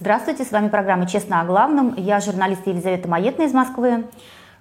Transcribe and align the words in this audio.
Здравствуйте, 0.00 0.44
с 0.44 0.50
вами 0.50 0.68
программа 0.68 1.06
«Честно 1.06 1.40
о 1.40 1.44
главном». 1.44 1.94
Я 1.96 2.18
журналист 2.18 2.66
Елизавета 2.66 3.08
Маетна 3.08 3.44
из 3.44 3.52
Москвы. 3.52 4.04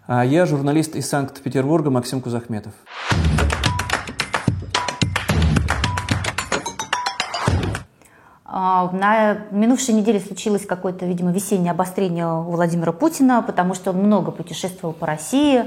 А 0.06 0.24
я 0.24 0.46
журналист 0.46 0.96
из 0.96 1.10
Санкт-Петербурга 1.10 1.90
Максим 1.90 2.22
Кузахметов. 2.22 2.74
А, 8.46 8.92
на 8.92 9.38
минувшей 9.50 9.96
неделе 9.96 10.20
случилось 10.20 10.68
какое-то, 10.68 11.08
видимо, 11.08 11.32
весеннее 11.32 11.72
обострение 11.72 12.28
у 12.28 12.52
Владимира 12.52 12.92
Путина, 12.92 13.42
потому 13.42 13.74
что 13.74 13.90
он 13.90 13.98
много 13.98 14.30
путешествовал 14.30 14.94
по 14.94 15.08
России 15.08 15.66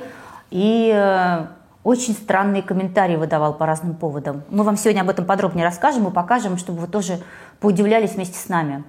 и 0.52 0.92
э, 0.94 1.46
очень 1.82 2.14
странные 2.14 2.62
комментарии 2.62 3.16
выдавал 3.16 3.54
по 3.54 3.66
разным 3.66 3.96
поводам. 3.96 4.44
Мы 4.48 4.62
вам 4.62 4.76
сегодня 4.76 5.00
об 5.00 5.10
этом 5.10 5.24
подробнее 5.24 5.64
расскажем 5.64 6.06
и 6.06 6.12
покажем, 6.12 6.56
чтобы 6.56 6.78
вы 6.78 6.86
тоже 6.86 7.18
поудивлялись 7.58 8.12
вместе 8.12 8.38
с 8.38 8.48
нами. 8.48 8.84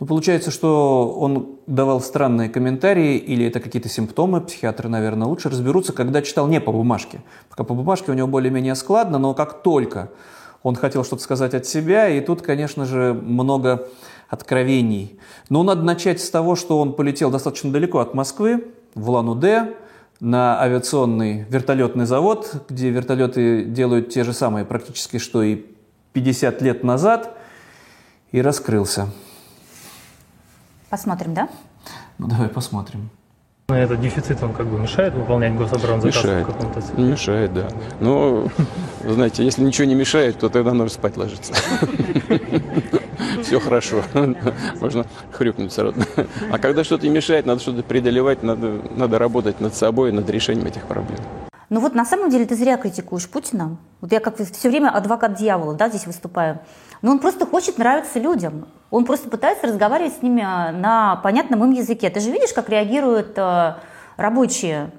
Ну, 0.00 0.06
получается, 0.06 0.52
что 0.52 1.12
он 1.18 1.56
давал 1.66 2.00
странные 2.00 2.48
комментарии, 2.48 3.16
или 3.16 3.46
это 3.46 3.58
какие-то 3.58 3.88
симптомы, 3.88 4.40
психиатры, 4.40 4.88
наверное, 4.88 5.26
лучше 5.26 5.48
разберутся, 5.48 5.92
когда 5.92 6.22
читал 6.22 6.46
не 6.46 6.60
по 6.60 6.70
бумажке. 6.70 7.20
Пока 7.48 7.64
по 7.64 7.74
бумажке 7.74 8.12
у 8.12 8.14
него 8.14 8.28
более-менее 8.28 8.76
складно, 8.76 9.18
но 9.18 9.34
как 9.34 9.62
только 9.62 10.10
он 10.62 10.76
хотел 10.76 11.04
что-то 11.04 11.22
сказать 11.22 11.54
от 11.54 11.66
себя, 11.66 12.08
и 12.08 12.20
тут, 12.20 12.42
конечно 12.42 12.84
же, 12.84 13.12
много 13.12 13.88
откровений. 14.28 15.18
Но 15.48 15.64
надо 15.64 15.82
начать 15.82 16.20
с 16.20 16.30
того, 16.30 16.54
что 16.54 16.80
он 16.80 16.92
полетел 16.92 17.30
достаточно 17.30 17.72
далеко 17.72 17.98
от 17.98 18.14
Москвы, 18.14 18.68
в 18.94 19.10
Улан-Удэ, 19.10 19.74
на 20.20 20.60
авиационный 20.60 21.44
вертолетный 21.48 22.06
завод, 22.06 22.64
где 22.68 22.90
вертолеты 22.90 23.64
делают 23.64 24.10
те 24.10 24.24
же 24.24 24.32
самые 24.32 24.64
практически, 24.64 25.18
что 25.18 25.42
и 25.42 25.64
50 26.12 26.62
лет 26.62 26.84
назад, 26.84 27.36
и 28.32 28.42
раскрылся. 28.42 29.08
Посмотрим, 30.90 31.34
да? 31.34 31.48
Ну, 32.18 32.26
давай 32.26 32.48
посмотрим. 32.48 33.10
Этот 33.68 34.00
дефицит, 34.00 34.42
он 34.42 34.54
как 34.54 34.66
бы 34.66 34.78
мешает 34.78 35.12
выполнять 35.12 35.54
гособоронзаказ 35.54 36.16
мешает. 36.16 36.46
в 36.48 36.52
каком-то 36.52 37.00
Мешает, 37.02 37.52
да. 37.52 37.68
Но, 38.00 38.48
знаете, 39.04 39.44
если 39.44 39.62
ничего 39.62 39.86
не 39.86 39.94
мешает, 39.94 40.38
то 40.38 40.48
тогда 40.48 40.72
нужно 40.72 40.88
спать 40.88 41.18
ложиться. 41.18 41.52
Все 43.42 43.60
хорошо. 43.60 44.02
Можно 44.80 45.04
хрюкнуть 45.32 45.70
сразу. 45.70 45.94
А 46.50 46.58
когда 46.58 46.82
что-то 46.82 47.10
мешает, 47.10 47.44
надо 47.44 47.60
что-то 47.60 47.82
преодолевать, 47.82 48.42
надо, 48.42 48.80
надо 48.96 49.18
работать 49.18 49.60
над 49.60 49.74
собой, 49.74 50.12
над 50.12 50.30
решением 50.30 50.66
этих 50.66 50.86
проблем. 50.86 51.18
Ну 51.68 51.80
вот 51.80 51.94
на 51.94 52.06
самом 52.06 52.30
деле 52.30 52.46
ты 52.46 52.56
зря 52.56 52.78
критикуешь 52.78 53.28
Путина. 53.28 53.76
Вот 54.00 54.10
я 54.12 54.20
как 54.20 54.38
все 54.38 54.70
время 54.70 54.88
адвокат 54.88 55.34
дьявола, 55.34 55.74
да, 55.74 55.90
здесь 55.90 56.06
выступаю. 56.06 56.60
Но 57.02 57.10
он 57.10 57.18
просто 57.18 57.44
хочет 57.44 57.76
нравиться 57.76 58.18
людям. 58.18 58.66
Он 58.90 59.04
просто 59.04 59.28
пытается 59.28 59.66
разговаривать 59.66 60.14
с 60.14 60.22
ними 60.22 60.40
на 60.40 61.16
понятном 61.16 61.64
им 61.64 61.72
языке. 61.72 62.08
Ты 62.08 62.20
же 62.20 62.30
видишь, 62.30 62.52
как 62.54 62.68
реагируют 62.68 63.36
э, 63.36 63.74
рабочие 64.16 64.90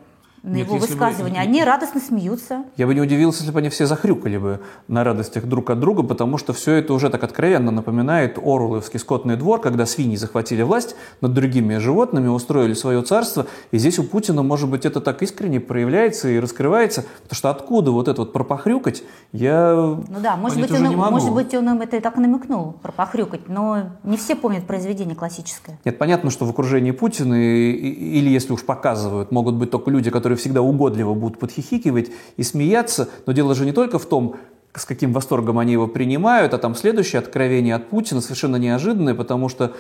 на 0.44 0.56
Нет, 0.56 0.68
его 0.68 0.76
если 0.78 0.94
бы- 0.94 1.00
высказывания. 1.06 1.40
Они 1.40 1.64
радостно 1.64 2.00
смеются. 2.02 2.64
Я 2.78 2.88
бы 2.88 2.96
не 2.96 3.02
удивился, 3.02 3.40
если 3.42 3.52
бы 3.52 3.60
они 3.60 3.70
все 3.70 3.86
захрюкали 3.86 4.38
бы 4.38 4.60
на 4.88 5.04
радостях 5.04 5.46
друг 5.46 5.70
от 5.70 5.80
друга, 5.80 6.04
потому 6.04 6.38
что 6.38 6.54
все 6.54 6.74
это 6.76 6.94
уже 6.94 7.10
так 7.10 7.24
откровенно 7.24 7.72
напоминает 7.72 8.38
Оруэлловский 8.38 9.00
скотный 9.00 9.36
двор, 9.36 9.60
когда 9.62 9.86
свиньи 9.86 10.16
захватили 10.16 10.62
власть 10.62 10.96
над 11.22 11.34
другими 11.34 11.78
животными, 11.78 12.28
устроили 12.28 12.74
свое 12.74 13.02
царство. 13.02 13.48
И 13.72 13.78
здесь 13.78 14.00
у 14.00 14.04
Путина, 14.04 14.44
может 14.44 14.70
быть, 14.70 14.86
это 14.86 15.02
так 15.02 15.22
искренне 15.22 15.60
проявляется 15.60 16.30
и 16.30 16.40
раскрывается, 16.40 17.04
потому 17.24 17.36
что 17.38 17.50
откуда 17.50 17.92
вот 17.92 18.08
это 18.08 18.22
вот 18.22 18.34
пропохрюкать, 18.34 19.04
я 19.32 19.74
Ну 19.76 20.20
да, 20.22 20.36
может 20.38 20.60
быть, 20.60 20.72
он, 20.72 20.96
может 20.96 21.34
быть, 21.34 21.54
он 21.54 21.70
им 21.70 21.82
это 21.82 21.98
и 21.98 22.00
так 22.00 22.18
намекнул, 22.18 22.74
про 22.82 22.92
похрюкать, 22.92 23.48
но 23.50 23.90
не 24.04 24.18
все 24.18 24.36
помнят 24.36 24.66
произведение 24.66 25.16
классическое. 25.16 25.80
Нет, 25.86 25.98
понятно, 25.98 26.30
что 26.32 26.46
в 26.46 26.50
окружении 26.50 26.92
Путина, 26.92 27.34
и- 27.36 27.72
и- 27.72 28.20
или 28.20 28.30
если 28.30 28.54
уж 28.54 28.64
показывают, 28.64 29.32
могут 29.32 29.56
быть 29.56 29.72
только 29.72 29.92
люди, 29.92 30.10
которые 30.10 30.29
всегда 30.36 30.62
угодливо 30.62 31.14
будут 31.14 31.40
подхихикивать 31.40 32.12
и 32.38 32.44
смеяться, 32.44 33.10
но 33.26 33.34
дело 33.34 33.56
же 33.56 33.66
не 33.66 33.72
только 33.72 34.00
в 34.00 34.06
том, 34.06 34.36
с 34.74 34.86
каким 34.86 35.14
восторгом 35.14 35.58
они 35.60 35.74
его 35.74 35.88
принимают, 35.88 36.54
а 36.54 36.58
там 36.58 36.76
следующее 36.76 37.20
откровение 37.20 37.76
от 37.76 37.90
Путина 37.90 38.22
совершенно 38.22 38.58
неожиданное, 38.58 39.16
потому 39.16 39.50
что 39.50 39.74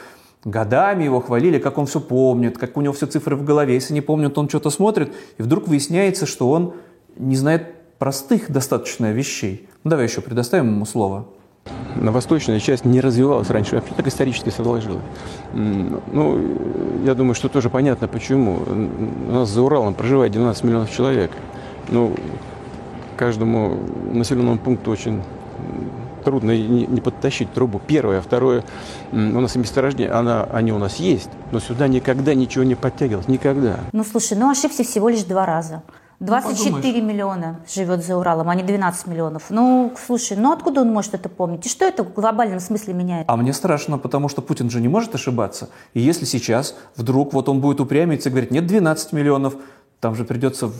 годами 0.43 1.03
его 1.03 1.21
хвалили, 1.21 1.59
как 1.59 1.77
он 1.77 1.85
все 1.85 1.99
помнит, 1.99 2.57
как 2.57 2.77
у 2.77 2.81
него 2.81 2.93
все 2.93 3.05
цифры 3.05 3.35
в 3.35 3.43
голове. 3.43 3.75
Если 3.75 3.93
не 3.93 4.01
помнит, 4.01 4.37
он 4.37 4.49
что-то 4.49 4.69
смотрит, 4.69 5.13
и 5.37 5.41
вдруг 5.41 5.67
выясняется, 5.67 6.25
что 6.25 6.49
он 6.49 6.73
не 7.17 7.35
знает 7.35 7.75
простых 7.99 8.49
достаточно 8.49 9.11
вещей. 9.11 9.67
Ну, 9.83 9.91
давай 9.91 10.05
еще 10.05 10.21
предоставим 10.21 10.67
ему 10.67 10.85
слово. 10.85 11.27
На 11.95 12.11
восточная 12.11 12.59
часть 12.59 12.85
не 12.85 13.01
развивалась 13.01 13.49
раньше, 13.49 13.75
вообще 13.75 13.93
так 13.93 14.07
исторически 14.07 14.49
сложилось. 14.49 15.01
Ну, 15.53 16.41
я 17.03 17.15
думаю, 17.15 17.33
что 17.33 17.49
тоже 17.49 17.69
понятно 17.69 18.07
почему. 18.07 18.59
У 19.27 19.31
нас 19.31 19.49
за 19.49 19.61
Уралом 19.61 19.93
проживает 19.93 20.31
12 20.31 20.63
миллионов 20.63 20.91
человек. 20.91 21.31
Ну, 21.89 22.15
каждому 23.17 23.77
населенному 24.13 24.57
пункту 24.57 24.91
очень 24.91 25.21
трудно 26.23 26.55
не, 26.55 27.01
подтащить 27.01 27.51
трубу. 27.53 27.81
Первое. 27.85 28.21
Второе, 28.21 28.63
у 29.11 29.15
нас 29.15 29.55
и 29.55 29.59
месторождения, 29.59 30.15
она, 30.15 30.43
они 30.43 30.71
у 30.71 30.77
нас 30.77 30.97
есть, 30.97 31.29
но 31.51 31.59
сюда 31.59 31.87
никогда 31.87 32.33
ничего 32.33 32.63
не 32.63 32.75
подтягивалось. 32.75 33.27
Никогда. 33.27 33.79
Ну 33.91 34.03
слушай, 34.03 34.37
ну 34.37 34.49
ошибся 34.49 34.83
всего 34.83 35.09
лишь 35.09 35.23
два 35.23 35.45
раза. 35.45 35.81
24 36.19 36.73
подумаешь. 36.73 37.03
миллиона 37.03 37.59
живет 37.73 38.03
за 38.05 38.17
Уралом, 38.17 38.49
а 38.49 38.55
не 38.55 38.63
12 38.63 39.07
миллионов. 39.07 39.43
Ну, 39.49 39.93
слушай, 40.05 40.35
ну 40.35 40.51
откуда 40.51 40.81
он 40.81 40.91
может 40.91 41.13
это 41.13 41.29
помнить? 41.29 41.65
И 41.65 41.69
что 41.69 41.85
это 41.85 42.03
в 42.03 42.13
глобальном 42.13 42.59
смысле 42.59 42.93
меняет? 42.93 43.25
А 43.29 43.37
мне 43.37 43.53
страшно, 43.53 43.97
потому 43.97 44.27
что 44.27 44.41
Путин 44.41 44.69
же 44.69 44.81
не 44.81 44.89
может 44.89 45.15
ошибаться. 45.15 45.69
И 45.93 46.01
если 46.01 46.25
сейчас 46.25 46.75
вдруг 46.97 47.33
вот 47.33 47.47
он 47.47 47.61
будет 47.61 47.79
упрямиться 47.79 48.27
и 48.29 48.31
говорить, 48.31 48.51
нет 48.51 48.67
12 48.67 49.13
миллионов, 49.13 49.55
там 50.01 50.15
же 50.15 50.25
придется 50.25 50.71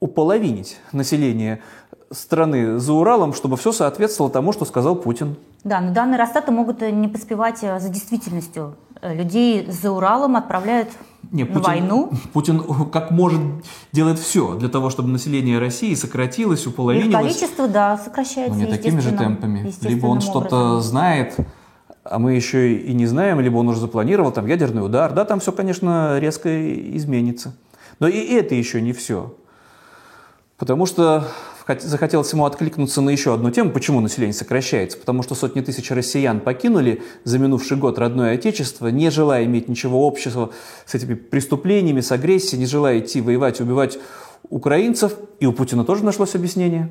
уполовинить 0.00 0.78
население 0.92 1.62
страны 2.10 2.78
за 2.78 2.92
Уралом, 2.92 3.32
чтобы 3.32 3.56
все 3.56 3.72
соответствовало 3.72 4.32
тому, 4.32 4.52
что 4.52 4.64
сказал 4.64 4.96
Путин. 4.96 5.36
Да, 5.64 5.80
но 5.80 5.92
данные 5.92 6.18
Росстата 6.18 6.52
могут 6.52 6.82
э, 6.82 6.90
не 6.90 7.08
поспевать 7.08 7.58
э, 7.62 7.80
за 7.80 7.88
действительностью. 7.88 8.76
Э, 9.00 9.14
Людей 9.14 9.66
за 9.70 9.90
Уралом 9.92 10.36
отправляют 10.36 10.88
Не, 11.30 11.44
на 11.44 11.60
войну. 11.60 12.10
Путин 12.32 12.62
как 12.90 13.10
может 13.10 13.40
делает 13.92 14.18
все 14.18 14.54
для 14.54 14.68
того, 14.68 14.90
чтобы 14.90 15.08
население 15.08 15.58
России 15.58 15.94
сократилось, 15.94 16.62
Их 16.62 16.68
уполовинилось. 16.68 17.14
количество, 17.14 17.68
да, 17.68 17.98
сокращается 17.98 18.58
Ну, 18.58 18.64
не 18.64 18.70
такими 18.70 19.00
же 19.00 19.12
темпами. 19.12 19.72
Либо 19.82 20.06
он 20.06 20.20
что-то 20.20 20.80
знает, 20.80 21.36
а 22.04 22.18
мы 22.18 22.34
еще 22.34 22.74
и 22.74 22.92
не 22.94 23.06
знаем, 23.06 23.40
либо 23.40 23.56
он 23.58 23.68
уже 23.68 23.80
запланировал 23.80 24.32
там 24.32 24.46
ядерный 24.46 24.84
удар. 24.84 25.12
Да, 25.12 25.24
там 25.24 25.40
все, 25.40 25.52
конечно, 25.52 26.18
резко 26.18 26.48
изменится. 26.96 27.54
Но 28.00 28.08
и 28.08 28.18
это 28.18 28.54
еще 28.54 28.80
не 28.80 28.92
все. 28.92 29.34
Потому 30.56 30.86
что 30.86 31.28
захотелось 31.76 32.32
ему 32.32 32.44
откликнуться 32.44 33.00
на 33.00 33.10
еще 33.10 33.34
одну 33.34 33.50
тему, 33.50 33.70
почему 33.70 34.00
население 34.00 34.34
сокращается. 34.34 34.98
Потому 34.98 35.22
что 35.22 35.34
сотни 35.34 35.60
тысяч 35.60 35.90
россиян 35.90 36.40
покинули 36.40 37.02
за 37.24 37.38
минувший 37.38 37.76
год 37.76 37.98
родное 37.98 38.34
отечество, 38.34 38.88
не 38.88 39.10
желая 39.10 39.44
иметь 39.44 39.68
ничего 39.68 40.06
общего 40.06 40.50
с 40.86 40.94
этими 40.94 41.14
преступлениями, 41.14 42.00
с 42.00 42.10
агрессией, 42.12 42.58
не 42.58 42.66
желая 42.66 43.00
идти 43.00 43.20
воевать, 43.20 43.60
убивать 43.60 43.98
украинцев. 44.48 45.14
И 45.40 45.46
у 45.46 45.52
Путина 45.52 45.84
тоже 45.84 46.04
нашлось 46.04 46.34
объяснение. 46.34 46.90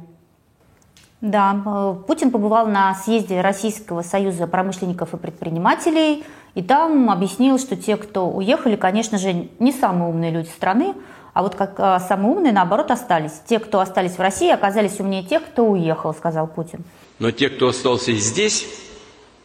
Да, 1.22 1.64
э, 1.66 1.96
Путин 2.06 2.30
побывал 2.30 2.68
на 2.68 2.94
съезде 2.94 3.42
Российского 3.42 4.04
союза 4.04 4.46
промышленников 4.46 5.14
и 5.14 5.18
предпринимателей, 5.18 6.24
и 6.54 6.62
там 6.62 7.10
объяснил, 7.10 7.58
что 7.58 7.76
те, 7.76 7.98
кто 7.98 8.30
уехали, 8.30 8.76
конечно 8.76 9.18
же, 9.18 9.50
не 9.58 9.72
самые 9.72 10.10
умные 10.10 10.32
люди 10.32 10.50
страны, 10.50 10.94
а 11.38 11.44
вот 11.44 11.54
как 11.54 11.76
э, 11.78 12.00
самые 12.08 12.32
умные, 12.32 12.52
наоборот, 12.52 12.90
остались. 12.90 13.34
Те, 13.48 13.60
кто 13.60 13.80
остались 13.80 14.14
в 14.14 14.20
России, 14.20 14.50
оказались 14.50 15.00
умнее 15.00 15.22
тех, 15.22 15.44
кто 15.46 15.68
уехал, 15.68 16.12
сказал 16.16 16.48
Путин. 16.48 16.84
Но 17.20 17.30
те, 17.30 17.50
кто 17.50 17.68
остался 17.68 18.12
здесь 18.14 18.66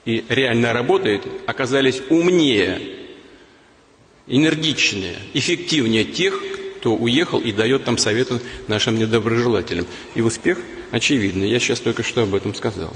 и 0.06 0.25
реально 0.31 0.73
работает, 0.73 1.27
оказались 1.47 2.00
умнее, 2.09 2.81
энергичнее, 4.27 5.17
эффективнее 5.35 6.05
тех, 6.06 6.33
кто 6.79 6.94
уехал 6.94 7.41
и 7.41 7.53
дает 7.53 7.85
там 7.85 7.99
советы 7.99 8.41
нашим 8.69 8.97
недоброжелателям. 8.97 9.85
И 10.15 10.23
успех 10.23 10.61
очевидный. 10.93 11.50
Я 11.50 11.61
сейчас 11.61 11.81
только 11.81 12.03
что 12.03 12.23
об 12.23 12.35
этом 12.35 12.55
сказал. 12.55 12.89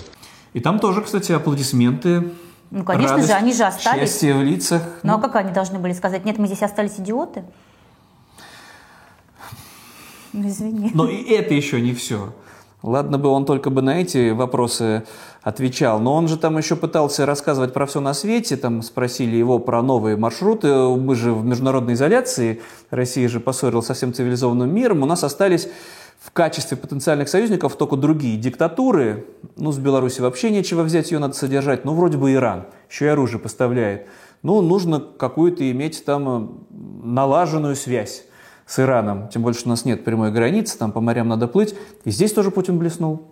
И 0.54 0.60
там 0.60 0.78
тоже, 0.78 1.02
кстати, 1.02 1.32
аплодисменты. 1.32 2.30
Ну, 2.70 2.82
конечно 2.82 3.16
радость, 3.16 3.28
же, 3.28 3.34
они 3.34 3.52
же 3.52 3.64
остались. 3.64 4.08
Счастье 4.08 4.32
в 4.32 4.42
лицах. 4.42 4.82
Ну 5.02 5.16
а 5.16 5.20
как 5.20 5.36
они 5.36 5.52
должны 5.52 5.78
были 5.80 5.92
сказать? 5.92 6.24
Нет, 6.24 6.38
мы 6.38 6.46
здесь 6.46 6.62
остались 6.62 6.98
идиоты? 6.98 7.44
Ну, 10.36 10.48
извини. 10.48 10.90
Но 10.92 11.08
и 11.08 11.22
это 11.30 11.54
еще 11.54 11.80
не 11.80 11.94
все. 11.94 12.34
Ладно 12.82 13.18
бы 13.18 13.30
он 13.30 13.46
только 13.46 13.70
бы 13.70 13.80
на 13.80 14.02
эти 14.02 14.30
вопросы 14.30 15.04
отвечал, 15.42 15.98
но 15.98 16.14
он 16.14 16.28
же 16.28 16.36
там 16.36 16.58
еще 16.58 16.76
пытался 16.76 17.24
рассказывать 17.24 17.72
про 17.72 17.86
все 17.86 18.00
на 18.00 18.12
свете, 18.12 18.56
там 18.56 18.82
спросили 18.82 19.34
его 19.34 19.58
про 19.58 19.82
новые 19.82 20.16
маршруты, 20.16 20.72
мы 20.72 21.14
же 21.14 21.32
в 21.32 21.44
международной 21.44 21.94
изоляции, 21.94 22.60
Россия 22.90 23.28
же 23.28 23.40
поссорилась 23.40 23.86
со 23.86 23.94
всем 23.94 24.12
цивилизованным 24.12 24.72
миром, 24.72 25.02
у 25.02 25.06
нас 25.06 25.24
остались 25.24 25.68
в 26.20 26.30
качестве 26.32 26.76
потенциальных 26.76 27.28
союзников 27.28 27.76
только 27.76 27.96
другие 27.96 28.36
диктатуры, 28.36 29.26
ну 29.56 29.72
с 29.72 29.78
Беларуси 29.78 30.20
вообще 30.20 30.50
нечего 30.50 30.82
взять, 30.82 31.10
ее 31.10 31.18
надо 31.18 31.34
содержать, 31.34 31.84
ну 31.86 31.94
вроде 31.94 32.18
бы 32.18 32.34
Иран, 32.34 32.66
еще 32.90 33.06
и 33.06 33.08
оружие 33.08 33.40
поставляет. 33.40 34.06
ну, 34.42 34.60
нужно 34.60 35.00
какую-то 35.00 35.68
иметь 35.70 36.04
там 36.04 36.66
налаженную 36.70 37.74
связь 37.74 38.26
с 38.66 38.78
Ираном. 38.78 39.28
Тем 39.28 39.42
больше 39.42 39.62
у 39.66 39.68
нас 39.68 39.84
нет 39.84 40.04
прямой 40.04 40.32
границы, 40.32 40.76
там 40.76 40.92
по 40.92 41.00
морям 41.00 41.28
надо 41.28 41.46
плыть. 41.46 41.74
И 42.04 42.10
здесь 42.10 42.32
тоже 42.32 42.50
Путин 42.50 42.78
блеснул. 42.78 43.22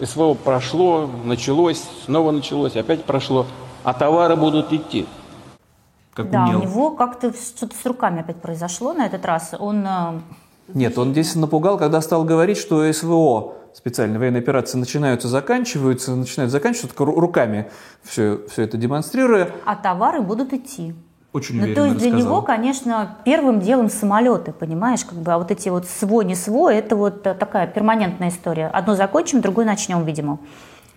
СВО 0.00 0.34
прошло, 0.34 1.08
началось, 1.24 1.82
снова 2.04 2.30
началось, 2.30 2.76
опять 2.76 3.04
прошло, 3.04 3.46
а 3.84 3.92
товары 3.94 4.36
будут 4.36 4.72
идти. 4.72 5.06
Как 6.14 6.30
да, 6.30 6.44
умел. 6.44 6.60
у 6.60 6.62
него 6.62 6.90
как-то 6.92 7.32
что-то 7.32 7.74
с 7.74 7.86
руками 7.86 8.20
опять 8.20 8.40
произошло 8.40 8.92
на 8.92 9.06
этот 9.06 9.24
раз. 9.24 9.54
Он... 9.58 9.84
Э, 9.86 10.20
нет, 10.68 10.96
он 10.96 11.12
здесь 11.12 11.34
напугал, 11.34 11.76
когда 11.76 12.00
стал 12.00 12.24
говорить, 12.24 12.56
что 12.56 12.90
СВО 12.92 13.54
специальные 13.74 14.20
военные 14.20 14.40
операции 14.40 14.78
начинаются, 14.78 15.28
заканчиваются, 15.28 16.14
начинают 16.14 16.52
заканчиваться, 16.52 16.96
только 16.96 17.20
руками 17.20 17.70
все, 18.02 18.40
все 18.48 18.62
это 18.62 18.76
демонстрируя. 18.76 19.50
А 19.64 19.74
товары 19.74 20.22
будут 20.22 20.52
идти. 20.52 20.94
Очень 21.34 21.60
Ну, 21.60 21.74
то 21.74 21.84
есть 21.84 21.98
для 21.98 22.10
него, 22.10 22.42
конечно, 22.42 23.16
первым 23.24 23.58
делом 23.58 23.90
самолеты, 23.90 24.52
понимаешь, 24.52 25.04
как 25.04 25.18
бы, 25.18 25.32
а 25.32 25.38
вот 25.38 25.50
эти 25.50 25.68
вот 25.68 25.84
свой, 25.84 26.24
не 26.24 26.36
свой, 26.36 26.76
это 26.76 26.94
вот 26.94 27.26
э, 27.26 27.34
такая 27.34 27.66
перманентная 27.66 28.28
история. 28.28 28.68
Одно 28.68 28.94
закончим, 28.94 29.40
другое 29.40 29.66
начнем, 29.66 30.04
видимо. 30.04 30.38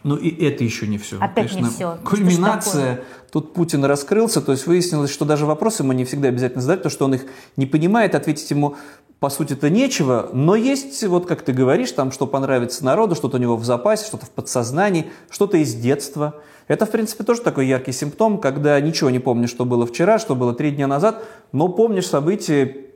Ну 0.08 0.16
и 0.16 0.30
это 0.46 0.64
еще 0.64 0.88
не 0.88 0.98
все. 0.98 1.18
Опять 1.18 1.52
Конечно, 1.52 1.60
не 1.60 1.70
все. 1.70 1.98
Кульминация. 2.06 3.04
Тут 3.30 3.54
Путин 3.54 3.84
раскрылся, 3.84 4.42
то 4.42 4.54
есть 4.54 4.66
выяснилось, 4.66 5.12
что 5.12 5.26
даже 5.26 5.46
вопросы 5.46 5.84
ему 5.84 5.92
не 5.92 6.06
всегда 6.06 6.30
обязательно 6.30 6.62
задать, 6.62 6.80
потому 6.80 6.92
что 6.92 7.06
он 7.06 7.16
их 7.16 7.26
не 7.58 7.66
понимает, 7.66 8.16
ответить 8.16 8.50
ему 8.50 8.78
по 9.20 9.30
сути-то 9.30 9.70
нечего, 9.70 10.30
но 10.32 10.56
есть, 10.56 11.06
вот 11.06 11.26
как 11.26 11.42
ты 11.42 11.52
говоришь, 11.52 11.92
там, 11.92 12.14
что 12.14 12.26
понравится 12.26 12.86
народу, 12.86 13.16
что-то 13.16 13.36
у 13.36 13.40
него 13.42 13.58
в 13.58 13.66
запасе, 13.66 14.06
что-то 14.06 14.28
в 14.28 14.30
подсознании, 14.30 15.08
что-то 15.30 15.58
из 15.58 15.76
детства. 15.76 16.36
Это, 16.70 16.86
в 16.86 16.92
принципе, 16.92 17.26
тоже 17.26 17.42
такой 17.42 17.68
яркий 17.68 17.92
симптом, 17.92 18.38
когда 18.38 18.80
ничего 18.80 19.10
не 19.10 19.20
помнишь, 19.20 19.50
что 19.50 19.66
было 19.66 19.86
вчера, 19.86 20.20
что 20.20 20.36
было 20.36 20.54
три 20.54 20.72
дня 20.72 20.88
назад, 20.88 21.26
но 21.52 21.68
помнишь 21.68 22.08
события 22.08 22.87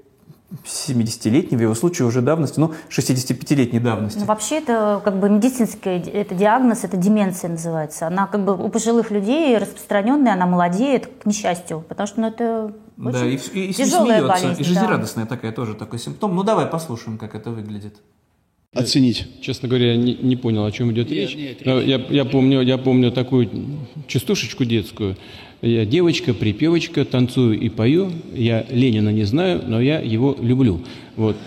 70-летней, 0.66 1.58
в 1.58 1.62
его 1.62 1.74
случае 1.76 2.08
уже 2.08 2.22
давности, 2.22 2.60
ну, 2.60 2.74
65-летней 2.90 3.80
давности. 3.80 4.20
Ну, 4.20 4.26
вообще 4.26 4.58
это 4.58 5.02
как 5.04 5.20
бы 5.20 5.30
медицинский 5.30 5.90
это 5.90 6.36
диагноз, 6.36 6.84
это 6.84 6.98
деменция 6.98 7.50
называется. 7.50 8.08
Она 8.08 8.28
как 8.28 8.44
бы 8.44 8.56
у 8.56 8.70
пожилых 8.70 9.12
людей 9.12 9.58
распространенная, 9.58 10.34
она 10.34 10.46
молодеет, 10.46 11.10
к 11.22 11.26
несчастью, 11.26 11.84
потому 11.88 12.08
что 12.08 12.22
ну, 12.22 12.28
это 12.28 12.74
очень 12.98 13.12
да, 13.12 13.26
и, 13.26 13.38
и, 13.54 13.70
и 13.70 13.74
тяжелая 13.74 14.20
смеется, 14.20 14.28
болезнь. 14.28 14.62
и 14.62 14.64
жизнерадостная 14.64 15.26
да. 15.26 15.30
такая 15.30 15.52
тоже 15.52 15.74
такой 15.74 16.00
симптом. 16.00 16.36
Ну, 16.36 16.44
давай 16.44 16.68
послушаем, 16.68 17.18
как 17.18 17.36
это 17.36 17.50
выглядит. 17.50 17.98
Оценить. 18.74 19.28
Честно 19.42 19.68
говоря, 19.68 19.92
я 19.92 19.98
не, 19.98 20.16
не 20.16 20.38
понял, 20.38 20.64
о 20.64 20.72
чем 20.72 20.94
идет 20.94 21.10
Нет, 21.10 21.18
речь. 21.18 21.36
нет, 21.36 21.66
Но 21.66 21.82
я, 21.82 21.98
я, 21.98 22.24
помню, 22.24 22.62
я 22.62 22.78
помню 22.78 23.12
такую 23.12 23.50
частушечку 24.08 24.64
детскую. 24.64 25.18
Я 25.62 25.86
девочка, 25.86 26.34
припевочка, 26.34 27.06
танцую 27.06 27.60
и 27.60 27.70
пою. 27.70 28.12
Я 28.34 28.66
Ленина 28.70 29.10
не 29.10 29.26
знаю, 29.26 29.62
но 29.64 29.80
я 29.80 30.00
его 30.00 30.36
люблю. 30.40 30.82
Вот. 31.16 31.38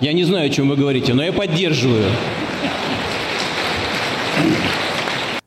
Я 0.00 0.12
не 0.12 0.24
знаю, 0.24 0.46
о 0.46 0.50
чем 0.50 0.68
вы 0.68 0.74
говорите, 0.76 1.14
но 1.14 1.22
я 1.22 1.32
поддерживаю. 1.32 2.06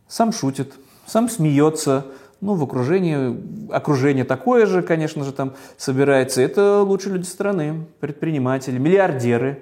Сам 0.07 0.31
шутит, 0.31 0.71
сам 1.05 1.29
смеется. 1.29 2.05
Ну, 2.39 2.53
в 2.53 2.63
окружении, 2.63 3.35
окружение 3.73 4.23
такое 4.23 4.67
же, 4.67 4.81
конечно 4.83 5.25
же, 5.25 5.33
там 5.33 5.53
собирается. 5.75 6.41
Это 6.41 6.81
лучшие 6.81 7.15
люди 7.15 7.25
страны, 7.25 7.85
предприниматели, 7.99 8.77
миллиардеры. 8.77 9.59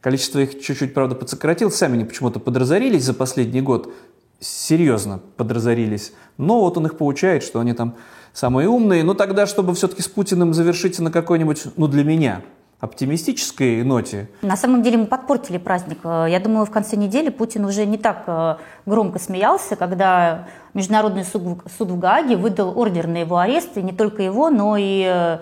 Количество 0.00 0.38
их 0.38 0.60
чуть-чуть, 0.60 0.94
правда, 0.94 1.16
подсократилось. 1.16 1.74
Сами 1.74 1.94
они 1.94 2.04
почему-то 2.04 2.38
подразорились 2.38 3.02
за 3.02 3.14
последний 3.14 3.60
год. 3.60 3.92
Серьезно 4.40 5.20
подразорились. 5.36 6.12
Но 6.36 6.60
вот 6.60 6.76
он 6.76 6.86
их 6.86 6.96
получает, 6.96 7.42
что 7.42 7.60
они 7.60 7.72
там 7.72 7.94
самые 8.32 8.68
умные. 8.68 9.04
Но 9.04 9.14
тогда, 9.14 9.46
чтобы 9.46 9.74
все-таки 9.74 10.02
с 10.02 10.08
Путиным 10.08 10.52
завершить 10.54 10.98
на 10.98 11.10
какой-нибудь, 11.10 11.64
ну, 11.76 11.88
для 11.88 12.04
меня, 12.04 12.42
оптимистической 12.80 13.82
ноте. 13.82 14.28
На 14.42 14.56
самом 14.56 14.82
деле 14.82 14.98
мы 14.98 15.06
подпортили 15.06 15.58
праздник. 15.58 15.98
Я 16.04 16.38
думаю, 16.40 16.66
в 16.66 16.70
конце 16.70 16.96
недели 16.96 17.30
Путин 17.30 17.64
уже 17.64 17.86
не 17.86 17.96
так 17.96 18.24
э, 18.26 18.56
громко 18.84 19.18
смеялся, 19.18 19.74
когда 19.74 20.48
Международный 20.74 21.24
суд, 21.24 21.60
суд 21.78 21.90
в 21.90 21.98
Гааге 21.98 22.36
выдал 22.36 22.78
ордер 22.78 23.06
на 23.06 23.18
его 23.18 23.38
арест, 23.38 23.76
и 23.76 23.82
не 23.82 23.92
только 23.92 24.22
его, 24.22 24.50
но 24.50 24.76
и 24.76 25.04
э, 25.06 25.38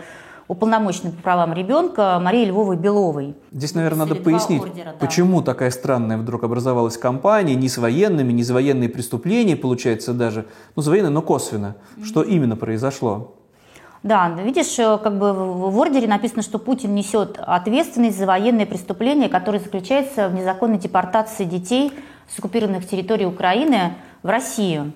уполномоченной 0.48 1.12
по 1.12 1.22
правам 1.22 1.52
ребенка 1.52 2.18
Марии 2.22 2.44
Львовой 2.44 2.76
Беловой. 2.76 3.34
Здесь, 3.52 3.74
наверное, 3.74 4.06
надо 4.06 4.16
пояснить, 4.16 4.62
ордера, 4.62 4.86
да. 4.86 4.92
почему 4.98 5.42
такая 5.42 5.70
странная 5.70 6.18
вдруг 6.18 6.44
образовалась 6.44 6.96
кампания, 6.96 7.54
не 7.54 7.68
с 7.68 7.78
военными, 7.78 8.32
не 8.32 8.42
за 8.42 8.54
военные 8.54 8.88
преступления, 8.88 9.56
получается 9.56 10.12
даже, 10.12 10.46
ну, 10.76 10.82
за 10.82 10.90
военные, 10.90 11.10
но 11.10 11.22
косвенно. 11.22 11.76
Mm-hmm. 11.96 12.04
Что 12.04 12.22
именно 12.22 12.56
произошло? 12.56 13.34
Да, 14.02 14.30
видишь, 14.30 14.78
э, 14.78 14.98
как 14.98 15.16
бы 15.16 15.32
в 15.32 15.78
ордере 15.78 16.08
написано, 16.08 16.42
что 16.42 16.58
Путин 16.58 16.94
несет 16.94 17.38
ответственность 17.38 18.18
за 18.18 18.26
военные 18.26 18.66
преступления, 18.66 19.28
которые 19.28 19.60
заключаются 19.60 20.28
в 20.28 20.34
незаконной 20.34 20.78
депортации 20.78 21.44
детей 21.44 21.92
с 22.28 22.38
оккупированных 22.38 22.86
территорий 22.86 23.26
Украины 23.26 23.94
в 24.22 24.28
Россию. 24.28 24.92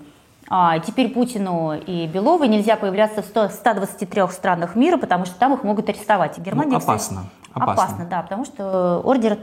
А 0.48 0.78
теперь 0.78 1.12
Путину 1.12 1.75
и 1.75 2.06
Беловой 2.06 2.48
нельзя 2.48 2.76
появляться 2.76 3.22
в 3.22 3.26
100, 3.26 3.48
123 3.48 4.28
странах 4.28 4.76
мира, 4.76 4.96
потому 4.96 5.25
что 5.25 5.34
там 5.37 5.54
их 5.54 5.64
могут 5.64 5.88
арестовать. 5.88 6.38
И 6.38 6.40
Германия, 6.40 6.72
ну, 6.72 6.76
опасно, 6.76 7.22
кстати, 7.22 7.52
опасно. 7.52 7.84
Опасно, 7.84 8.06
да, 8.06 8.22
потому 8.22 8.44
что 8.44 9.00
ордер 9.04 9.38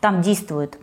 там 0.00 0.22
действует. 0.22 0.78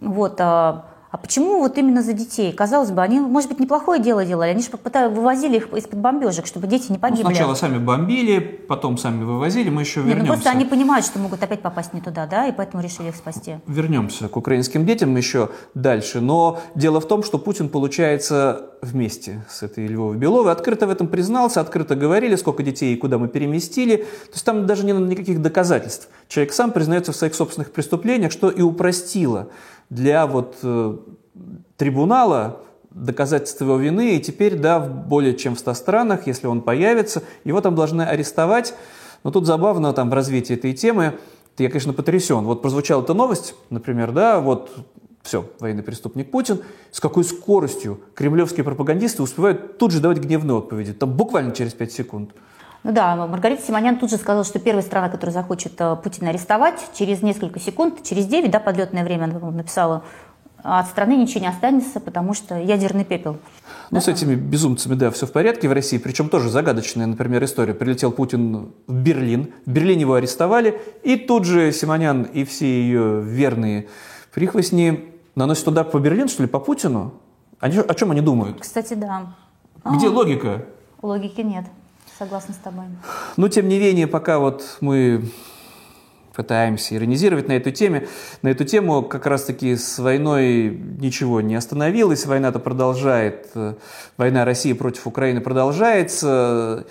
Вот, 0.00 0.38
а, 0.40 0.84
а 1.10 1.16
почему 1.16 1.58
вот 1.58 1.78
именно 1.78 2.02
за 2.02 2.12
детей? 2.12 2.52
Казалось 2.52 2.90
бы, 2.90 3.00
они, 3.00 3.18
может 3.18 3.48
быть, 3.48 3.60
неплохое 3.60 4.00
дело 4.00 4.24
делали. 4.24 4.50
Они 4.50 4.62
же 4.62 4.68
вывозили 5.08 5.56
их 5.56 5.72
из-под 5.72 5.98
бомбежек, 5.98 6.46
чтобы 6.46 6.66
дети 6.66 6.92
не 6.92 6.98
погибли. 6.98 7.22
Ну, 7.22 7.30
сначала 7.30 7.54
сами 7.54 7.78
бомбили, 7.78 8.38
потом 8.38 8.98
сами 8.98 9.24
вывозили, 9.24 9.70
мы 9.70 9.82
еще 9.82 10.00
вернемся. 10.00 10.20
Нет, 10.20 10.28
ну 10.28 10.34
просто 10.34 10.50
они 10.50 10.64
понимают, 10.66 11.06
что 11.06 11.18
могут 11.18 11.42
опять 11.42 11.62
попасть 11.62 11.94
не 11.94 12.02
туда, 12.02 12.26
да, 12.26 12.46
и 12.46 12.52
поэтому 12.52 12.82
решили 12.82 13.08
их 13.08 13.16
спасти. 13.16 13.56
Вернемся 13.66 14.28
к 14.28 14.36
украинским 14.36 14.84
детям 14.84 15.16
еще 15.16 15.48
дальше. 15.74 16.20
Но 16.20 16.60
дело 16.74 17.00
в 17.00 17.08
том, 17.08 17.22
что 17.22 17.38
Путин, 17.38 17.70
получается, 17.70 18.66
вместе 18.82 19.44
с 19.48 19.62
этой 19.62 19.86
Львовой 19.86 20.16
Беловой 20.16 20.52
открыто 20.52 20.86
в 20.86 20.90
этом 20.90 21.08
признался, 21.08 21.60
открыто 21.60 21.94
говорили, 21.94 22.36
сколько 22.36 22.62
детей 22.62 22.94
и 22.94 22.96
куда 22.96 23.18
мы 23.18 23.28
переместили. 23.28 23.96
То 23.96 24.34
есть 24.34 24.44
там 24.44 24.66
даже 24.66 24.84
не 24.84 24.92
надо 24.92 25.06
никаких 25.06 25.40
доказательств. 25.40 26.08
Человек 26.28 26.52
сам 26.52 26.72
признается 26.72 27.12
в 27.12 27.16
своих 27.16 27.34
собственных 27.34 27.72
преступлениях, 27.72 28.30
что 28.30 28.50
и 28.50 28.60
упростило 28.60 29.48
для 29.90 30.26
вот 30.26 30.56
э, 30.62 30.96
трибунала 31.76 32.60
доказательства 32.90 33.64
его 33.64 33.76
вины, 33.76 34.16
и 34.16 34.20
теперь, 34.20 34.56
да, 34.56 34.80
в 34.80 35.06
более 35.06 35.34
чем 35.34 35.54
в 35.54 35.58
100 35.58 35.74
странах, 35.74 36.26
если 36.26 36.46
он 36.46 36.62
появится, 36.62 37.22
его 37.44 37.60
там 37.60 37.74
должны 37.74 38.02
арестовать. 38.02 38.74
Но 39.24 39.30
тут 39.30 39.46
забавно 39.46 39.92
там 39.92 40.10
в 40.10 40.14
развитии 40.14 40.54
этой 40.54 40.72
темы, 40.72 41.18
я, 41.58 41.68
конечно, 41.68 41.92
потрясен. 41.92 42.44
Вот 42.44 42.62
прозвучала 42.62 43.02
эта 43.02 43.14
новость, 43.14 43.54
например, 43.70 44.12
да, 44.12 44.40
вот 44.40 44.70
все, 45.22 45.50
военный 45.58 45.82
преступник 45.82 46.30
Путин, 46.30 46.60
с 46.90 47.00
какой 47.00 47.24
скоростью 47.24 48.00
кремлевские 48.14 48.64
пропагандисты 48.64 49.22
успевают 49.22 49.76
тут 49.78 49.90
же 49.90 50.00
давать 50.00 50.18
гневные 50.18 50.56
отповеди, 50.56 50.92
там 50.92 51.12
буквально 51.12 51.52
через 51.52 51.74
5 51.74 51.92
секунд. 51.92 52.30
Ну 52.84 52.92
да, 52.92 53.16
Маргарита 53.26 53.62
Симонян 53.62 53.98
тут 53.98 54.10
же 54.10 54.16
сказала, 54.16 54.44
что 54.44 54.58
первая 54.58 54.82
страна, 54.82 55.08
которая 55.08 55.34
захочет 55.34 55.72
э, 55.80 55.96
Путина 55.96 56.30
арестовать, 56.30 56.80
через 56.96 57.22
несколько 57.22 57.58
секунд, 57.58 58.02
через 58.04 58.26
9, 58.26 58.50
да, 58.50 58.60
подлетное 58.60 59.04
время 59.04 59.26
написала, 59.26 60.04
от 60.62 60.86
страны 60.86 61.16
ничего 61.16 61.40
не 61.40 61.48
останется, 61.48 62.00
потому 62.00 62.34
что 62.34 62.56
ядерный 62.56 63.04
пепел. 63.04 63.38
Ну, 63.90 63.98
да? 63.98 64.00
с 64.00 64.08
этими 64.08 64.34
безумцами, 64.34 64.94
да, 64.94 65.10
все 65.10 65.26
в 65.26 65.32
порядке 65.32 65.68
в 65.68 65.72
России, 65.72 65.98
причем 65.98 66.28
тоже 66.28 66.50
загадочная, 66.50 67.06
например, 67.06 67.44
история. 67.44 67.74
Прилетел 67.74 68.12
Путин 68.12 68.72
в 68.86 68.92
Берлин, 68.92 69.52
в 69.66 69.70
Берлине 69.70 70.02
его 70.02 70.14
арестовали, 70.14 70.80
и 71.02 71.16
тут 71.16 71.44
же 71.44 71.72
Симонян 71.72 72.22
и 72.24 72.44
все 72.44 72.66
ее 72.66 73.22
верные 73.22 73.88
прихвостни 74.34 75.14
наносят 75.34 75.64
туда 75.64 75.84
по 75.84 75.98
Берлину, 75.98 76.28
что 76.28 76.42
ли, 76.42 76.48
по 76.48 76.58
Путину? 76.58 77.14
Они, 77.60 77.78
о 77.78 77.94
чем 77.94 78.10
они 78.10 78.20
думают? 78.20 78.60
Кстати, 78.60 78.94
да. 78.94 79.34
Где 79.84 80.08
а, 80.08 80.10
логика? 80.10 80.64
Логики 81.02 81.40
нет. 81.40 81.64
Согласна 82.18 82.52
с 82.52 82.56
тобой. 82.56 82.86
Но, 83.36 83.48
тем 83.48 83.68
не 83.68 83.78
менее, 83.78 84.08
пока 84.08 84.40
вот 84.40 84.78
мы 84.80 85.22
пытаемся 86.34 86.96
иронизировать 86.96 87.48
на 87.48 87.52
эту 87.52 87.70
теме. 87.70 88.08
На 88.42 88.48
эту 88.48 88.64
тему 88.64 89.02
как 89.02 89.26
раз-таки 89.26 89.76
с 89.76 89.98
войной 89.98 90.68
ничего 90.68 91.40
не 91.40 91.54
остановилось. 91.54 92.26
Война-то 92.26 92.58
продолжает. 92.58 93.52
Война 94.16 94.44
России 94.44 94.72
против 94.72 95.06
Украины 95.06 95.40
продолжается. 95.40 96.86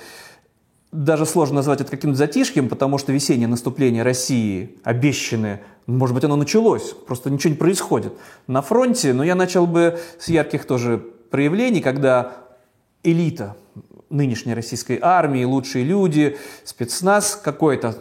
Даже 0.92 1.26
сложно 1.26 1.56
назвать 1.56 1.82
это 1.82 1.92
каким-то 1.92 2.18
затишьем, 2.18 2.70
потому 2.70 2.98
что 2.98 3.12
весеннее 3.12 3.48
наступление 3.48 4.04
России, 4.04 4.78
обещанное, 4.84 5.62
может 5.86 6.14
быть, 6.14 6.24
оно 6.24 6.38
началось, 6.38 6.94
просто 7.06 7.30
ничего 7.30 7.52
не 7.52 7.58
происходит. 7.58 8.14
На 8.48 8.62
фронте, 8.62 9.14
но 9.14 9.24
я 9.24 9.36
начал 9.36 9.68
бы 9.68 10.00
с 10.20 10.30
ярких 10.30 10.66
тоже 10.66 10.98
проявлений, 11.30 11.82
когда 11.82 12.34
элита 13.04 13.56
нынешней 14.10 14.54
российской 14.54 15.00
армии, 15.02 15.44
лучшие 15.44 15.84
люди, 15.84 16.38
спецназ 16.64 17.40
какой-то, 17.42 17.96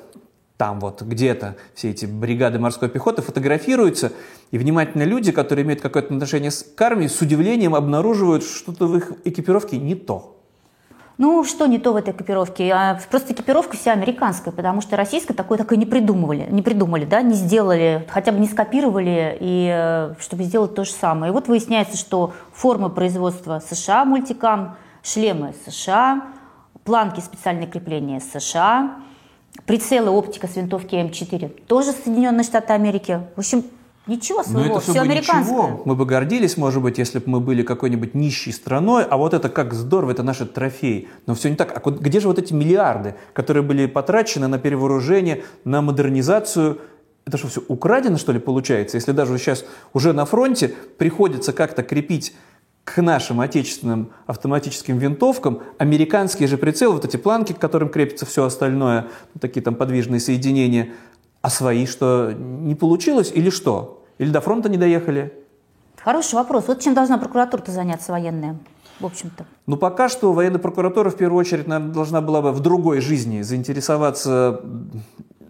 там 0.56 0.80
вот 0.80 1.02
где-то 1.02 1.56
все 1.74 1.90
эти 1.90 2.06
бригады 2.06 2.58
морской 2.58 2.88
пехоты 2.88 3.22
фотографируются, 3.22 4.12
и 4.50 4.58
внимательные 4.58 5.06
люди, 5.06 5.32
которые 5.32 5.64
имеют 5.64 5.80
какое-то 5.82 6.14
отношение 6.14 6.50
к 6.50 6.80
армии, 6.80 7.08
с 7.08 7.20
удивлением 7.20 7.74
обнаруживают, 7.74 8.44
что-то 8.44 8.86
в 8.86 8.96
их 8.96 9.12
экипировке 9.24 9.76
не 9.76 9.94
то. 9.94 10.36
Ну, 11.18 11.44
что 11.44 11.66
не 11.66 11.78
то 11.78 11.94
в 11.94 11.96
этой 11.96 12.12
экипировке? 12.12 12.70
А 12.72 13.00
просто 13.10 13.32
экипировка 13.32 13.74
вся 13.76 13.92
американская, 13.92 14.52
потому 14.52 14.82
что 14.82 14.96
российская 14.96 15.32
такое 15.32 15.56
такое 15.56 15.78
не 15.78 15.86
придумывали, 15.86 16.46
не 16.50 16.60
придумали, 16.60 17.06
да, 17.06 17.22
не 17.22 17.32
сделали, 17.34 18.06
хотя 18.10 18.32
бы 18.32 18.38
не 18.38 18.46
скопировали, 18.46 19.36
и 19.40 19.70
э, 19.72 20.14
чтобы 20.20 20.42
сделать 20.42 20.74
то 20.74 20.84
же 20.84 20.90
самое. 20.90 21.32
И 21.32 21.34
вот 21.34 21.48
выясняется, 21.48 21.96
что 21.96 22.34
форма 22.52 22.90
производства 22.90 23.62
США 23.66 24.04
мультикам, 24.04 24.76
шлемы 25.06 25.54
США, 25.66 26.22
планки 26.84 27.20
специальные 27.20 27.68
крепления 27.68 28.20
США, 28.20 28.96
прицелы 29.64 30.10
оптика 30.10 30.48
с 30.48 30.56
винтовки 30.56 30.94
М4 30.94 31.48
тоже 31.66 31.92
Соединенные 31.92 32.44
Штаты 32.44 32.72
Америки. 32.72 33.20
В 33.36 33.38
общем, 33.38 33.64
Ничего 34.06 34.44
своего, 34.44 34.60
Но 34.60 34.76
это 34.78 34.80
все, 34.92 35.00
американское. 35.00 35.40
ничего. 35.42 35.82
Мы 35.84 35.96
бы 35.96 36.06
гордились, 36.06 36.56
может 36.56 36.80
быть, 36.80 36.96
если 36.96 37.18
бы 37.18 37.24
мы 37.26 37.40
были 37.40 37.64
какой-нибудь 37.64 38.14
нищей 38.14 38.52
страной, 38.52 39.02
а 39.04 39.16
вот 39.16 39.34
это 39.34 39.48
как 39.48 39.74
здорово, 39.74 40.12
это 40.12 40.22
наши 40.22 40.46
трофеи. 40.46 41.08
Но 41.26 41.34
все 41.34 41.50
не 41.50 41.56
так. 41.56 41.76
А 41.76 41.90
где 41.90 42.20
же 42.20 42.28
вот 42.28 42.38
эти 42.38 42.52
миллиарды, 42.52 43.16
которые 43.32 43.64
были 43.64 43.86
потрачены 43.86 44.46
на 44.46 44.60
перевооружение, 44.60 45.42
на 45.64 45.82
модернизацию? 45.82 46.78
Это 47.26 47.36
что, 47.36 47.48
все 47.48 47.62
украдено, 47.66 48.16
что 48.16 48.30
ли, 48.30 48.38
получается? 48.38 48.96
Если 48.96 49.10
даже 49.10 49.36
сейчас 49.38 49.64
уже 49.92 50.12
на 50.12 50.24
фронте 50.24 50.68
приходится 50.98 51.52
как-то 51.52 51.82
крепить 51.82 52.32
к 52.86 53.02
нашим 53.02 53.40
отечественным 53.40 54.12
автоматическим 54.26 54.96
винтовкам 54.96 55.60
американские 55.76 56.46
же 56.46 56.56
прицелы, 56.56 56.94
вот 56.94 57.04
эти 57.04 57.16
планки, 57.16 57.52
к 57.52 57.58
которым 57.58 57.88
крепится 57.88 58.26
все 58.26 58.44
остальное, 58.44 59.08
ну, 59.34 59.40
такие 59.40 59.60
там 59.60 59.74
подвижные 59.74 60.20
соединения, 60.20 60.92
а 61.42 61.50
свои 61.50 61.84
что, 61.86 62.32
не 62.32 62.76
получилось 62.76 63.32
или 63.34 63.50
что? 63.50 64.04
Или 64.18 64.30
до 64.30 64.40
фронта 64.40 64.68
не 64.68 64.78
доехали? 64.78 65.32
Хороший 65.96 66.36
вопрос. 66.36 66.68
Вот 66.68 66.80
чем 66.80 66.94
должна 66.94 67.18
прокуратура-то 67.18 67.72
заняться 67.72 68.12
военная, 68.12 68.56
в 69.00 69.06
общем-то? 69.06 69.46
Ну, 69.66 69.76
пока 69.76 70.08
что 70.08 70.32
военная 70.32 70.60
прокуратура 70.60 71.10
в 71.10 71.16
первую 71.16 71.40
очередь, 71.40 71.66
наверное, 71.66 71.92
должна 71.92 72.20
была 72.20 72.40
бы 72.40 72.52
в 72.52 72.60
другой 72.60 73.00
жизни 73.00 73.42
заинтересоваться 73.42 74.60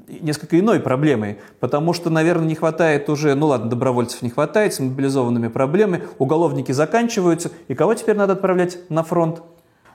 несколько 0.09 0.59
иной 0.59 0.81
проблемой, 0.81 1.39
потому 1.61 1.93
что, 1.93 2.11
наверное, 2.11 2.47
не 2.47 2.55
хватает 2.55 3.09
уже, 3.09 3.35
ну 3.35 3.47
ладно, 3.49 3.71
добровольцев 3.71 4.23
не 4.23 4.31
хватает, 4.31 4.75
с 4.75 4.81
мобилизованными 4.81 5.49
проблемами, 5.49 6.05
уголовники 6.19 6.73
заканчиваются, 6.73 7.51
и 7.69 7.75
кого 7.75 7.95
теперь 7.95 8.17
надо 8.17 8.35
отправлять 8.35 8.79
на 8.89 9.03
фронт? 9.03 9.43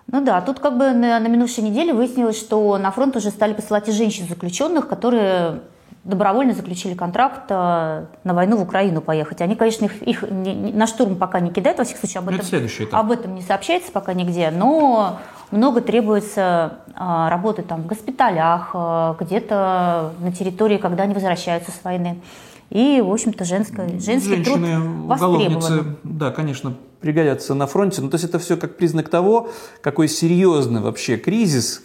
Ну 0.07 0.23
да, 0.23 0.41
тут 0.41 0.59
как 0.59 0.77
бы 0.77 0.91
на, 0.91 1.19
на 1.19 1.27
минувшей 1.27 1.63
неделе 1.63 1.93
выяснилось, 1.93 2.37
что 2.37 2.77
на 2.77 2.91
фронт 2.91 3.15
уже 3.15 3.29
стали 3.29 3.53
посылать 3.53 3.87
и 3.87 3.91
женщин 3.91 4.27
заключенных, 4.27 4.87
которые 4.87 5.61
добровольно 6.03 6.53
заключили 6.53 6.95
контракт 6.95 7.43
э, 7.49 8.05
на 8.23 8.33
войну 8.33 8.57
в 8.57 8.63
Украину 8.63 9.01
поехать. 9.01 9.39
Они, 9.41 9.55
конечно, 9.55 9.85
их, 9.85 10.01
их 10.01 10.23
не, 10.29 10.73
на 10.73 10.87
штурм 10.87 11.15
пока 11.15 11.39
не 11.39 11.51
кидают, 11.51 11.77
во 11.77 11.83
всяком 11.85 11.99
случае, 12.01 12.19
об 12.19 12.25
Ну, 12.25 12.37
это 12.37 12.55
этом, 12.57 12.67
этап. 12.67 12.99
об 12.99 13.11
этом 13.11 13.35
не 13.35 13.43
сообщается 13.43 13.91
пока 13.91 14.13
нигде, 14.13 14.49
но 14.49 15.19
много 15.51 15.81
требуется 15.81 16.79
э, 16.87 17.29
работы 17.29 17.61
там 17.61 17.83
в 17.83 17.87
госпиталях, 17.87 18.71
э, 18.73 19.15
где-то 19.19 20.13
на 20.19 20.31
территории, 20.31 20.77
когда 20.77 21.03
они 21.03 21.13
возвращаются 21.13 21.71
с 21.71 21.83
войны. 21.83 22.21
И, 22.69 23.01
в 23.05 23.11
общем-то, 23.11 23.43
женское, 23.43 23.87
женский 23.99 24.35
Женщины, 24.35 24.45
труд 24.45 25.19
востребован. 25.19 25.97
да, 26.03 26.31
конечно, 26.31 26.73
пригодятся 27.01 27.53
на 27.53 27.67
фронте. 27.67 28.01
Но 28.01 28.09
то 28.09 28.15
есть 28.15 28.25
это 28.25 28.39
все 28.39 28.55
как 28.55 28.77
признак 28.77 29.09
того, 29.09 29.49
какой 29.81 30.07
серьезный 30.07 30.79
вообще 30.79 31.17
кризис 31.17 31.83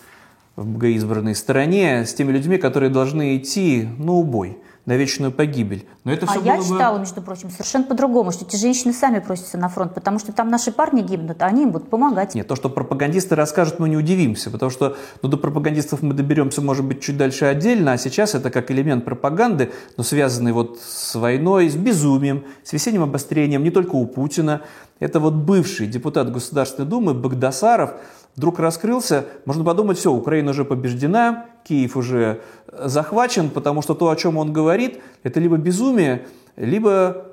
в 0.54 0.64
богоизбранной 0.64 1.35
стране 1.35 2.06
с 2.06 2.14
теми 2.14 2.30
людьми, 2.30 2.56
которые 2.56 2.90
должны 2.90 3.37
идти 3.37 3.88
на 3.99 4.12
убой, 4.12 4.58
на 4.87 4.97
вечную 4.97 5.33
погибель. 5.33 5.85
Но 6.05 6.12
это 6.12 6.26
А 6.26 6.31
все 6.31 6.40
я 6.40 6.55
было 6.57 6.62
бы- 6.62 6.69
читала, 6.69 6.99
между 6.99 7.21
прочим, 7.21 7.50
совершенно 7.50 7.85
по-другому, 7.85 8.31
что 8.31 8.45
эти 8.45 8.55
женщины 8.57 8.93
сами 8.93 9.19
просятся 9.19 9.59
на 9.59 9.69
фронт, 9.69 9.95
потому 9.95 10.21
что 10.21 10.33
там 10.33 10.49
наши 10.49 10.71
парни 10.71 11.02
гибнут, 11.02 11.43
а 11.43 11.47
они 11.47 11.64
им 11.64 11.73
будут 11.73 11.90
помогать. 11.90 12.35
Нет, 12.37 12.47
то, 12.47 12.55
что 12.55 12.71
пропагандисты 12.71 13.35
расскажут, 13.35 13.81
мы 13.81 13.88
не 13.88 13.97
удивимся, 13.97 14.50
потому 14.50 14.71
что 14.71 14.97
ну, 15.23 15.28
до 15.28 15.37
пропагандистов 15.37 16.02
мы 16.02 16.14
доберемся, 16.14 16.62
может 16.62 16.85
быть, 16.85 17.00
чуть 17.00 17.16
дальше 17.16 17.47
отдельно, 17.47 17.93
а 17.93 17.99
сейчас 17.99 18.35
это 18.37 18.50
как 18.50 18.71
элемент 18.71 19.05
пропаганды, 19.05 19.73
но 19.97 20.05
связанный 20.05 20.52
вот 20.52 20.78
с 20.81 21.16
войной, 21.16 21.69
с 21.69 21.75
безумием, 21.75 22.45
с 22.62 22.73
весенним 22.73 23.02
обострением 23.02 23.64
не 23.64 23.71
только 23.71 23.97
у 23.97 24.07
Путина. 24.07 24.62
Это 25.00 25.19
вот 25.21 25.35
бывший 25.35 25.88
депутат 25.88 26.33
Государственной 26.33 26.88
Думы 26.88 27.12
Багдасаров 27.12 27.95
вдруг 28.37 28.59
раскрылся, 28.61 29.26
можно 29.47 29.64
подумать, 29.64 29.99
все, 29.99 30.12
Украина 30.12 30.50
уже 30.50 30.64
побеждена, 30.64 31.47
Киев 31.64 31.97
уже 31.97 32.40
захвачен, 32.85 33.50
потому 33.50 33.83
что 33.83 33.95
то, 33.95 34.09
о 34.11 34.16
чем 34.16 34.37
он 34.37 34.52
говорит, 34.52 35.00
это 35.23 35.40
либо 35.40 35.56
безумие, 35.56 36.26
либо 36.56 37.26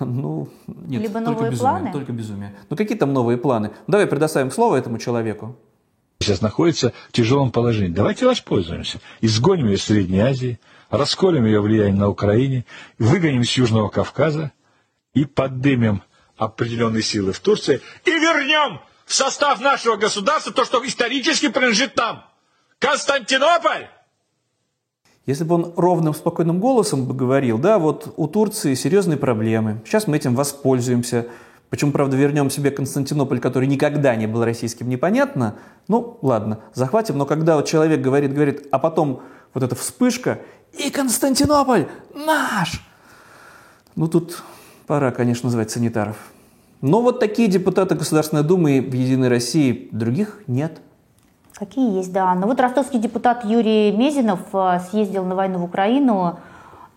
ну, 0.00 0.48
нет, 0.66 1.02
Либо 1.02 1.14
только 1.14 1.30
новые 1.30 1.50
безумие, 1.50 1.58
планы? 1.58 1.92
только 1.92 2.12
безумие. 2.12 2.56
Ну, 2.68 2.76
какие 2.76 2.98
там 2.98 3.12
новые 3.12 3.38
планы? 3.38 3.70
Ну, 3.86 3.92
давай 3.92 4.06
предоставим 4.06 4.50
слово 4.50 4.76
этому 4.76 4.98
человеку. 4.98 5.56
сейчас 6.20 6.40
находится 6.40 6.92
в 7.08 7.12
тяжелом 7.12 7.50
положении. 7.50 7.92
Давайте 7.92 8.26
воспользуемся. 8.26 9.00
Изгоним 9.20 9.66
ее 9.66 9.74
из 9.76 9.84
Средней 9.84 10.20
Азии, 10.20 10.58
расколем 10.90 11.44
ее 11.44 11.60
влияние 11.60 11.94
на 11.94 12.08
Украине, 12.08 12.64
выгоним 12.98 13.44
с 13.44 13.52
Южного 13.52 13.88
Кавказа 13.88 14.52
и 15.14 15.24
поддымем 15.24 16.02
определенные 16.36 17.02
силы 17.02 17.32
в 17.32 17.40
Турции 17.40 17.80
и 18.04 18.10
вернем 18.10 18.80
в 19.04 19.14
состав 19.14 19.60
нашего 19.60 19.96
государства 19.96 20.52
то, 20.52 20.64
что 20.64 20.84
исторически 20.84 21.48
принадлежит 21.48 21.96
нам. 21.96 22.24
Константинополь! 22.78 23.88
Если 25.26 25.42
бы 25.42 25.56
он 25.56 25.72
ровным, 25.76 26.14
спокойным 26.14 26.60
голосом 26.60 27.04
бы 27.04 27.12
говорил, 27.12 27.58
да, 27.58 27.80
вот 27.80 28.14
у 28.16 28.28
Турции 28.28 28.74
серьезные 28.74 29.18
проблемы, 29.18 29.82
сейчас 29.84 30.06
мы 30.06 30.16
этим 30.16 30.36
воспользуемся, 30.36 31.26
почему, 31.68 31.90
правда, 31.90 32.16
вернем 32.16 32.48
себе 32.48 32.70
Константинополь, 32.70 33.40
который 33.40 33.66
никогда 33.66 34.14
не 34.14 34.28
был 34.28 34.44
российским, 34.44 34.88
непонятно, 34.88 35.56
ну, 35.88 36.18
ладно, 36.22 36.60
захватим, 36.74 37.18
но 37.18 37.26
когда 37.26 37.56
вот 37.56 37.66
человек 37.66 38.00
говорит, 38.00 38.32
говорит, 38.32 38.68
а 38.70 38.78
потом 38.78 39.22
вот 39.52 39.64
эта 39.64 39.74
вспышка, 39.74 40.38
и 40.72 40.90
Константинополь 40.90 41.88
наш, 42.14 42.86
ну, 43.96 44.06
тут 44.06 44.44
пора, 44.86 45.10
конечно, 45.10 45.50
звать 45.50 45.72
санитаров. 45.72 46.16
Но 46.82 47.02
вот 47.02 47.18
такие 47.18 47.48
депутаты 47.48 47.96
Государственной 47.96 48.44
Думы 48.44 48.80
в 48.80 48.92
«Единой 48.92 49.28
России», 49.28 49.88
других 49.90 50.42
нет. 50.46 50.80
Какие 51.58 51.96
есть, 51.96 52.12
да. 52.12 52.34
Но 52.34 52.46
вот 52.46 52.60
ростовский 52.60 52.98
депутат 52.98 53.44
Юрий 53.46 53.90
Мезинов 53.90 54.40
э, 54.52 54.80
съездил 54.90 55.24
на 55.24 55.34
войну 55.34 55.58
в 55.58 55.64
Украину, 55.64 56.38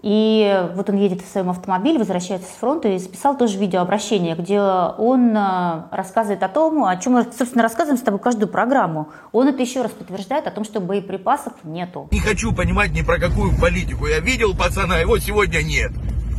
и 0.01 0.67
вот 0.75 0.89
он 0.89 0.97
едет 0.97 1.21
в 1.21 1.31
своем 1.31 1.49
автомобиле, 1.49 1.97
возвращается 1.97 2.49
с 2.49 2.55
фронта 2.57 2.89
и 2.89 2.97
записал 2.97 3.37
тоже 3.37 3.57
видеообращение, 3.57 4.35
где 4.35 4.59
он 4.59 5.35
э, 5.35 5.83
рассказывает 5.91 6.43
о 6.43 6.49
том, 6.49 6.83
о 6.83 6.97
чем 6.97 7.13
мы, 7.13 7.23
собственно, 7.23 7.63
рассказываем 7.63 7.97
с 7.97 8.01
тобой 8.01 8.19
каждую 8.19 8.49
программу. 8.49 9.07
Он 9.31 9.47
это 9.47 9.61
еще 9.61 9.81
раз 9.81 9.91
подтверждает 9.91 10.45
о 10.45 10.51
том, 10.51 10.65
что 10.65 10.81
боеприпасов 10.81 11.53
нету. 11.63 12.09
Не 12.11 12.19
хочу 12.19 12.53
понимать 12.53 12.91
ни 12.91 13.01
про 13.01 13.17
какую 13.17 13.57
политику. 13.57 14.07
Я 14.07 14.19
видел 14.19 14.53
пацана, 14.57 14.97
его 14.97 15.19
сегодня 15.19 15.61
нет. 15.61 15.93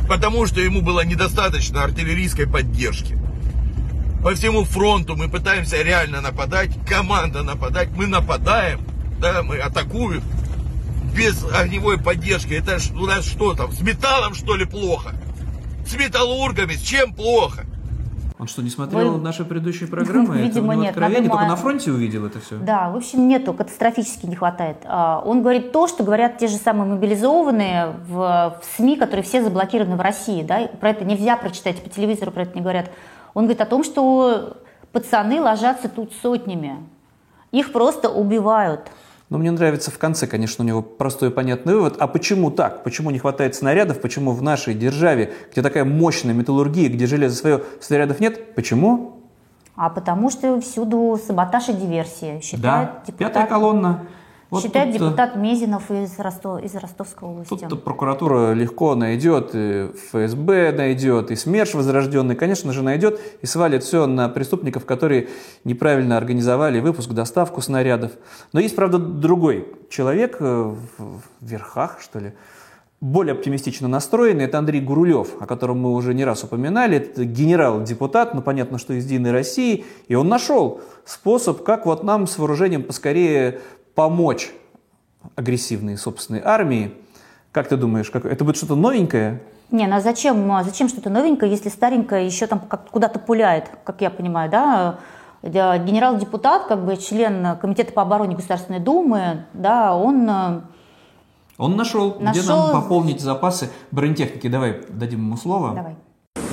Потому 0.07 0.45
что 0.45 0.61
ему 0.61 0.81
было 0.81 1.03
недостаточно 1.03 1.83
артиллерийской 1.83 2.47
поддержки. 2.47 3.17
По 4.23 4.35
всему 4.35 4.65
фронту 4.65 5.15
мы 5.15 5.29
пытаемся 5.29 5.81
реально 5.81 6.21
нападать. 6.21 6.69
Команда 6.87 7.41
нападать. 7.41 7.89
Мы 7.95 8.05
нападаем. 8.05 8.81
Да, 9.19 9.41
мы 9.41 9.57
атакуем. 9.57 10.21
Без 11.15 11.43
огневой 11.51 11.97
поддержки. 11.97 12.53
Это 12.53 12.77
ж 12.77 12.91
у 12.91 13.07
нас 13.07 13.25
что 13.25 13.55
там? 13.55 13.71
С 13.71 13.81
металлом 13.81 14.35
что 14.35 14.55
ли 14.55 14.65
плохо? 14.65 15.13
С 15.87 15.95
металлургами? 15.95 16.73
С 16.73 16.81
чем 16.81 17.13
плохо? 17.13 17.65
Он 18.37 18.47
что, 18.47 18.61
не 18.61 18.69
смотрел 18.69 19.13
Вы- 19.13 19.21
наши 19.21 19.43
предыдущие 19.43 19.89
программы? 19.89 20.35
Это 20.37 20.45
Видимо, 20.45 20.73
него 20.73 20.83
нет. 20.83 20.91
откровение, 20.91 21.29
только 21.29 21.45
на 21.45 21.55
фронте 21.55 21.91
увидел 21.91 22.25
это 22.25 22.39
все. 22.39 22.57
Да, 22.57 22.89
в 22.89 22.95
общем, 22.95 23.27
нету, 23.27 23.53
катастрофически 23.53 24.25
не 24.25 24.35
хватает. 24.35 24.77
А, 24.85 25.21
Он 25.23 25.41
говорит 25.41 25.71
то, 25.71 25.87
что 25.87 26.03
говорят 26.03 26.39
те 26.39 26.47
же 26.47 26.55
самые 26.57 26.91
мобилизованные 26.91 27.93
в, 28.07 28.15
в 28.15 28.61
СМИ, 28.77 28.97
которые 28.97 29.23
все 29.23 29.43
заблокированы 29.43 29.95
в 29.95 30.01
России. 30.01 30.41
Да? 30.41 30.67
Про 30.79 30.89
это 30.89 31.05
нельзя 31.05 31.37
прочитать, 31.37 31.83
по 31.83 31.89
телевизору 31.89 32.31
про 32.31 32.43
это 32.43 32.55
не 32.55 32.61
говорят. 32.61 32.89
Он 33.33 33.43
говорит 33.43 33.61
о 33.61 33.65
том, 33.65 33.83
что 33.83 34.57
пацаны 34.91 35.41
ложатся 35.41 35.89
тут 35.89 36.13
сотнями. 36.21 36.77
Их 37.51 37.71
просто 37.71 38.09
убивают. 38.09 38.91
Но 39.29 39.37
мне 39.37 39.49
нравится 39.51 39.91
в 39.91 39.97
конце, 39.97 40.27
конечно, 40.27 40.65
у 40.65 40.67
него 40.67 40.81
простой 40.81 41.29
и 41.29 41.31
понятный 41.31 41.75
вывод. 41.75 41.95
А 41.99 42.07
почему 42.07 42.51
так? 42.51 42.83
Почему 42.83 43.11
не 43.11 43.19
хватает 43.19 43.55
снарядов? 43.55 44.01
Почему 44.01 44.33
в 44.33 44.41
нашей 44.41 44.73
державе, 44.73 45.33
где 45.51 45.61
такая 45.61 45.85
мощная 45.85 46.33
металлургия, 46.33 46.89
где 46.89 47.07
железо 47.07 47.37
свое, 47.37 47.63
снарядов 47.79 48.19
нет? 48.19 48.55
Почему? 48.55 49.21
А 49.77 49.89
потому 49.89 50.29
что 50.29 50.59
всюду 50.59 51.17
саботаж 51.25 51.69
и 51.69 51.73
диверсия, 51.73 52.41
считает 52.41 52.61
да, 52.61 53.03
депутат, 53.07 53.17
пятая 53.17 53.47
колонна. 53.47 54.01
Вот 54.51 54.63
считает 54.63 54.89
тут-то- 54.91 55.05
депутат 55.05 55.35
Мезинов 55.37 55.89
из, 55.89 56.19
Ростов, 56.19 56.61
из 56.61 56.75
Ростовской 56.75 57.27
области. 57.27 57.49
Тут-то 57.49 57.75
прокуратура 57.77 58.51
легко 58.51 58.95
найдет, 58.95 59.51
и 59.53 59.89
ФСБ 60.11 60.73
найдет, 60.73 61.31
и 61.31 61.35
СМЕРШ 61.35 61.73
возрожденный, 61.73 62.35
конечно 62.35 62.73
же, 62.73 62.83
найдет 62.83 63.19
и 63.41 63.45
свалит 63.45 63.83
все 63.83 64.05
на 64.05 64.29
преступников, 64.29 64.85
которые 64.85 65.29
неправильно 65.63 66.17
организовали 66.17 66.79
выпуск, 66.81 67.11
доставку 67.11 67.61
снарядов. 67.61 68.11
Но 68.53 68.59
есть, 68.59 68.75
правда, 68.75 68.99
другой 68.99 69.67
человек 69.89 70.37
э, 70.39 70.75
в 70.97 71.21
в 71.41 71.45
верхах, 71.49 71.97
что 72.01 72.19
ли, 72.19 72.33
более 72.99 73.33
оптимистично 73.33 73.87
настроенный, 73.87 74.45
это 74.45 74.59
Андрей 74.59 74.79
Гурулев, 74.79 75.41
о 75.41 75.47
котором 75.47 75.79
мы 75.79 75.93
уже 75.93 76.13
не 76.13 76.23
раз 76.23 76.43
упоминали. 76.43 76.97
Это 76.97 77.25
генерал-депутат, 77.25 78.35
ну 78.35 78.43
понятно, 78.43 78.77
что 78.77 78.93
из 78.93 79.05
Единой 79.05 79.31
России. 79.31 79.85
И 80.07 80.13
он 80.13 80.27
нашел 80.27 80.81
способ, 81.03 81.63
как 81.63 81.87
вот 81.87 82.03
нам 82.03 82.27
с 82.27 82.37
вооружением 82.37 82.83
поскорее 82.83 83.61
помочь 83.95 84.51
агрессивной 85.35 85.97
собственной 85.97 86.41
армии. 86.43 86.93
Как 87.51 87.67
ты 87.67 87.77
думаешь, 87.77 88.09
как... 88.09 88.25
это 88.25 88.43
будет 88.43 88.57
что-то 88.57 88.75
новенькое? 88.75 89.41
Не, 89.71 89.87
ну 89.87 89.95
а 89.95 90.01
зачем, 90.01 90.51
а 90.51 90.63
зачем 90.63 90.89
что-то 90.89 91.09
новенькое, 91.09 91.51
если 91.51 91.69
старенькое 91.69 92.25
еще 92.25 92.47
там 92.47 92.59
куда-то 92.59 93.19
пуляет, 93.19 93.69
как 93.83 94.01
я 94.01 94.09
понимаю, 94.09 94.49
да? 94.49 94.99
Генерал-депутат, 95.43 96.65
как 96.65 96.85
бы 96.85 96.97
член 96.97 97.57
Комитета 97.57 97.93
по 97.93 98.03
обороне 98.03 98.35
Государственной 98.35 98.79
Думы, 98.79 99.45
да, 99.53 99.95
он 99.95 100.29
э, 100.29 100.61
он 101.57 101.75
нашел, 101.75 102.17
нашел, 102.19 102.41
где 102.41 102.49
нам 102.49 102.71
пополнить 102.71 103.21
запасы 103.21 103.69
бронетехники. 103.91 104.47
Давай 104.47 104.81
дадим 104.89 105.19
ему 105.19 105.37
слово. 105.37 105.75
Давай. 105.75 105.95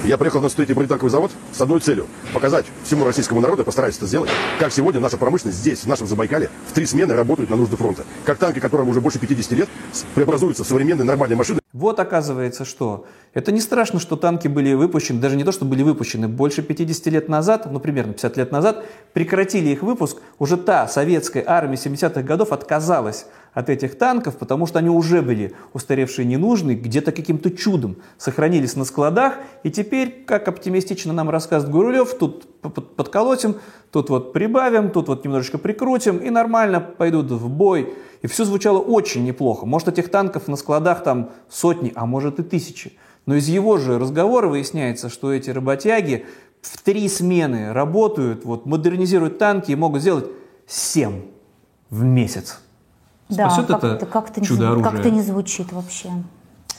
Я 0.04 0.16
приехал 0.16 0.40
на 0.40 0.46
103-й 0.46 0.72
бронетанковый 0.72 1.10
завод 1.10 1.30
с 1.52 1.60
одной 1.60 1.80
целью– 1.80 2.06
показать 2.32 2.66
всему 2.84 3.04
российскому 3.04 3.40
народу, 3.40 3.64
постараюсь 3.64 3.96
это 3.96 4.06
сделать, 4.06 4.30
как 4.58 4.72
сегодня 4.72 5.00
наша 5.00 5.16
промышленность 5.16 5.58
здесь, 5.58 5.80
в 5.80 5.86
нашем 5.86 6.06
Забайкале, 6.06 6.50
в 6.70 6.72
три 6.72 6.86
смены 6.86 7.14
работают 7.14 7.50
на 7.50 7.56
нужды 7.56 7.76
фронта. 7.76 8.04
Как 8.24 8.38
танки, 8.38 8.58
которым 8.58 8.88
уже 8.88 9.00
больше 9.00 9.18
50 9.18 9.52
лет, 9.52 9.68
преобразуются 10.14 10.64
в 10.64 10.66
современные 10.66 11.04
нормальные 11.04 11.36
машины. 11.36 11.60
Вот 11.74 12.00
оказывается, 12.00 12.64
что 12.64 13.04
это 13.34 13.52
не 13.52 13.60
страшно, 13.60 14.00
что 14.00 14.16
танки 14.16 14.48
были 14.48 14.72
выпущены, 14.72 15.20
даже 15.20 15.36
не 15.36 15.44
то, 15.44 15.52
что 15.52 15.66
были 15.66 15.82
выпущены, 15.82 16.26
больше 16.26 16.62
50 16.62 17.06
лет 17.12 17.28
назад, 17.28 17.70
ну 17.70 17.78
примерно 17.78 18.14
50 18.14 18.36
лет 18.38 18.52
назад, 18.52 18.86
прекратили 19.12 19.68
их 19.68 19.82
выпуск. 19.82 20.16
Уже 20.38 20.56
та 20.56 20.88
советская 20.88 21.44
армия 21.46 21.76
70-х 21.76 22.22
годов 22.22 22.52
отказалась 22.52 23.26
от 23.52 23.68
этих 23.68 23.98
танков, 23.98 24.38
потому 24.38 24.66
что 24.66 24.78
они 24.78 24.88
уже 24.88 25.20
были 25.20 25.52
устаревшие 25.74 26.24
ненужные, 26.24 26.74
где-то 26.74 27.12
каким-то 27.12 27.50
чудом 27.50 27.96
сохранились 28.16 28.74
на 28.74 28.86
складах, 28.86 29.34
и 29.62 29.70
теперь, 29.70 30.24
как 30.26 30.48
оптимистично 30.48 31.12
нам 31.12 31.28
рассказывает 31.28 31.74
Гурулев, 31.74 32.16
тут 32.16 32.46
подколотим, 32.96 33.56
тут 33.90 34.10
вот 34.10 34.32
прибавим, 34.32 34.90
тут 34.90 35.08
вот 35.08 35.24
немножечко 35.24 35.58
прикрутим, 35.58 36.18
и 36.18 36.30
нормально 36.30 36.80
пойдут 36.80 37.30
в 37.30 37.48
бой. 37.48 37.94
И 38.22 38.26
все 38.26 38.44
звучало 38.44 38.78
очень 38.78 39.24
неплохо. 39.24 39.66
Может, 39.66 39.88
этих 39.88 40.10
танков 40.10 40.48
на 40.48 40.56
складах 40.56 41.02
там 41.02 41.30
сотни, 41.48 41.92
а 41.94 42.06
может 42.06 42.40
и 42.40 42.42
тысячи. 42.42 42.92
Но 43.26 43.36
из 43.36 43.48
его 43.48 43.78
же 43.78 43.98
разговора 43.98 44.48
выясняется, 44.48 45.08
что 45.08 45.32
эти 45.32 45.50
работяги 45.50 46.26
в 46.62 46.82
три 46.82 47.08
смены 47.08 47.72
работают, 47.72 48.44
вот, 48.44 48.66
модернизируют 48.66 49.38
танки 49.38 49.70
и 49.70 49.76
могут 49.76 50.00
сделать 50.00 50.26
семь 50.66 51.22
в 51.90 52.02
месяц. 52.02 52.60
Да, 53.28 53.50
Спасет 53.50 53.66
как 53.66 53.84
это 53.84 54.06
как 54.06 54.42
чудо 54.42 54.70
оружия? 54.70 54.90
Как-то 54.90 55.10
не 55.10 55.20
звучит 55.20 55.72
вообще, 55.72 56.10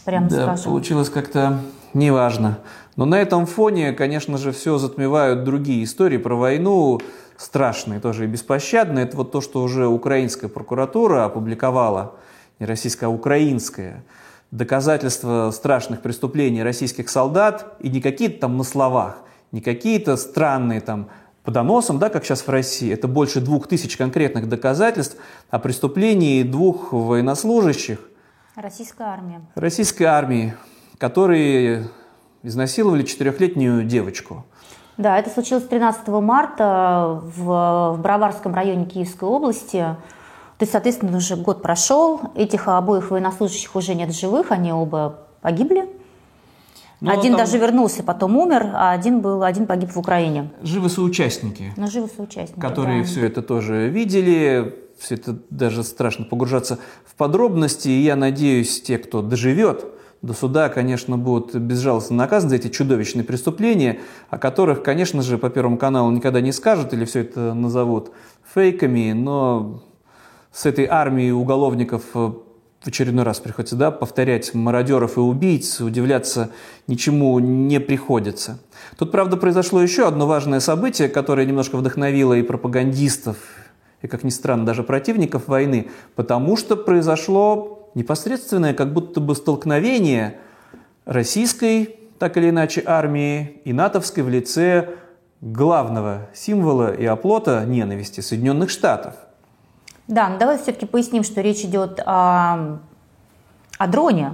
прям 0.10 0.28
да, 0.28 0.44
скажем. 0.44 0.66
получилось 0.66 1.10
как-то 1.10 1.60
неважно. 1.94 2.60
Но 2.96 3.06
на 3.06 3.22
этом 3.22 3.46
фоне, 3.46 3.94
конечно 3.94 4.38
же, 4.38 4.52
все 4.52 4.78
затмевают 4.78 5.44
другие 5.44 5.84
истории 5.84 6.18
про 6.18 6.36
войну, 6.36 7.00
страшные 7.38 8.00
тоже 8.00 8.26
и 8.26 8.28
беспощадные. 8.28 9.06
Это 9.06 9.18
вот 9.18 9.32
то, 9.32 9.40
что 9.40 9.62
уже 9.62 9.88
украинская 9.88 10.50
прокуратура 10.50 11.26
опубликовала, 11.26 12.16
не 12.60 12.66
российская, 12.66 13.06
а 13.06 13.10
украинская, 13.10 14.04
доказательства 14.52 15.52
страшных 15.52 16.02
преступлений 16.02 16.64
российских 16.64 17.10
солдат, 17.10 17.78
и 17.80 17.90
не 17.90 18.02
какие-то 18.02 18.42
там 18.42 18.58
на 18.58 18.64
словах, 18.64 19.20
не 19.52 19.62
какие-то 19.62 20.18
странные 20.18 20.82
там 20.82 21.10
по 21.44 21.52
доносам, 21.52 22.00
да, 22.00 22.10
как 22.10 22.26
сейчас 22.26 22.42
в 22.42 22.50
России, 22.50 22.92
это 22.92 23.08
больше 23.08 23.40
двух 23.40 23.68
тысяч 23.68 23.96
конкретных 23.96 24.50
доказательств 24.50 25.18
о 25.50 25.60
преступлении 25.60 26.44
двух 26.44 26.92
военнослужащих. 26.92 28.00
Российской 28.56 29.04
армии. 29.04 29.42
Российской 29.56 30.04
армии, 30.04 30.54
которые 30.98 31.90
изнасиловали 32.44 33.04
четырехлетнюю 33.04 33.84
девочку. 33.84 34.46
Да, 34.98 35.18
это 35.18 35.30
случилось 35.30 35.64
13 35.66 36.08
марта 36.08 37.22
в, 37.24 37.94
в 37.96 38.02
Броварском 38.02 38.54
районе 38.54 38.86
Киевской 38.86 39.30
области. 39.30 39.80
То 39.80 40.64
есть, 40.64 40.74
соответственно, 40.74 41.16
уже 41.16 41.38
год 41.38 41.62
прошел, 41.62 42.20
этих 42.36 42.68
обоих 42.68 43.12
военнослужащих 43.12 43.74
уже 43.78 43.96
нет 43.96 44.14
живых, 44.14 44.52
они 44.52 44.74
оба 44.74 45.20
погибли. 45.42 45.88
Но 47.00 47.14
ну, 47.14 47.18
один 47.18 47.32
там... 47.32 47.46
даже 47.46 47.58
вернулся, 47.58 48.04
потом 48.04 48.36
умер, 48.36 48.72
а 48.74 48.92
один 48.92 49.22
был, 49.22 49.44
один 49.44 49.68
погиб 49.68 49.92
в 49.92 49.98
Украине. 49.98 50.50
Живы 50.62 50.90
соучастники. 50.90 51.74
Ну, 51.78 51.88
живы 51.88 52.10
соучастники. 52.14 52.60
Которые 52.60 53.04
да. 53.04 53.08
все 53.08 53.26
это 53.26 53.42
тоже 53.42 53.88
видели, 53.88 54.76
все 55.00 55.16
это 55.16 55.38
даже 55.50 55.84
страшно 55.84 56.26
погружаться 56.26 56.80
в 57.06 57.16
подробности. 57.16 57.88
И 57.88 58.02
я 58.02 58.16
надеюсь, 58.16 58.82
те, 58.82 58.98
кто 58.98 59.22
доживет 59.22 59.86
до 60.22 60.34
суда, 60.34 60.70
конечно, 60.70 61.18
будут 61.18 61.56
безжалостно 61.56 62.16
наказаны 62.16 62.50
за 62.50 62.56
эти 62.58 62.68
чудовищные 62.68 63.24
преступления, 63.24 64.00
о 64.30 64.38
которых, 64.38 64.84
конечно 64.84 65.22
же, 65.22 65.38
по 65.38 65.50
Первому 65.50 65.78
каналу 65.78 66.12
никогда 66.12 66.42
не 66.42 66.52
скажут 66.52 66.94
или 66.94 67.06
все 67.06 67.22
это 67.22 67.54
назовут 67.54 68.12
фейками, 68.54 69.14
но 69.14 69.82
с 70.52 70.66
этой 70.66 70.86
армией 70.86 71.32
уголовников 71.32 72.04
в 72.14 72.88
очередной 72.88 73.26
раз 73.26 73.40
приходится 73.40 73.76
да, 73.76 73.92
повторять 73.92 74.54
мародеров 74.54 75.18
и 75.18 75.20
убийц, 75.20 75.82
удивляться 75.82 76.52
ничему 76.88 77.38
не 77.40 77.80
приходится. 77.80 78.60
Тут, 78.98 79.12
правда, 79.12 79.38
произошло 79.38 79.82
еще 79.82 80.08
одно 80.08 80.28
важное 80.28 80.60
событие, 80.60 81.10
которое 81.10 81.46
немножко 81.46 81.78
вдохновило 81.78 82.34
и 82.34 82.42
пропагандистов, 82.42 83.38
и, 84.02 84.08
как 84.08 84.24
ни 84.24 84.30
странно, 84.30 84.66
даже 84.66 84.84
противников 84.84 85.48
войны, 85.48 85.90
потому 86.16 86.58
что 86.58 86.76
произошло 86.76 87.90
непосредственное 87.96 88.74
как 88.74 88.94
будто 88.94 89.20
бы 89.20 89.36
столкновение 89.36 90.40
российской, 91.06 91.96
так 92.18 92.38
или 92.38 92.50
иначе, 92.50 92.84
армии 92.86 93.62
и 93.66 93.74
натовской 93.74 94.24
в 94.24 94.30
лице 94.30 94.90
главного 95.42 96.28
символа 96.34 96.94
и 96.94 97.06
оплота 97.06 97.64
ненависти 97.66 98.22
Соединенных 98.22 98.70
Штатов– 98.70 99.16
да, 100.10 100.28
но 100.28 100.40
давай 100.40 100.58
все-таки 100.58 100.88
поясним, 100.88 101.24
что 101.24 101.40
речь 101.42 101.60
идет 101.60 102.00
о, 102.04 102.80
о 103.78 103.88
дроне 103.88 104.34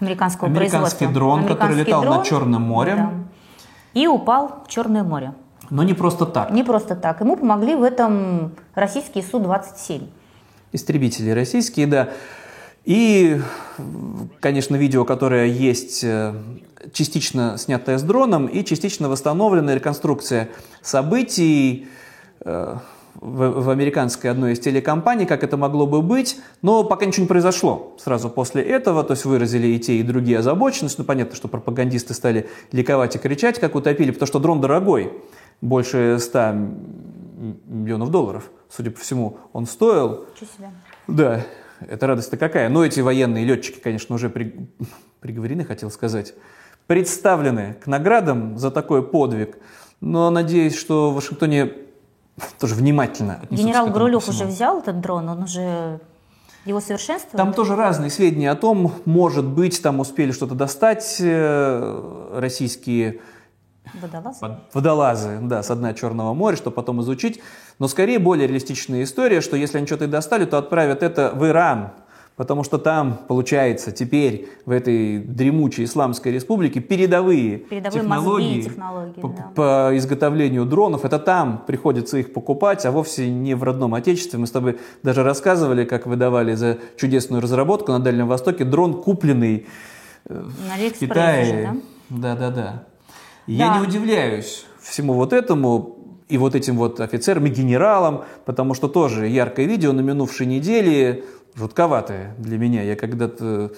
американского 0.00 0.46
Американский 0.46 0.70
производства. 0.70 1.08
дрон, 1.12 1.38
Американский 1.40 1.60
который 1.60 1.84
летал 1.84 2.02
дрон, 2.02 2.16
над 2.16 2.26
Черным 2.26 2.62
морем. 2.62 2.96
Да. 2.96 4.00
И 4.00 4.06
упал 4.06 4.62
в 4.66 4.68
Черное 4.70 5.02
море. 5.02 5.34
Но 5.70 5.82
не 5.84 5.94
просто 5.94 6.26
так. 6.26 6.50
Не 6.50 6.64
просто 6.64 6.96
так. 6.96 7.20
Ему 7.20 7.36
помогли 7.36 7.74
в 7.74 7.82
этом 7.82 8.52
российские 8.74 9.24
Су-27. 9.24 10.08
Истребители 10.72 11.30
российские, 11.30 11.86
да. 11.86 12.08
И, 12.84 13.40
конечно, 14.40 14.76
видео, 14.76 15.04
которое 15.04 15.46
есть 15.46 16.02
э, 16.02 16.34
частично 16.92 17.56
снятое 17.58 17.98
с 17.98 18.02
дроном 18.02 18.46
и 18.46 18.64
частично 18.64 19.08
восстановленная 19.08 19.74
реконструкция 19.74 20.48
событий, 20.82 21.88
э, 22.44 22.76
в, 23.14 23.62
в 23.62 23.70
американской 23.70 24.30
одной 24.30 24.52
из 24.52 24.60
телекомпаний, 24.60 25.26
как 25.26 25.44
это 25.44 25.56
могло 25.56 25.86
бы 25.86 26.02
быть, 26.02 26.38
но 26.62 26.84
пока 26.84 27.06
ничего 27.06 27.24
не 27.24 27.28
произошло 27.28 27.96
сразу 27.98 28.30
после 28.30 28.62
этого, 28.62 29.04
то 29.04 29.12
есть 29.12 29.24
выразили 29.24 29.68
и 29.68 29.78
те, 29.78 29.94
и 29.94 30.02
другие 30.02 30.38
озабоченность, 30.38 30.98
ну 30.98 31.04
понятно, 31.04 31.36
что 31.36 31.48
пропагандисты 31.48 32.14
стали 32.14 32.48
ликовать 32.72 33.16
и 33.16 33.18
кричать, 33.18 33.58
как 33.58 33.74
утопили, 33.74 34.10
потому 34.10 34.26
что 34.26 34.38
дрон 34.38 34.60
дорогой, 34.60 35.12
больше 35.60 36.18
100 36.18 36.54
миллионов 37.66 38.10
долларов, 38.10 38.50
судя 38.68 38.90
по 38.90 39.00
всему, 39.00 39.38
он 39.52 39.66
стоил. 39.66 40.26
Да, 41.06 41.44
это 41.80 42.06
радость-то 42.06 42.36
какая. 42.36 42.68
Но 42.68 42.84
эти 42.84 43.00
военные 43.00 43.44
летчики, 43.44 43.80
конечно, 43.80 44.14
уже 44.14 44.28
при... 44.28 44.68
приговорены, 45.20 45.64
хотел 45.64 45.90
сказать, 45.90 46.34
представлены 46.86 47.76
к 47.82 47.86
наградам 47.86 48.58
за 48.58 48.70
такой 48.70 49.02
подвиг. 49.02 49.58
Но 50.00 50.30
надеюсь, 50.30 50.76
что 50.76 51.10
в 51.10 51.14
Вашингтоне 51.14 51.72
тоже 52.58 52.74
внимательно 52.74 53.40
Генерал 53.50 53.88
Грулев 53.88 54.28
уже 54.28 54.44
взял 54.44 54.80
этот 54.80 55.00
дрон, 55.00 55.28
он 55.28 55.42
уже 55.42 56.00
его 56.64 56.80
совершенствует? 56.80 57.36
Там 57.36 57.52
тоже 57.52 57.76
разные 57.76 58.10
сведения 58.10 58.50
о 58.50 58.56
том, 58.56 58.92
может 59.04 59.44
быть, 59.44 59.82
там 59.82 60.00
успели 60.00 60.32
что-то 60.32 60.54
достать 60.54 61.16
э, 61.20 62.30
российские 62.34 63.20
Водолазы? 63.94 64.58
Водолазы, 64.72 65.38
да, 65.42 65.62
с 65.62 65.74
дна 65.74 65.94
Черного 65.94 66.34
моря, 66.34 66.56
чтобы 66.56 66.74
потом 66.74 67.00
изучить. 67.02 67.40
Но 67.78 67.88
скорее 67.88 68.18
более 68.18 68.46
реалистичная 68.46 69.02
история, 69.02 69.40
что 69.40 69.56
если 69.56 69.78
они 69.78 69.86
что-то 69.86 70.04
и 70.04 70.08
достали, 70.08 70.44
то 70.44 70.58
отправят 70.58 71.02
это 71.02 71.32
в 71.34 71.44
Иран, 71.46 71.92
Потому 72.40 72.64
что 72.64 72.78
там, 72.78 73.20
получается, 73.28 73.92
теперь 73.92 74.48
в 74.64 74.70
этой 74.70 75.18
дремучей 75.18 75.84
исламской 75.84 76.32
республике 76.32 76.80
передовые, 76.80 77.58
передовые 77.58 78.00
технологии, 78.00 78.46
мозги, 78.46 78.62
технологии 78.62 79.20
по, 79.20 79.28
да. 79.28 79.50
по 79.54 79.90
изготовлению 79.98 80.64
дронов. 80.64 81.04
Это 81.04 81.18
там 81.18 81.62
приходится 81.66 82.16
их 82.16 82.32
покупать, 82.32 82.86
а 82.86 82.92
вовсе 82.92 83.28
не 83.28 83.52
в 83.52 83.62
родном 83.62 83.92
отечестве. 83.92 84.38
Мы 84.38 84.46
с 84.46 84.52
тобой 84.52 84.78
даже 85.02 85.22
рассказывали, 85.22 85.84
как 85.84 86.06
выдавали 86.06 86.54
за 86.54 86.78
чудесную 86.96 87.42
разработку 87.42 87.92
на 87.92 87.98
Дальнем 87.98 88.26
Востоке 88.26 88.64
дрон, 88.64 89.02
купленный 89.02 89.66
э, 90.24 90.32
на 90.32 90.88
в 90.88 90.98
Китае. 90.98 91.74
да? 92.08 92.34
Да, 92.34 92.36
да, 92.36 92.50
да. 92.50 92.84
Я 93.46 93.76
не 93.76 93.86
удивляюсь 93.86 94.64
всему 94.80 95.12
вот 95.12 95.34
этому 95.34 95.98
и 96.30 96.38
вот 96.38 96.54
этим 96.54 96.76
вот 96.76 97.00
офицерам 97.00 97.46
и 97.46 97.50
генералам, 97.50 98.24
потому 98.44 98.72
что 98.74 98.88
тоже 98.88 99.26
яркое 99.26 99.66
видео 99.66 99.92
на 99.92 100.00
минувшей 100.00 100.46
неделе 100.46 101.24
жутковатое 101.54 102.34
для 102.38 102.58
меня. 102.58 102.82
Я 102.82 102.96
когда-то 102.96 103.72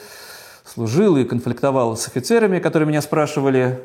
служил 0.65 1.17
и 1.17 1.25
конфликтовал 1.25 1.97
с 1.97 2.09
офицерами, 2.09 2.59
которые 2.59 2.89
меня 2.89 3.03
спрашивали, 3.03 3.81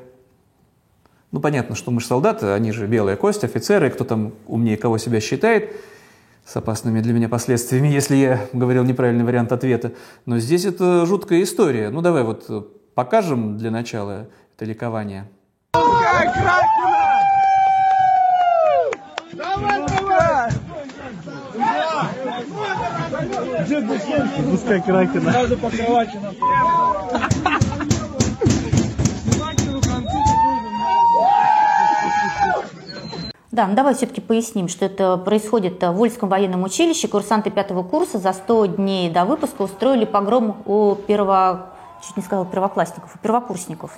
ну, 1.32 1.40
понятно, 1.40 1.76
что 1.76 1.92
мы 1.92 2.00
же 2.00 2.08
солдаты, 2.08 2.48
они 2.48 2.72
же 2.72 2.88
белая 2.88 3.16
кость, 3.16 3.44
офицеры, 3.44 3.90
кто 3.90 4.04
там 4.04 4.34
умнее 4.48 4.78
кого 4.78 4.98
себя 4.98 5.20
считает, 5.20 5.76
с 6.46 6.56
опасными 6.56 7.02
для 7.02 7.14
меня 7.14 7.28
последствиями, 7.28 7.88
если 7.94 8.16
я 8.16 8.48
говорил 8.54 8.84
неправильный 8.84 9.26
вариант 9.26 9.52
ответа. 9.52 9.94
Но 10.26 10.40
здесь 10.40 10.66
это 10.66 11.06
жуткая 11.06 11.44
история. 11.44 11.90
Ну, 11.90 12.02
давай 12.02 12.24
вот 12.24 12.94
покажем 12.94 13.58
для 13.58 13.72
начала 13.72 14.28
это 14.56 14.66
ликование. 14.66 15.30
Давай, 15.74 16.28
давай! 19.86 20.52
Пускай 24.52 24.82
Кракена. 24.82 25.32
Сразу 25.32 25.58
по 25.58 25.70
кровати 25.70 26.20
Да, 33.52 33.66
ну 33.66 33.74
давай 33.74 33.96
все-таки 33.96 34.22
поясним, 34.22 34.68
что 34.68 34.86
это 34.86 35.18
происходит 35.18 35.82
в 35.82 35.92
Вольском 35.94 36.30
военном 36.30 36.64
училище. 36.64 37.08
Курсанты 37.08 37.50
пятого 37.50 37.82
курса 37.82 38.20
за 38.20 38.34
100 38.34 38.66
дней 38.68 39.10
до 39.10 39.26
выпуска 39.26 39.64
устроили 39.64 40.06
погром 40.06 40.62
у 40.66 40.94
перво... 40.94 41.72
чуть 42.06 42.18
не 42.18 42.24
сказала 42.24 42.46
первоклассников, 42.46 43.16
у 43.16 43.18
первокурсников. 43.18 43.98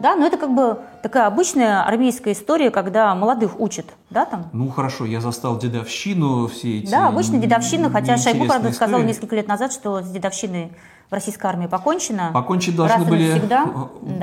Да, 0.00 0.14
но 0.14 0.26
это 0.26 0.36
как 0.36 0.54
бы 0.54 0.78
такая 1.02 1.26
обычная 1.26 1.82
армейская 1.82 2.34
история, 2.34 2.70
когда 2.70 3.14
молодых 3.14 3.58
учат, 3.58 3.86
да, 4.10 4.24
там? 4.26 4.50
Ну, 4.52 4.68
хорошо, 4.68 5.06
я 5.06 5.20
застал 5.20 5.58
дедовщину, 5.58 6.48
все 6.48 6.78
эти... 6.80 6.90
Да, 6.90 7.08
обычно 7.08 7.38
дедовщина, 7.38 7.90
хотя 7.90 8.16
Шойгу, 8.16 8.46
правда, 8.46 8.72
сказал 8.72 9.02
несколько 9.02 9.36
лет 9.36 9.48
назад, 9.48 9.72
что 9.72 10.02
с 10.02 10.10
дедовщиной 10.10 10.72
в 11.08 11.12
российской 11.12 11.46
армии 11.46 11.66
покончено. 11.66 12.30
Покончить 12.34 12.76
должны 12.76 13.04
были 13.04 13.32
навсегда. 13.32 13.66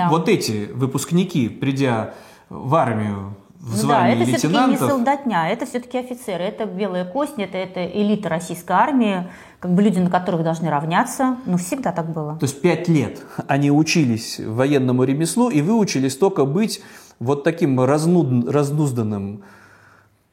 вот 0.09 0.29
эти 0.29 0.69
выпускники, 0.73 1.49
придя 1.49 2.13
в 2.49 2.75
армию, 2.75 3.35
в 3.63 3.81
ну 3.81 3.87
да, 3.87 4.09
это 4.09 4.25
все-таки 4.25 4.71
не 4.71 4.77
солдатня, 4.77 5.47
это 5.47 5.65
все-таки 5.65 5.97
офицеры, 5.97 6.43
это 6.43 6.65
белая 6.65 7.05
кость, 7.05 7.35
это, 7.37 7.57
это 7.57 7.85
элита 7.85 8.27
российской 8.27 8.73
армии, 8.73 9.29
как 9.61 9.73
бы 9.73 9.81
люди, 9.81 9.99
на 9.99 10.09
которых 10.09 10.43
должны 10.43 10.69
равняться. 10.69 11.37
Ну, 11.45 11.55
всегда 11.55 11.93
так 11.93 12.11
было. 12.11 12.35
То 12.39 12.43
есть 12.43 12.59
пять 12.59 12.89
лет 12.89 13.21
они 13.47 13.71
учились 13.71 14.41
военному 14.45 15.05
ремеслу 15.05 15.49
и 15.49 15.61
выучились 15.61 16.17
только 16.17 16.43
быть 16.43 16.81
вот 17.19 17.45
таким 17.45 17.79
разнуд, 17.79 18.49
разнузданным, 18.49 19.43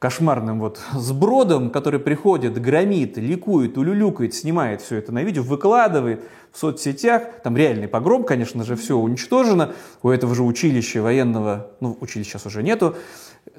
кошмарным 0.01 0.59
вот 0.59 0.79
сбродом, 0.93 1.69
который 1.69 1.99
приходит, 1.99 2.59
громит, 2.59 3.17
ликует, 3.17 3.77
улюлюкает, 3.77 4.33
снимает 4.33 4.81
все 4.81 4.95
это 4.95 5.11
на 5.11 5.21
видео, 5.21 5.43
выкладывает 5.43 6.23
в 6.51 6.57
соцсетях. 6.57 7.21
Там 7.43 7.55
реальный 7.55 7.87
погром, 7.87 8.23
конечно 8.23 8.63
же, 8.63 8.75
все 8.75 8.97
уничтожено. 8.97 9.75
У 10.01 10.09
этого 10.09 10.33
же 10.33 10.41
училища 10.41 11.03
военного, 11.03 11.67
ну, 11.81 11.95
училища 12.01 12.31
сейчас 12.31 12.47
уже 12.47 12.63
нету, 12.63 12.95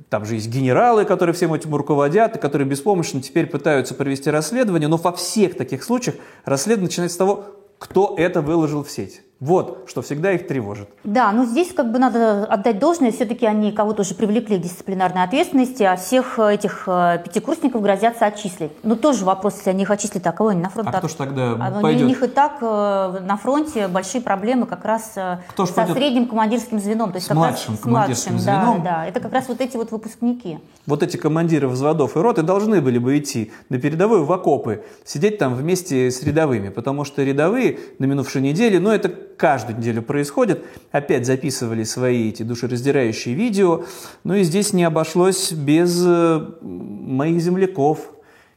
там 0.09 0.24
же 0.24 0.35
есть 0.35 0.48
генералы, 0.48 1.05
которые 1.05 1.33
всем 1.33 1.55
этим 1.55 1.76
руководят, 1.76 2.35
и 2.35 2.40
которые 2.40 2.66
беспомощно 2.66 3.22
теперь 3.22 3.46
пытаются 3.46 3.94
провести 3.94 4.28
расследование, 4.28 4.88
но 4.88 4.96
во 4.96 5.12
всех 5.12 5.57
таких 5.57 5.85
случаях 5.85 6.16
расследование 6.44 6.88
начинается 6.88 7.14
с 7.14 7.18
того, 7.18 7.44
кто 7.78 8.16
это 8.18 8.42
выложил 8.42 8.83
в 8.83 8.90
сеть. 8.90 9.22
Вот, 9.42 9.87
что 9.88 10.02
всегда 10.02 10.31
их 10.31 10.46
тревожит. 10.46 10.88
Да, 11.02 11.33
но 11.33 11.44
здесь 11.44 11.72
как 11.74 11.90
бы 11.90 11.98
надо 11.98 12.44
отдать 12.44 12.78
должное, 12.78 13.11
все-таки 13.11 13.44
они 13.44 13.72
кого-то 13.72 14.02
уже 14.02 14.14
привлекли 14.14 14.57
к 14.57 14.61
дисциплинарной 14.61 15.24
ответственности, 15.24 15.83
а 15.83 15.96
всех 15.96 16.38
этих 16.38 16.85
э, 16.87 17.20
пятикурсников 17.24 17.83
грозятся 17.83 18.26
отчислить. 18.26 18.70
Ну, 18.85 18.94
тоже 18.94 19.24
вопрос, 19.24 19.57
если 19.57 19.70
они 19.70 19.83
их 19.83 19.90
отчислят, 19.90 20.24
а 20.28 20.31
кого 20.31 20.50
они 20.50 20.62
на 20.62 20.68
фронт? 20.68 20.90
А 20.92 20.98
кто 20.98 21.09
ж 21.09 21.14
тогда 21.14 21.57
а 21.59 21.81
пойдет? 21.81 22.05
У 22.05 22.07
них 22.07 22.22
и 22.22 22.28
так 22.28 22.59
э, 22.61 23.18
на 23.20 23.37
фронте 23.37 23.88
большие 23.88 24.22
проблемы 24.22 24.66
как 24.66 24.85
раз 24.85 25.14
э, 25.16 25.38
кто 25.48 25.66
со 25.66 25.74
пойдет? 25.74 25.96
средним 25.96 26.28
командирским 26.28 26.78
звеном. 26.78 27.11
То 27.11 27.16
есть 27.16 27.26
с 27.26 27.28
как 27.28 27.37
младшим 27.37 27.74
раз, 27.74 27.81
командирским 27.81 28.38
с 28.38 28.44
младшим, 28.44 28.62
звеном? 28.62 28.83
Да, 28.85 28.90
да, 28.90 29.07
это 29.07 29.18
как 29.18 29.33
раз 29.33 29.48
вот 29.48 29.61
эти 29.61 29.76
вот 29.76 29.90
выпускники. 29.90 30.61
Вот 30.87 31.02
эти 31.02 31.16
командиры 31.16 31.66
взводов 31.66 32.16
и 32.16 32.20
роты 32.20 32.42
должны 32.42 32.81
были 32.81 32.98
бы 32.98 33.18
идти 33.18 33.50
на 33.70 33.81
передовую 33.81 34.24
в 34.24 34.33
окопы, 34.33 34.85
сидеть 35.05 35.38
там 35.38 35.57
вместе 35.57 36.12
с 36.12 36.22
рядовыми, 36.22 36.68
потому 36.68 37.05
что 37.05 37.24
рядовые 37.24 37.81
на 37.98 38.05
минувшей 38.05 38.40
неделе, 38.40 38.78
ну, 38.78 38.90
это 38.90 39.09
каждую 39.42 39.76
неделю 39.76 40.02
происходит. 40.02 40.64
Опять 40.92 41.26
записывали 41.26 41.83
свои 41.83 42.28
эти 42.28 42.44
душераздирающие 42.44 43.35
видео. 43.35 43.83
Ну 44.22 44.35
и 44.35 44.44
здесь 44.44 44.72
не 44.72 44.85
обошлось 44.85 45.50
без 45.50 46.00
э, 46.07 46.46
моих 46.61 47.40
земляков, 47.40 48.12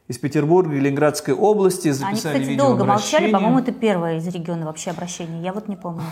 из 0.06 0.18
Петербурга 0.18 0.76
и 0.76 0.78
Ленинградской 0.78 1.34
области 1.34 1.90
записали 1.90 2.36
Они, 2.36 2.44
кстати, 2.44 2.56
долго 2.56 2.84
молчали, 2.84 3.32
по-моему, 3.32 3.58
это 3.58 3.72
первое 3.72 4.18
из 4.18 4.28
региона 4.28 4.64
вообще 4.66 4.90
обращение, 4.90 5.42
я 5.42 5.52
вот 5.52 5.66
не 5.66 5.74
помню. 5.74 6.04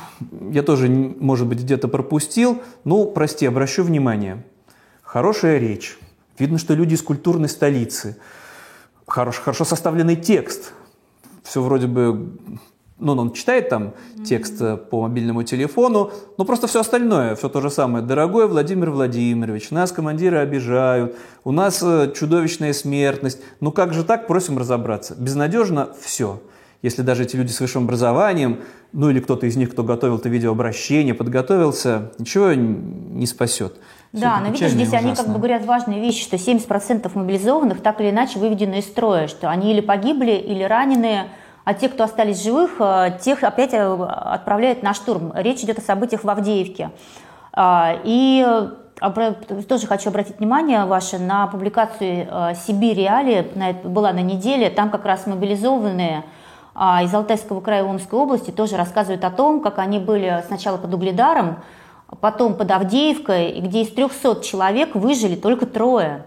Я 0.51 0.65
тоже, 0.65 0.89
может 0.89 1.47
быть, 1.47 1.61
где-то 1.61 1.87
пропустил. 1.87 2.61
Ну, 2.83 3.07
прости, 3.07 3.47
обращу 3.47 3.85
внимание. 3.85 4.45
Хорошая 5.03 5.59
речь. 5.59 5.97
Видно, 6.37 6.59
что 6.59 6.75
люди 6.75 6.95
из 6.95 7.03
культурной 7.03 7.49
столицы. 7.49 8.17
Хорош, 9.07 9.37
хорошо 9.37 9.65
составленный 9.65 10.17
текст. 10.17 10.73
Все 11.45 11.63
вроде 11.63 11.87
бы 11.87 12.37
ну, 12.99 13.13
он 13.13 13.33
читает 13.33 13.69
там 13.69 13.95
текст 14.25 14.61
э, 14.61 14.77
по 14.77 15.03
мобильному 15.03 15.43
телефону, 15.43 16.13
но 16.39 16.45
просто 16.45 16.67
все 16.67 16.81
остальное, 16.81 17.35
все 17.35 17.49
то 17.49 17.61
же 17.61 17.71
самое. 17.71 18.05
Дорогой 18.05 18.47
Владимир 18.47 18.91
Владимирович, 18.91 19.71
нас 19.71 19.91
командиры 19.91 20.39
обижают, 20.39 21.17
у 21.43 21.53
нас 21.53 21.83
э, 21.83 22.13
чудовищная 22.15 22.73
смертность. 22.73 23.41
Ну 23.61 23.73
как 23.73 23.93
же 23.93 24.05
так, 24.05 24.27
просим 24.27 24.59
разобраться. 24.59 25.15
Безнадежно 25.19 25.89
все. 26.01 26.41
Если 26.83 27.03
даже 27.03 27.23
эти 27.23 27.35
люди 27.35 27.51
с 27.51 27.61
высшим 27.61 27.85
образованием, 27.85 28.61
ну 28.93 29.11
или 29.11 29.19
кто-то 29.19 29.47
из 29.47 29.57
них, 29.57 29.71
кто 29.73 29.83
готовил 29.83 30.19
это 30.19 30.29
видеообращение, 30.29 31.15
подготовился, 31.15 32.13
ничего 32.19 32.53
не 32.53 33.27
спасет. 33.27 33.77
Да, 34.13 34.41
но 34.41 34.51
видишь, 34.51 34.71
здесь 34.71 34.93
они 34.93 35.15
как 35.15 35.27
бы 35.29 35.39
говорят 35.39 35.65
важные 35.65 36.01
вещи, 36.01 36.23
что 36.23 36.37
70% 36.37 37.11
мобилизованных 37.15 37.81
так 37.81 38.01
или 38.01 38.11
иначе 38.11 38.39
выведены 38.39 38.79
из 38.79 38.85
строя, 38.85 39.27
что 39.27 39.51
они 39.51 39.73
или 39.73 39.81
погибли, 39.81 40.33
или 40.33 40.63
ранены, 40.63 41.25
а 41.64 41.74
те, 41.74 41.88
кто 41.88 42.05
остались 42.05 42.42
живых, 42.42 42.72
э, 42.79 43.18
тех 43.20 43.42
опять 43.42 43.72
э, 43.72 43.83
отправляют 43.83 44.83
на 44.83 44.94
штурм. 44.94 45.33
Речь 45.35 45.62
идет 45.62 45.79
о 45.79 45.83
событиях 45.83 46.24
в 46.24 46.31
Авдеевке. 46.31 46.90
А, 47.53 47.96
и 48.05 48.46
тоже 49.68 49.87
хочу 49.87 50.11
обратить 50.11 50.38
внимание 50.38 50.85
ваше 50.85 51.18
на 51.18 51.46
публикацию 51.46 52.29
э, 52.31 52.55
«Сибирь 52.66 52.98
реалии», 52.98 53.46
была 53.85 54.12
на 54.12 54.22
неделе, 54.22 54.70
там 54.70 54.90
как 54.90 55.05
раз 55.05 55.27
мобилизованные 55.27 56.24
а, 56.74 57.03
из 57.03 57.14
Алтайского 57.14 57.61
края 57.61 57.85
Омской 57.85 58.18
области 58.18 58.50
тоже 58.50 58.77
рассказывают 58.77 59.24
о 59.24 59.31
том, 59.31 59.61
как 59.61 59.79
они 59.79 59.98
были 59.98 60.42
сначала 60.46 60.77
под 60.77 60.92
Угледаром, 60.92 61.62
потом 62.20 62.55
под 62.55 62.70
Авдеевкой, 62.70 63.61
где 63.61 63.83
из 63.83 63.92
300 63.92 64.42
человек 64.42 64.94
выжили 64.94 65.37
только 65.37 65.66
трое. 65.66 66.27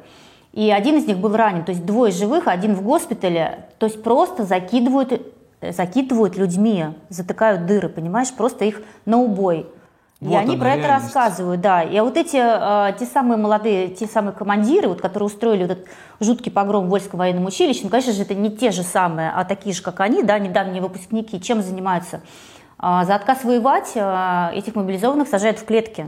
И 0.57 0.71
один 0.71 0.95
из 0.95 1.05
них 1.05 1.19
был 1.19 1.35
ранен, 1.35 1.63
то 1.63 1.71
есть 1.71 1.85
двое 1.85 2.11
живых, 2.11 2.47
один 2.47 2.73
в 2.73 2.81
госпитале. 2.81 3.67
То 3.77 3.85
есть 3.85 4.01
просто 4.01 4.43
закидывают, 4.43 5.21
закидывают 5.61 6.35
людьми, 6.35 6.85
затыкают 7.09 7.67
дыры, 7.67 7.89
понимаешь, 7.89 8.33
просто 8.33 8.65
их 8.65 8.81
на 9.05 9.19
убой. 9.19 9.67
Вот 10.19 10.31
и 10.31 10.35
они 10.35 10.57
про 10.57 10.73
это 10.73 10.87
рассказывают, 10.87 11.61
да. 11.61 11.83
И 11.83 11.99
вот 11.99 12.17
эти 12.17 12.37
э, 12.37 12.97
те 12.97 13.05
самые 13.05 13.37
молодые, 13.37 13.89
те 13.89 14.07
самые 14.07 14.33
командиры, 14.33 14.87
вот, 14.87 14.99
которые 14.99 15.27
устроили 15.27 15.61
вот 15.61 15.71
этот 15.73 15.85
жуткий 16.19 16.51
погром 16.51 16.87
в 16.87 16.89
Вольском 16.89 17.19
военном 17.19 17.45
училище, 17.45 17.81
ну, 17.83 17.89
конечно 17.89 18.13
же, 18.13 18.23
это 18.23 18.33
не 18.33 18.49
те 18.49 18.71
же 18.71 18.81
самые, 18.81 19.29
а 19.29 19.45
такие 19.45 19.75
же, 19.75 19.83
как 19.83 19.99
они, 19.99 20.23
да, 20.23 20.39
недавние 20.39 20.81
выпускники. 20.81 21.39
Чем 21.39 21.61
занимаются? 21.61 22.21
Э, 22.81 23.03
за 23.05 23.13
отказ 23.13 23.43
воевать 23.43 23.91
э, 23.93 24.49
этих 24.55 24.73
мобилизованных 24.73 25.27
сажают 25.27 25.59
в 25.59 25.65
клетки. 25.65 26.07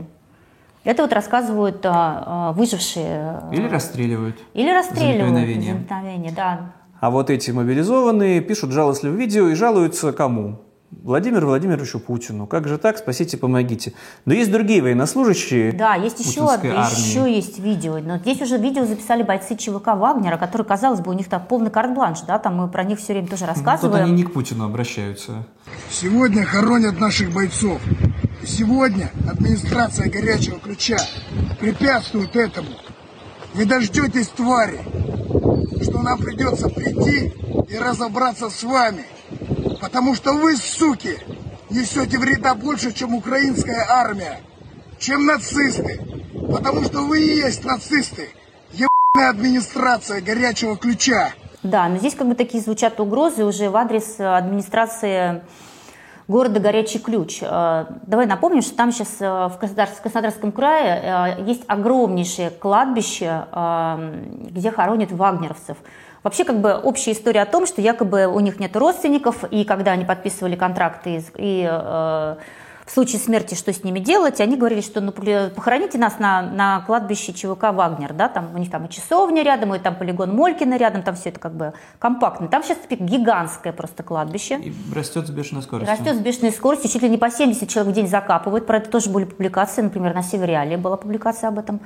Это 0.84 1.02
вот 1.02 1.12
рассказывают 1.12 1.84
а, 1.84 2.24
а, 2.26 2.52
выжившие. 2.52 3.42
Или 3.52 3.68
расстреливают. 3.68 4.36
Или 4.54 4.70
расстреливают. 4.70 5.34
За 5.34 5.40
неповиновение. 5.44 6.32
да. 6.32 6.72
А 7.00 7.10
вот 7.10 7.30
эти 7.30 7.50
мобилизованные 7.50 8.40
пишут 8.40 8.72
жалостливое 8.72 9.16
видео 9.16 9.48
и 9.48 9.54
жалуются 9.54 10.12
кому? 10.12 10.60
Владимиру 10.90 11.46
Владимировичу 11.46 12.00
Путину. 12.00 12.46
Как 12.46 12.66
же 12.66 12.76
так? 12.76 12.98
Спасите, 12.98 13.38
помогите. 13.38 13.92
Но 14.24 14.34
есть 14.34 14.50
другие 14.50 14.82
военнослужащие. 14.82 15.72
Да, 15.72 15.94
есть 15.94 16.18
еще, 16.18 16.48
армии. 16.48 16.70
еще 16.70 17.32
есть 17.32 17.58
видео. 17.60 17.98
Но 17.98 18.18
здесь 18.18 18.42
уже 18.42 18.58
видео 18.58 18.84
записали 18.84 19.22
бойцы 19.22 19.56
ЧВК 19.56 19.94
Вагнера, 19.94 20.36
которые, 20.36 20.66
казалось 20.66 21.00
бы, 21.00 21.12
у 21.12 21.14
них 21.14 21.28
там 21.28 21.42
полный 21.48 21.70
карт-бланш, 21.70 22.22
да, 22.22 22.38
там 22.38 22.56
мы 22.56 22.68
про 22.68 22.82
них 22.82 22.98
все 22.98 23.12
время 23.12 23.28
тоже 23.28 23.46
рассказываем. 23.46 23.92
Ну, 23.92 23.98
тут 23.98 24.08
они 24.08 24.12
не 24.12 24.24
к 24.24 24.32
Путину 24.32 24.64
обращаются. 24.64 25.46
Сегодня 25.90 26.44
хоронят 26.44 26.98
наших 26.98 27.32
бойцов. 27.32 27.80
Сегодня 28.46 29.10
администрация 29.28 30.10
горячего 30.10 30.58
ключа 30.58 30.98
препятствует 31.58 32.34
этому. 32.36 32.70
Вы 33.54 33.64
дождетесь 33.64 34.28
твари, 34.28 34.80
что 35.82 36.02
нам 36.02 36.18
придется 36.18 36.68
прийти 36.68 37.32
и 37.68 37.78
разобраться 37.78 38.50
с 38.50 38.62
вами– 38.62 39.04
Потому 39.80 40.14
что 40.14 40.34
вы, 40.34 40.56
суки, 40.56 41.18
несете 41.70 42.18
вреда 42.18 42.54
больше, 42.54 42.92
чем 42.92 43.14
украинская 43.14 43.86
армия, 43.88 44.40
чем 44.98 45.24
нацисты. 45.24 46.00
Потому 46.50 46.84
что 46.84 47.00
вы 47.00 47.22
и 47.22 47.36
есть 47.36 47.64
нацисты. 47.64 48.28
Ебаная 48.72 49.30
администрация 49.30 50.20
горячего 50.20 50.76
ключа. 50.76 51.32
Да, 51.62 51.88
но 51.88 51.98
здесь 51.98 52.14
как 52.14 52.28
бы 52.28 52.34
такие 52.34 52.62
звучат 52.62 53.00
угрозы 53.00 53.44
уже 53.44 53.70
в 53.70 53.76
адрес 53.76 54.16
администрации 54.18 55.42
города 56.30 56.60
Горячий 56.60 57.00
Ключ. 57.00 57.40
Э, 57.42 57.86
давай 58.06 58.26
напомним, 58.26 58.62
что 58.62 58.76
там 58.76 58.92
сейчас 58.92 59.16
э, 59.20 59.48
в 59.48 59.58
Краснодарском 59.58 60.52
крае 60.52 61.36
есть 61.46 61.64
огромнейшее 61.66 62.50
кладбище, 62.50 63.46
где 64.50 64.70
хоронят 64.70 65.10
вагнеровцев. 65.12 65.76
Вообще, 66.22 66.44
как 66.44 66.60
бы 66.60 66.74
общая 66.74 67.12
история 67.12 67.42
о 67.42 67.46
том, 67.46 67.66
что 67.66 67.80
якобы 67.80 68.26
у 68.26 68.40
них 68.40 68.60
нет 68.60 68.76
родственников, 68.76 69.44
и 69.50 69.64
когда 69.64 69.92
они 69.92 70.04
подписывали 70.04 70.54
контракты 70.54 71.24
и 71.36 71.64
в 72.90 72.92
случае 72.92 73.20
смерти 73.20 73.54
что 73.54 73.72
с 73.72 73.84
ними 73.84 74.00
делать, 74.00 74.40
они 74.40 74.56
говорили, 74.56 74.80
что 74.80 75.00
ну, 75.00 75.12
похороните 75.12 75.96
нас 75.96 76.18
на, 76.18 76.42
на 76.42 76.80
кладбище 76.80 77.32
ЧВК 77.32 77.72
«Вагнер», 77.72 78.12
да, 78.12 78.28
там 78.28 78.52
у 78.52 78.58
них 78.58 78.68
там 78.68 78.86
и 78.86 78.90
часовня 78.90 79.44
рядом, 79.44 79.72
и 79.76 79.78
там 79.78 79.94
полигон 79.94 80.34
Молькина 80.34 80.76
рядом, 80.76 81.04
там 81.04 81.14
все 81.14 81.28
это 81.28 81.38
как 81.38 81.54
бы 81.54 81.72
компактно. 82.00 82.48
Там 82.48 82.64
сейчас 82.64 82.78
гигантское 82.90 83.72
просто 83.72 84.02
кладбище. 84.02 84.58
И 84.58 84.74
растет 84.92 85.28
с 85.28 85.30
бешеной 85.30 85.62
скоростью. 85.62 85.96
Растет 85.96 86.16
с 86.16 86.18
бешеной 86.18 86.50
скоростью, 86.50 86.90
чуть 86.90 87.02
ли 87.02 87.08
не 87.08 87.16
по 87.16 87.30
70 87.30 87.68
человек 87.68 87.92
в 87.92 87.94
день 87.94 88.08
закапывают. 88.08 88.66
Про 88.66 88.78
это 88.78 88.90
тоже 88.90 89.08
были 89.08 89.24
публикации, 89.24 89.82
например, 89.82 90.12
на 90.12 90.24
Севериале 90.24 90.76
была 90.76 90.96
публикация 90.96 91.46
об 91.46 91.60
этом. 91.60 91.80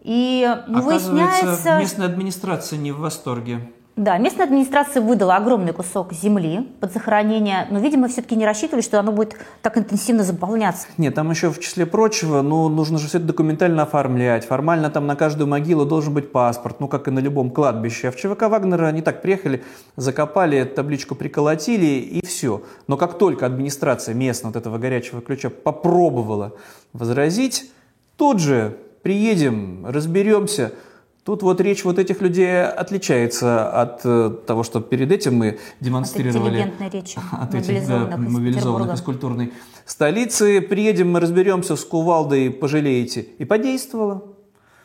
И 0.00 0.44
ну, 0.66 0.82
выясняется... 0.82 1.78
местная 1.78 2.08
администрация 2.08 2.80
не 2.80 2.90
в 2.90 2.98
восторге. 2.98 3.60
Да, 3.96 4.16
местная 4.16 4.46
администрация 4.46 5.02
выдала 5.02 5.36
огромный 5.36 5.74
кусок 5.74 6.14
земли 6.14 6.66
под 6.80 6.94
захоронение, 6.94 7.66
но, 7.70 7.78
видимо, 7.78 8.08
все-таки 8.08 8.34
не 8.36 8.46
рассчитывали, 8.46 8.80
что 8.80 8.98
оно 8.98 9.12
будет 9.12 9.36
так 9.60 9.76
интенсивно 9.76 10.24
заполняться. 10.24 10.86
Нет, 10.96 11.14
там 11.14 11.30
еще 11.30 11.50
в 11.50 11.60
числе 11.60 11.84
прочего, 11.84 12.40
ну, 12.40 12.70
нужно 12.70 12.96
же 12.96 13.06
все 13.06 13.18
это 13.18 13.26
документально 13.26 13.82
оформлять. 13.82 14.46
Формально 14.46 14.88
там 14.88 15.06
на 15.06 15.14
каждую 15.14 15.46
могилу 15.46 15.84
должен 15.84 16.14
быть 16.14 16.32
паспорт, 16.32 16.80
ну, 16.80 16.88
как 16.88 17.06
и 17.08 17.10
на 17.10 17.18
любом 17.18 17.50
кладбище. 17.50 18.08
А 18.08 18.12
в 18.12 18.16
ЧВК 18.16 18.44
Вагнера 18.48 18.86
они 18.86 19.02
так 19.02 19.20
приехали, 19.20 19.62
закопали, 19.96 20.64
табличку 20.64 21.14
приколотили 21.14 21.84
и 21.84 22.24
все. 22.24 22.62
Но 22.86 22.96
как 22.96 23.18
только 23.18 23.44
администрация 23.44 24.14
местная 24.14 24.52
вот 24.52 24.56
этого 24.56 24.78
горячего 24.78 25.20
ключа 25.20 25.50
попробовала 25.50 26.54
возразить, 26.94 27.70
тут 28.16 28.40
же 28.40 28.78
приедем, 29.02 29.84
разберемся– 29.86 30.72
Тут 31.24 31.42
вот 31.42 31.60
речь 31.60 31.84
вот 31.84 32.00
этих 32.00 32.20
людей 32.20 32.64
отличается 32.64 33.70
от 33.80 34.00
э, 34.04 34.30
того, 34.44 34.64
что 34.64 34.80
перед 34.80 35.12
этим 35.12 35.36
мы 35.36 35.58
демонстрировали. 35.78 36.72
От 36.80 36.92
речи. 36.92 37.18
От 37.32 37.54
этих, 37.54 37.86
да, 37.86 38.16
мобилизованных 38.16 38.94
из 38.94 39.02
культурной 39.02 39.52
столицы. 39.86 40.60
Приедем, 40.60 41.12
мы 41.12 41.20
разберемся 41.20 41.76
с 41.76 41.84
кувалдой, 41.84 42.50
пожалеете. 42.50 43.28
И 43.38 43.44
подействовало. 43.44 44.24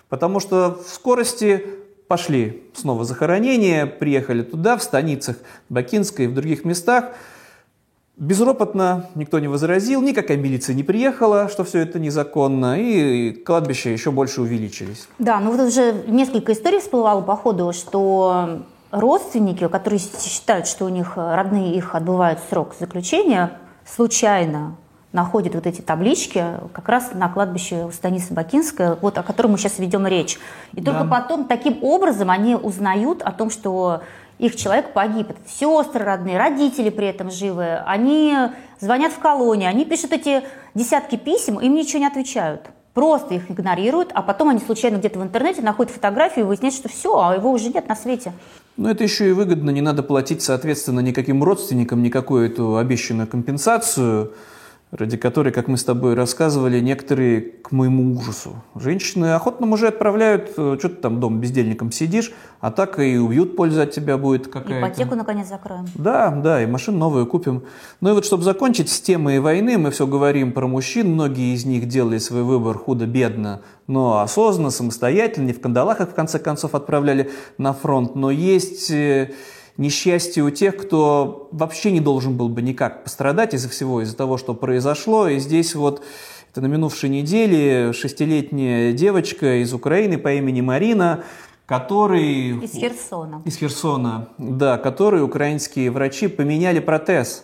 Потому 0.09 0.39
что 0.39 0.79
в 0.87 0.93
скорости 0.93 1.65
пошли 2.07 2.63
снова 2.75 3.03
захоронения, 3.03 3.87
приехали 3.87 4.43
туда, 4.43 4.77
в 4.77 4.83
станицах 4.83 5.37
Бакинской 5.69 6.25
и 6.25 6.27
в 6.27 6.35
других 6.35 6.65
местах. 6.65 7.13
Безропотно 8.17 9.05
никто 9.13 9.37
не 9.37 9.47
возразил, 9.47 10.01
никакая 10.01 10.37
милиция 10.37 10.73
не 10.73 10.81
приехала, 10.81 11.49
что 11.49 11.63
все 11.63 11.79
это 11.79 11.99
незаконно, 11.99 12.79
и 12.79 13.31
кладбища 13.31 13.89
еще 13.89 14.09
больше 14.09 14.41
увеличились. 14.41 15.07
Да, 15.19 15.39
ну 15.39 15.51
вот 15.51 15.59
уже 15.59 15.93
несколько 16.07 16.53
историй 16.53 16.79
всплывало 16.79 17.21
по 17.21 17.35
ходу, 17.35 17.73
что 17.73 18.63
родственники, 18.89 19.67
которые 19.67 19.99
считают, 19.99 20.65
что 20.65 20.85
у 20.85 20.89
них 20.89 21.13
родные 21.15 21.75
их 21.75 21.93
отбывают 21.93 22.39
срок 22.49 22.73
заключения, 22.79 23.51
случайно 23.85 24.77
находят 25.13 25.55
вот 25.55 25.67
эти 25.67 25.81
таблички 25.81 26.43
как 26.73 26.89
раз 26.89 27.11
на 27.13 27.29
кладбище 27.29 27.85
у 27.85 27.91
станицы 27.91 28.33
Бакинская, 28.33 28.97
вот 28.99 29.17
о 29.17 29.23
котором 29.23 29.51
мы 29.51 29.57
сейчас 29.57 29.79
ведем 29.79 30.05
речь. 30.05 30.37
И 30.73 30.81
да. 30.81 30.91
только 30.91 31.07
потом 31.07 31.45
таким 31.45 31.83
образом 31.83 32.29
они 32.29 32.55
узнают 32.55 33.21
о 33.21 33.31
том, 33.31 33.49
что 33.49 34.01
их 34.39 34.55
человек 34.55 34.93
погиб. 34.93 35.29
Это 35.29 35.39
сестры 35.47 36.03
родные, 36.03 36.37
родители 36.37 36.89
при 36.89 37.07
этом 37.07 37.31
живы. 37.31 37.77
Они 37.85 38.35
звонят 38.79 39.11
в 39.13 39.19
колонию, 39.19 39.69
они 39.69 39.85
пишут 39.85 40.13
эти 40.13 40.43
десятки 40.75 41.15
писем, 41.15 41.59
им 41.59 41.75
ничего 41.75 41.99
не 41.99 42.07
отвечают. 42.07 42.61
Просто 42.93 43.35
их 43.35 43.51
игнорируют, 43.51 44.09
а 44.13 44.23
потом 44.23 44.49
они 44.49 44.59
случайно 44.59 44.97
где-то 44.97 45.19
в 45.19 45.23
интернете 45.23 45.61
находят 45.61 45.93
фотографию 45.93 46.45
и 46.45 46.47
выясняют, 46.47 46.75
что 46.75 46.89
все, 46.89 47.19
а 47.19 47.35
его 47.35 47.51
уже 47.51 47.69
нет 47.69 47.87
на 47.87 47.95
свете. 47.95 48.33
Но 48.75 48.89
это 48.89 49.03
еще 49.03 49.29
и 49.29 49.33
выгодно, 49.33 49.69
не 49.69 49.81
надо 49.81 50.01
платить, 50.01 50.41
соответственно, 50.41 50.99
никаким 51.01 51.43
родственникам 51.43 52.01
никакую 52.01 52.47
эту 52.47 52.77
обещанную 52.77 53.27
компенсацию 53.27 54.33
ради 54.91 55.17
которой, 55.17 55.51
как 55.51 55.67
мы 55.67 55.77
с 55.77 55.83
тобой 55.83 56.13
рассказывали, 56.13 56.79
некоторые, 56.79 57.41
к 57.41 57.71
моему 57.71 58.15
ужасу, 58.15 58.55
женщины 58.75 59.33
охотно 59.33 59.65
мужей 59.65 59.89
отправляют, 59.89 60.53
э, 60.57 60.77
что 60.79 60.89
ты 60.89 60.95
там 60.95 61.19
дом 61.19 61.39
бездельником 61.39 61.91
сидишь, 61.91 62.31
а 62.61 62.71
так 62.71 62.99
и 62.99 63.17
убьют, 63.17 63.57
польза 63.57 63.83
от 63.83 63.91
тебя 63.91 64.17
будет 64.17 64.47
какая-то. 64.47 64.87
Ипотеку, 64.87 65.15
наконец, 65.15 65.47
закроем. 65.47 65.85
Да, 65.95 66.29
да, 66.31 66.63
и 66.63 66.65
машину 66.65 66.97
новую 66.97 67.27
купим. 67.27 67.63
Ну 67.99 68.11
и 68.11 68.13
вот, 68.13 68.25
чтобы 68.25 68.43
закончить 68.43 68.89
с 68.89 69.01
темой 69.01 69.39
войны, 69.39 69.77
мы 69.77 69.91
все 69.91 70.07
говорим 70.07 70.53
про 70.53 70.67
мужчин, 70.67 71.11
многие 71.13 71.53
из 71.53 71.65
них 71.65 71.87
делали 71.87 72.17
свой 72.17 72.43
выбор 72.43 72.77
худо-бедно, 72.77 73.61
но 73.87 74.21
осознанно, 74.21 74.69
самостоятельно, 74.69 75.47
не 75.47 75.53
в 75.53 75.59
кандалах 75.59 75.99
их 75.99 76.09
в 76.09 76.13
конце 76.13 76.39
концов 76.39 76.75
отправляли 76.75 77.29
на 77.57 77.73
фронт, 77.73 78.15
но 78.15 78.31
есть 78.31 78.89
э, 78.89 79.31
несчастье 79.77 80.43
у 80.43 80.49
тех, 80.49 80.77
кто 80.77 81.49
вообще 81.51 81.91
не 81.91 81.99
должен 81.99 82.35
был 82.35 82.49
бы 82.49 82.61
никак 82.61 83.03
пострадать 83.03 83.53
из-за 83.53 83.69
всего, 83.69 84.01
из-за 84.01 84.15
того, 84.15 84.37
что 84.37 84.53
произошло. 84.53 85.27
И 85.27 85.39
здесь 85.39 85.75
вот 85.75 86.03
это 86.51 86.61
на 86.61 86.67
минувшей 86.67 87.09
неделе 87.09 87.93
шестилетняя 87.93 88.91
девочка 88.91 89.61
из 89.61 89.73
Украины 89.73 90.17
по 90.17 90.33
имени 90.33 90.61
Марина, 90.61 91.23
который... 91.65 92.57
Из 92.63 92.71
Херсона. 92.71 93.41
Из 93.45 93.57
Херсона, 93.57 94.29
да, 94.37 94.77
который 94.77 95.23
украинские 95.23 95.91
врачи 95.91 96.27
поменяли 96.27 96.79
протез. 96.79 97.43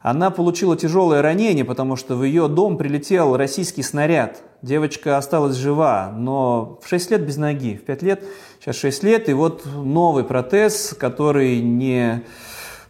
Она 0.00 0.30
получила 0.30 0.76
тяжелое 0.76 1.22
ранение, 1.22 1.64
потому 1.64 1.96
что 1.96 2.14
в 2.14 2.22
ее 2.22 2.46
дом 2.46 2.78
прилетел 2.78 3.36
российский 3.36 3.82
снаряд. 3.82 4.42
Девочка 4.62 5.18
осталась 5.18 5.56
жива, 5.56 6.12
но 6.16 6.78
в 6.82 6.88
6 6.88 7.10
лет 7.10 7.26
без 7.26 7.36
ноги, 7.36 7.76
в 7.76 7.84
5 7.84 8.02
лет 8.02 8.24
Сейчас 8.68 8.80
6 8.80 9.02
лет, 9.04 9.28
и 9.30 9.32
вот 9.32 9.64
новый 9.64 10.24
протез, 10.24 10.94
который, 10.98 11.62
не, 11.62 12.22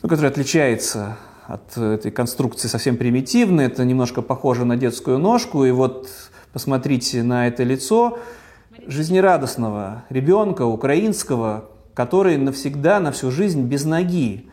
ну, 0.02 0.08
который 0.08 0.26
отличается 0.28 1.18
от 1.46 1.78
этой 1.78 2.10
конструкции 2.10 2.66
совсем 2.66 2.96
примитивный. 2.96 3.66
Это 3.66 3.84
немножко 3.84 4.20
похоже 4.20 4.64
на 4.64 4.76
детскую 4.76 5.18
ножку. 5.18 5.64
И 5.64 5.70
вот 5.70 6.08
посмотрите 6.52 7.22
на 7.22 7.46
это 7.46 7.62
лицо 7.62 8.18
жизнерадостного 8.88 10.02
ребенка 10.08 10.62
украинского, 10.62 11.66
который 11.94 12.38
навсегда, 12.38 12.98
на 12.98 13.12
всю 13.12 13.30
жизнь 13.30 13.62
без 13.62 13.84
ноги. 13.84 14.47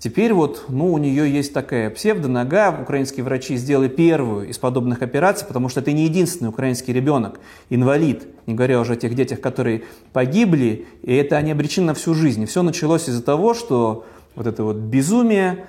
Теперь 0.00 0.32
вот, 0.32 0.64
ну, 0.68 0.94
у 0.94 0.96
нее 0.96 1.30
есть 1.30 1.52
такая 1.52 1.90
псевдонога. 1.90 2.74
Украинские 2.80 3.22
врачи 3.22 3.56
сделали 3.56 3.88
первую 3.88 4.48
из 4.48 4.56
подобных 4.56 5.02
операций, 5.02 5.46
потому 5.46 5.68
что 5.68 5.80
это 5.80 5.92
не 5.92 6.04
единственный 6.04 6.48
украинский 6.48 6.94
ребенок, 6.94 7.38
инвалид, 7.68 8.26
не 8.46 8.54
говоря 8.54 8.80
уже 8.80 8.94
о 8.94 8.96
тех 8.96 9.14
детях, 9.14 9.42
которые 9.42 9.82
погибли, 10.14 10.86
и 11.02 11.14
это 11.14 11.36
они 11.36 11.50
обречены 11.50 11.88
на 11.88 11.94
всю 11.94 12.14
жизнь. 12.14 12.46
Все 12.46 12.62
началось 12.62 13.10
из-за 13.10 13.22
того, 13.22 13.52
что 13.52 14.06
вот 14.36 14.46
это 14.46 14.64
вот 14.64 14.76
безумие 14.76 15.66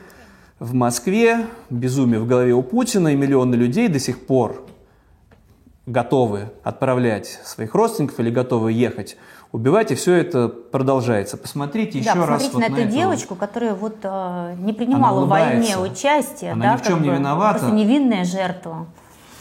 в 0.60 0.74
Москве, 0.74 1.46
безумие 1.70 2.22
в 2.22 2.26
голове 2.26 2.54
у 2.54 2.64
Путина, 2.64 3.10
и 3.10 3.18
миллионы 3.18 3.56
людей 3.56 3.90
до 3.90 4.00
сих 4.00 4.18
пор 4.26 4.66
готовы 5.86 6.52
отправлять 6.64 7.42
своих 7.44 7.76
родственников 7.76 8.18
или 8.22 8.30
готовы 8.30 8.72
ехать 8.72 9.18
убивать, 9.52 9.92
и 9.92 9.96
все 9.96 10.16
это 10.16 10.48
продолжается. 10.48 11.38
Посмотрите 11.38 12.02
да, 12.02 12.12
еще 12.12 12.26
раз 12.26 12.50
вот 12.52 12.62
на, 12.62 12.70
на 12.70 12.80
эту 12.80 12.92
девочку, 12.92 13.36
которая 13.36 13.74
вот 13.74 13.98
э, 14.04 14.56
не 14.60 14.74
принимала 14.74 15.26
в 15.26 15.28
войне 15.28 15.78
участие, 15.78 16.54
она 16.54 16.66
да, 16.66 16.74
ни 16.74 16.78
в 16.78 16.88
чем 16.88 17.02
не 17.02 17.10
виновата. 17.10 17.60
Просто 17.60 17.76
невинная 17.76 18.24
жертва. 18.26 18.88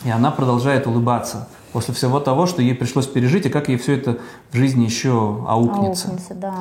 И 0.05 0.11
она 0.11 0.31
продолжает 0.31 0.87
улыбаться 0.87 1.49
после 1.73 1.95
всего 1.95 2.19
того, 2.19 2.47
что 2.47 2.63
ей 2.63 2.75
пришлось 2.75 3.07
пережить, 3.07 3.47
и 3.47 3.49
как 3.49 3.69
ей 3.69 3.77
все 3.77 3.97
это 3.97 4.19
в 4.51 4.57
жизни 4.57 4.85
еще 4.85 5.45
аукнется. 5.47 6.09
Аукнется, 6.09 6.35
да. 6.35 6.55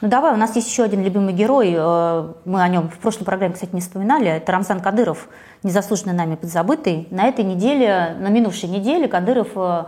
Ну 0.00 0.08
давай, 0.08 0.34
у 0.34 0.36
нас 0.36 0.54
есть 0.56 0.68
еще 0.68 0.82
один 0.82 1.02
любимый 1.02 1.32
герой, 1.32 1.72
э, 1.74 2.32
мы 2.44 2.60
о 2.60 2.68
нем 2.68 2.90
в 2.90 2.98
прошлой 2.98 3.24
программе, 3.24 3.54
кстати, 3.54 3.74
не 3.74 3.80
вспоминали, 3.80 4.28
это 4.28 4.52
Рамзан 4.52 4.80
Кадыров, 4.80 5.28
незаслуженно 5.62 6.12
нами 6.12 6.34
подзабытый. 6.34 7.08
На 7.10 7.24
этой 7.24 7.44
неделе, 7.44 8.16
на 8.20 8.28
минувшей 8.28 8.68
неделе 8.68 9.08
Кадыров 9.08 9.48
э, 9.54 9.84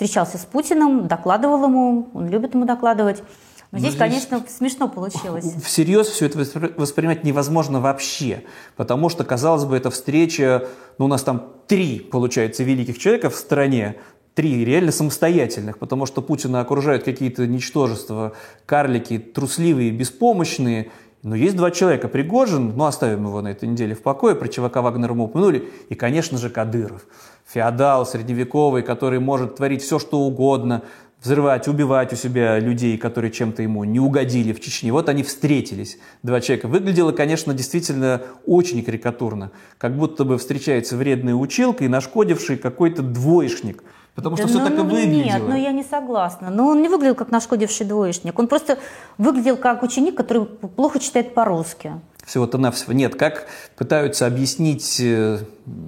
встречался 0.00 0.38
с 0.38 0.46
Путиным, 0.46 1.08
докладывал 1.08 1.64
ему, 1.64 2.08
он 2.14 2.30
любит 2.30 2.54
ему 2.54 2.64
докладывать. 2.64 3.22
Но, 3.70 3.78
здесь, 3.78 3.90
здесь, 3.90 4.00
конечно, 4.00 4.42
смешно 4.48 4.88
получилось. 4.88 5.52
Всерьез 5.64 6.06
все 6.08 6.24
это 6.24 6.38
воспринимать 6.78 7.22
невозможно 7.22 7.80
вообще, 7.80 8.44
потому 8.76 9.10
что, 9.10 9.24
казалось 9.24 9.66
бы, 9.66 9.76
эта 9.76 9.90
встреча, 9.90 10.66
ну, 10.96 11.04
у 11.04 11.08
нас 11.08 11.22
там 11.22 11.52
три, 11.66 12.00
получается, 12.00 12.64
великих 12.64 12.98
человека 12.98 13.28
в 13.28 13.36
стране, 13.36 13.96
три 14.34 14.64
реально 14.64 14.90
самостоятельных, 14.90 15.76
потому 15.76 16.06
что 16.06 16.22
Путина 16.22 16.62
окружают 16.62 17.02
какие-то 17.02 17.46
ничтожества, 17.46 18.32
карлики, 18.64 19.18
трусливые, 19.18 19.90
беспомощные, 19.90 20.90
но 21.22 21.36
есть 21.36 21.56
два 21.56 21.70
человека. 21.70 22.08
Пригожин, 22.08 22.74
ну 22.74 22.86
оставим 22.86 23.26
его 23.26 23.42
на 23.42 23.48
этой 23.48 23.68
неделе 23.68 23.94
в 23.94 24.02
покое, 24.02 24.34
про 24.34 24.48
ЧВК 24.48 24.76
Вагнера 24.76 25.12
мы 25.12 25.24
упомянули, 25.24 25.68
и, 25.90 25.94
конечно 25.94 26.38
же, 26.38 26.48
Кадыров. 26.48 27.06
Феодал 27.52 28.06
средневековый, 28.06 28.82
который 28.82 29.18
может 29.18 29.56
творить 29.56 29.82
все, 29.82 29.98
что 29.98 30.20
угодно, 30.20 30.82
взрывать, 31.20 31.66
убивать 31.66 32.12
у 32.12 32.16
себя 32.16 32.60
людей, 32.60 32.96
которые 32.96 33.32
чем-то 33.32 33.62
ему 33.62 33.82
не 33.82 33.98
угодили 33.98 34.52
в 34.52 34.60
Чечне. 34.60 34.92
Вот 34.92 35.08
они 35.08 35.24
встретились, 35.24 35.98
два 36.22 36.40
человека. 36.40 36.68
Выглядело, 36.68 37.10
конечно, 37.10 37.52
действительно 37.52 38.22
очень 38.46 38.84
карикатурно. 38.84 39.50
Как 39.78 39.96
будто 39.96 40.24
бы 40.24 40.38
встречается 40.38 40.96
вредная 40.96 41.34
училка 41.34 41.84
и 41.84 41.88
нашкодивший 41.88 42.56
какой-то 42.56 43.02
двоечник. 43.02 43.82
Потому 44.14 44.36
что 44.36 44.46
Да 44.46 44.52
все 44.52 44.58
ну, 44.60 44.68
так 44.68 44.74
и 44.74 44.82
ну, 44.82 44.84
выглядело. 44.84 45.24
Нет, 45.24 45.42
ну 45.48 45.56
я 45.56 45.72
не 45.72 45.82
согласна. 45.82 46.50
Но 46.50 46.68
он 46.68 46.82
не 46.82 46.88
выглядел 46.88 47.14
как 47.16 47.30
нашкодивший 47.30 47.86
двоечник. 47.86 48.38
Он 48.38 48.46
просто 48.46 48.78
выглядел 49.18 49.56
как 49.56 49.82
ученик, 49.82 50.16
который 50.16 50.44
плохо 50.44 51.00
читает 51.00 51.34
по-русски 51.34 51.94
всего-то 52.30 52.58
навсего. 52.58 52.92
Нет, 52.92 53.16
как 53.16 53.48
пытаются 53.76 54.24
объяснить 54.24 55.00
э, 55.00 55.40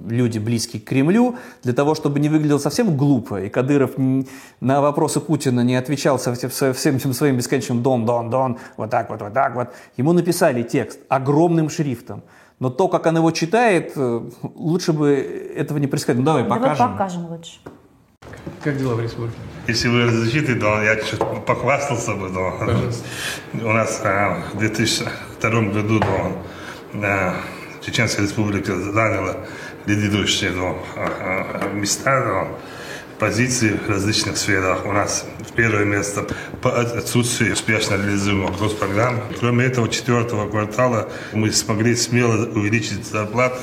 люди, 0.09 0.39
близкие 0.39 0.81
к 0.81 0.85
Кремлю, 0.85 1.37
для 1.63 1.71
того, 1.71 1.95
чтобы 1.95 2.19
не 2.19 2.27
выглядело 2.27 2.57
совсем 2.57 2.97
глупо, 2.97 3.41
и 3.41 3.49
Кадыров 3.49 3.91
на 4.59 4.81
вопросы 4.81 5.21
Путина 5.21 5.61
не 5.61 5.75
отвечал 5.75 6.19
со 6.19 6.33
всем 6.35 6.97
этим 6.97 7.13
своим 7.13 7.37
бесконечным 7.37 7.81
«дон-дон-дон», 7.81 8.57
вот 8.75 8.89
так 8.89 9.09
вот, 9.09 9.21
вот 9.21 9.33
так 9.33 9.55
вот. 9.55 9.69
Ему 9.95 10.11
написали 10.11 10.63
текст 10.63 10.99
огромным 11.07 11.69
шрифтом. 11.69 12.23
Но 12.59 12.69
то, 12.69 12.89
как 12.89 13.05
он 13.05 13.15
его 13.15 13.31
читает, 13.31 13.93
э, 13.95 14.21
лучше 14.55 14.91
бы 14.91 15.13
этого 15.55 15.77
не 15.77 15.87
происходило. 15.87 16.21
Ну, 16.21 16.25
давай, 16.25 16.43
давай 16.43 16.59
покажем. 16.59 16.77
Давай 16.77 16.97
покажем 16.97 17.25
лучше. 17.31 17.59
Как 18.61 18.77
дела 18.77 18.95
в 18.95 19.01
республике? 19.01 19.37
Если 19.67 19.87
вы 19.87 20.05
разрешите, 20.05 20.55
да, 20.55 20.83
я 20.83 20.97
чуть 20.97 21.19
похвастался 21.45 22.15
бы, 22.15 22.29
да. 22.29 22.51
Пожалуйста. 22.59 23.03
У 23.53 23.71
нас 23.71 24.01
а, 24.03 24.43
2000 24.55 25.05
Втором 25.43 25.73
году 25.73 25.95
он, 25.99 27.03
э, 27.03 27.33
Чеченская 27.85 28.23
республика 28.23 28.77
заняла 28.77 29.35
лидирующие 29.85 30.51
ну, 30.51 30.77
места, 31.73 32.47
позиции 33.19 33.71
в 33.71 33.89
различных 33.89 34.37
сферах. 34.37 34.85
У 34.85 34.93
нас 34.93 35.25
в 35.45 35.51
первое 35.51 35.83
место 35.83 36.25
по 36.61 36.79
отсутствию 36.79 37.51
успешно 37.51 37.95
реализуемых 37.95 38.57
госпрограмм. 38.57 39.21
Кроме 39.37 39.65
этого, 39.65 39.89
четвертого 39.89 40.49
квартала 40.49 41.09
мы 41.33 41.51
смогли 41.51 41.93
смело 41.97 42.45
увеличить 42.45 43.05
зарплаты 43.05 43.59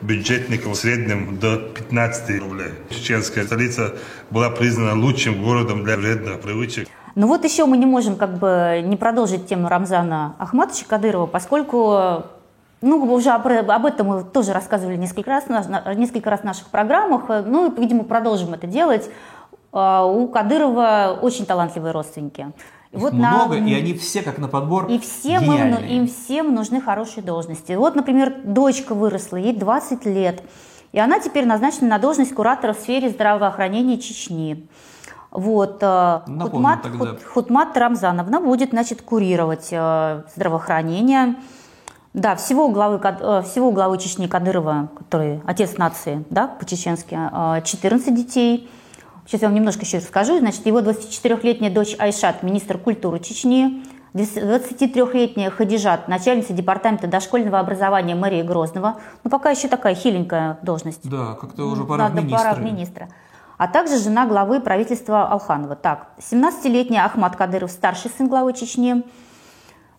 бюджетников 0.00 0.72
в 0.72 0.76
среднем 0.76 1.38
до 1.38 1.58
15 1.58 2.40
рублей. 2.40 2.70
Чеченская 2.88 3.44
столица 3.44 3.94
была 4.30 4.48
признана 4.48 4.98
лучшим 4.98 5.42
городом 5.42 5.84
для 5.84 5.98
вредных 5.98 6.40
привычек. 6.40 6.88
Ну 7.20 7.26
вот 7.26 7.44
еще 7.44 7.66
мы 7.66 7.76
не 7.76 7.84
можем 7.84 8.16
как 8.16 8.38
бы 8.38 8.80
не 8.82 8.96
продолжить 8.96 9.46
тему 9.46 9.68
Рамзана 9.68 10.36
Ахматовича 10.38 10.86
Кадырова, 10.88 11.26
поскольку 11.26 12.24
ну, 12.80 13.12
уже 13.12 13.28
об, 13.28 13.46
об 13.46 13.84
этом 13.84 14.06
мы 14.06 14.24
тоже 14.24 14.54
рассказывали 14.54 14.96
несколько 14.96 15.28
раз, 15.28 15.46
на- 15.46 15.94
несколько 15.94 16.30
раз 16.30 16.40
в 16.40 16.44
наших 16.44 16.68
программах, 16.68 17.24
ну, 17.44 17.70
и, 17.70 17.78
видимо, 17.78 18.04
продолжим 18.04 18.54
это 18.54 18.66
делать. 18.66 19.10
А, 19.70 20.06
У 20.06 20.28
Кадырова 20.28 21.18
очень 21.20 21.44
талантливые 21.44 21.92
родственники. 21.92 22.52
И 22.90 22.96
вот 22.96 23.12
много, 23.12 23.56
и 23.56 23.74
они 23.74 23.92
все 23.92 24.22
как 24.22 24.38
на 24.38 24.48
подбор 24.48 24.86
И 24.86 24.98
всем 24.98 25.42
им, 25.42 25.52
гениальные. 25.52 25.96
им 25.98 26.06
всем 26.06 26.54
нужны 26.54 26.80
хорошие 26.80 27.22
должности. 27.22 27.72
Вот, 27.72 27.96
например, 27.96 28.34
дочка 28.44 28.94
выросла, 28.94 29.36
ей 29.36 29.54
20 29.54 30.06
лет, 30.06 30.42
и 30.92 30.98
она 30.98 31.20
теперь 31.20 31.44
назначена 31.44 31.86
на 31.90 31.98
должность 31.98 32.34
куратора 32.34 32.72
в 32.72 32.78
сфере 32.78 33.10
здравоохранения 33.10 33.98
Чечни. 33.98 34.66
Вот, 35.30 35.78
э, 35.80 36.20
Напомню 36.26 36.50
Хутмат, 36.50 36.82
тогда. 36.82 36.98
Хут- 37.04 37.24
Хутмат 37.24 37.76
Рамзановна 37.76 38.40
будет, 38.40 38.70
значит, 38.70 39.02
курировать 39.02 39.68
э, 39.70 40.22
здравоохранение. 40.34 41.36
Да, 42.14 42.34
всего 42.34 42.68
главы, 42.68 43.00
э, 43.02 43.42
всего 43.42 43.70
главы 43.70 43.98
Чечни 43.98 44.26
Кадырова, 44.26 44.88
который 44.98 45.40
отец 45.46 45.76
нации, 45.76 46.24
да, 46.30 46.48
по-чеченски, 46.48 47.16
э, 47.58 47.62
14 47.62 48.12
детей. 48.14 48.68
Сейчас 49.26 49.42
я 49.42 49.48
вам 49.48 49.54
немножко 49.54 49.82
еще 49.82 49.98
расскажу. 49.98 50.40
Значит, 50.40 50.66
его 50.66 50.80
24-летняя 50.80 51.70
дочь 51.70 51.94
Айшат, 52.00 52.42
министр 52.42 52.78
культуры 52.78 53.20
Чечни, 53.20 53.84
23-летняя 54.12 55.50
Хадижат, 55.50 56.08
начальница 56.08 56.52
департамента 56.52 57.06
дошкольного 57.06 57.60
образования 57.60 58.16
мэрии 58.16 58.42
Грозного. 58.42 58.96
Ну, 59.22 59.30
пока 59.30 59.50
еще 59.50 59.68
такая 59.68 59.94
хиленькая 59.94 60.58
должность. 60.62 61.08
Да, 61.08 61.34
как-то 61.40 61.66
уже 61.66 61.84
пора 61.84 62.08
в 62.08 62.14
Надо 62.16 62.28
пора 62.28 62.54
в 62.54 62.58
министры. 62.60 62.64
министра. 62.64 63.08
А 63.60 63.68
также 63.68 63.98
жена 63.98 64.24
главы 64.24 64.58
правительства 64.58 65.28
Алханова. 65.28 65.76
Так, 65.76 66.06
17-летний 66.18 66.96
Ахмат 66.96 67.36
Кадыров, 67.36 67.70
старший 67.70 68.10
сын 68.10 68.26
главы 68.26 68.54
Чечни. 68.54 69.04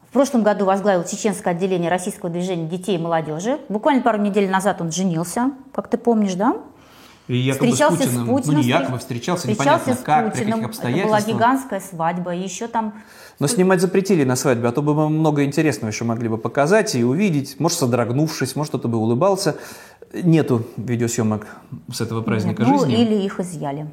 В 0.10 0.13
прошлом 0.13 0.41
году 0.41 0.65
возглавил 0.65 1.04
чеченское 1.04 1.54
отделение 1.54 1.88
российского 1.88 2.32
движения 2.32 2.67
детей 2.67 2.95
и 2.95 2.97
молодежи. 2.97 3.60
Буквально 3.69 4.02
пару 4.02 4.17
недель 4.17 4.50
назад 4.50 4.82
он 4.82 4.91
женился, 4.91 5.52
как 5.76 5.89
ты 5.89 6.00
помнишь, 6.00 6.34
да? 6.34 6.56
И 7.28 7.38
якобы 7.38 7.71
встречался 7.71 8.04
с 8.04 8.06
Путиным, 8.08 8.26
с 8.26 8.30
Путиным. 8.30 8.56
ну 8.56 8.62
не 8.63 8.67
якобы, 8.67 8.97
встречался, 8.97 9.47
встречался 9.47 9.89
непонятно 9.91 9.93
с 9.93 9.97
как, 10.00 10.34
при 10.34 10.39
Путиным. 10.39 10.60
каких 10.63 10.80
Это 10.82 11.06
была 11.06 11.17
обстоятельствах. 11.17 11.36
гигантская 11.36 11.80
свадьба. 11.80 12.32
Еще 12.32 12.67
там 12.67 12.93
Но 13.38 13.45
снимать 13.45 13.80
запретили 13.80 14.24
на 14.24 14.36
свадьбе, 14.36 14.69
а 14.69 14.71
то 14.71 14.82
бы 14.82 14.95
мы 14.95 15.08
много 15.08 15.45
интересного 15.45 15.91
еще 15.91 16.04
могли 16.04 16.30
бы 16.30 16.39
показать 16.39 16.95
и 16.95 17.04
увидеть. 17.04 17.60
Может, 17.60 17.78
содрогнувшись, 17.78 18.56
может, 18.56 18.71
кто-то 18.71 18.88
бы 18.88 18.97
улыбался. 18.97 19.56
Нету 20.13 20.63
видеосъемок 20.78 21.47
с 21.91 22.02
этого 22.02 22.21
праздника 22.21 22.63
Нет, 22.63 22.71
ну, 22.71 22.80
жизни. 22.80 23.02
или 23.02 23.24
их 23.24 23.39
изъяли, 23.39 23.88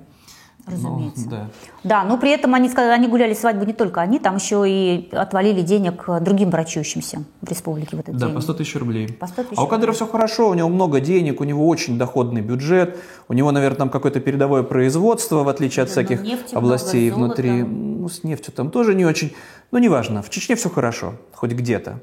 разумеется. 0.66 1.24
Ну, 1.24 1.30
да. 1.30 1.48
Да, 1.84 2.04
но 2.04 2.18
при 2.18 2.30
этом 2.30 2.54
они 2.54 2.68
сказали, 2.68 2.92
они 2.92 3.06
гуляли 3.06 3.34
свадьбу 3.34 3.64
не 3.64 3.72
только 3.72 4.00
они, 4.00 4.18
там 4.18 4.34
еще 4.36 4.64
и 4.68 5.08
отвалили 5.12 5.62
денег 5.62 6.04
другим 6.20 6.50
брачующимся 6.50 7.22
в 7.40 7.48
республике 7.48 7.96
в 7.96 8.00
этот 8.00 8.16
Да, 8.16 8.26
день. 8.26 8.34
по 8.34 8.40
100 8.40 8.54
тысяч 8.54 8.74
рублей. 8.76 9.12
По 9.12 9.28
100 9.28 9.42
тысяч 9.44 9.58
а 9.58 9.62
у 9.62 9.66
Кадырова 9.68 9.94
все 9.94 10.06
хорошо, 10.08 10.50
у 10.50 10.54
него 10.54 10.68
много 10.68 11.00
денег, 11.00 11.40
у 11.40 11.44
него 11.44 11.68
очень 11.68 11.96
доходный 11.98 12.40
бюджет, 12.40 12.98
у 13.28 13.32
него, 13.32 13.52
наверное, 13.52 13.78
там 13.78 13.88
какое-то 13.90 14.18
передовое 14.20 14.64
производство, 14.64 15.44
в 15.44 15.48
отличие 15.48 15.84
от 15.84 15.88
Да, 15.88 15.92
всяких 15.92 16.20
областей 16.52 17.10
много, 17.12 17.24
внутри. 17.26 17.62
Ну, 17.62 18.08
с 18.08 18.24
нефтью 18.24 18.52
там 18.52 18.70
тоже 18.72 18.94
не 18.96 19.04
очень. 19.04 19.34
Ну, 19.70 19.78
неважно, 19.78 20.22
в 20.22 20.30
Чечне 20.30 20.56
все 20.56 20.68
хорошо, 20.68 21.14
хоть 21.32 21.52
где-то. 21.52 22.00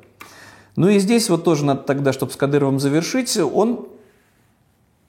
Ну 0.78 0.90
и 0.90 1.00
здесь 1.00 1.30
вот 1.30 1.44
тоже 1.44 1.64
надо 1.66 1.82
тогда, 1.84 2.12
чтобы 2.14 2.32
с 2.32 2.36
Кадыровым 2.36 2.80
завершить, 2.80 3.38
он 3.38 3.88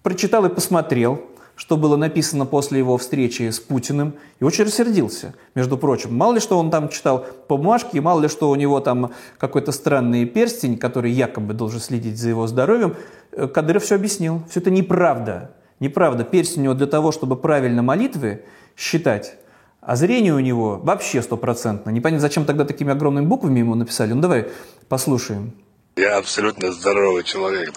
прочитал 0.07 0.47
и 0.47 0.49
посмотрел, 0.49 1.21
что 1.57 1.77
было 1.77 1.97
написано 1.97 2.47
после 2.47 2.79
его 2.79 2.97
встречи 2.97 3.51
с 3.51 3.59
Путиным, 3.59 4.15
и 4.39 4.45
очень 4.45 4.63
рассердился, 4.63 5.35
между 5.57 5.77
прочим. 5.77 6.15
Мало 6.15 6.35
ли, 6.35 6.41
что 6.41 6.61
он 6.61 6.71
там 6.71 6.91
читал 6.91 7.27
по 7.49 7.57
бумажке, 7.57 8.01
мало 8.01 8.21
ли, 8.21 8.29
что 8.29 8.51
у 8.51 8.55
него 8.55 8.79
там 8.79 9.11
какой-то 9.37 9.73
странный 9.73 10.25
перстень, 10.25 10.79
который 10.79 11.11
якобы 11.11 11.55
должен 11.55 11.81
следить 11.81 12.19
за 12.19 12.29
его 12.29 12.47
здоровьем. 12.47 12.95
Э, 13.33 13.49
Кадыров 13.49 13.83
все 13.83 13.97
объяснил. 13.97 14.45
Все 14.49 14.61
это 14.61 14.71
неправда. 14.71 15.51
Неправда. 15.81 16.23
Перстень 16.23 16.61
у 16.61 16.65
него 16.67 16.75
для 16.75 16.87
того, 16.87 17.11
чтобы 17.11 17.35
правильно 17.35 17.83
молитвы 17.83 18.45
считать, 18.77 19.35
а 19.81 19.97
зрение 19.97 20.35
у 20.35 20.39
него 20.39 20.79
вообще 20.81 21.21
стопроцентно. 21.21 21.91
Непонятно, 21.91 22.21
зачем 22.21 22.45
тогда 22.45 22.65
такими 22.65 22.93
огромными 22.93 23.27
буквами 23.27 23.59
ему 23.59 23.75
написали. 23.75 24.13
Ну, 24.13 24.21
давай 24.21 24.47
послушаем. 24.89 25.51
Я 25.97 26.19
абсолютно 26.19 26.71
здоровый 26.71 27.25
человек. 27.25 27.73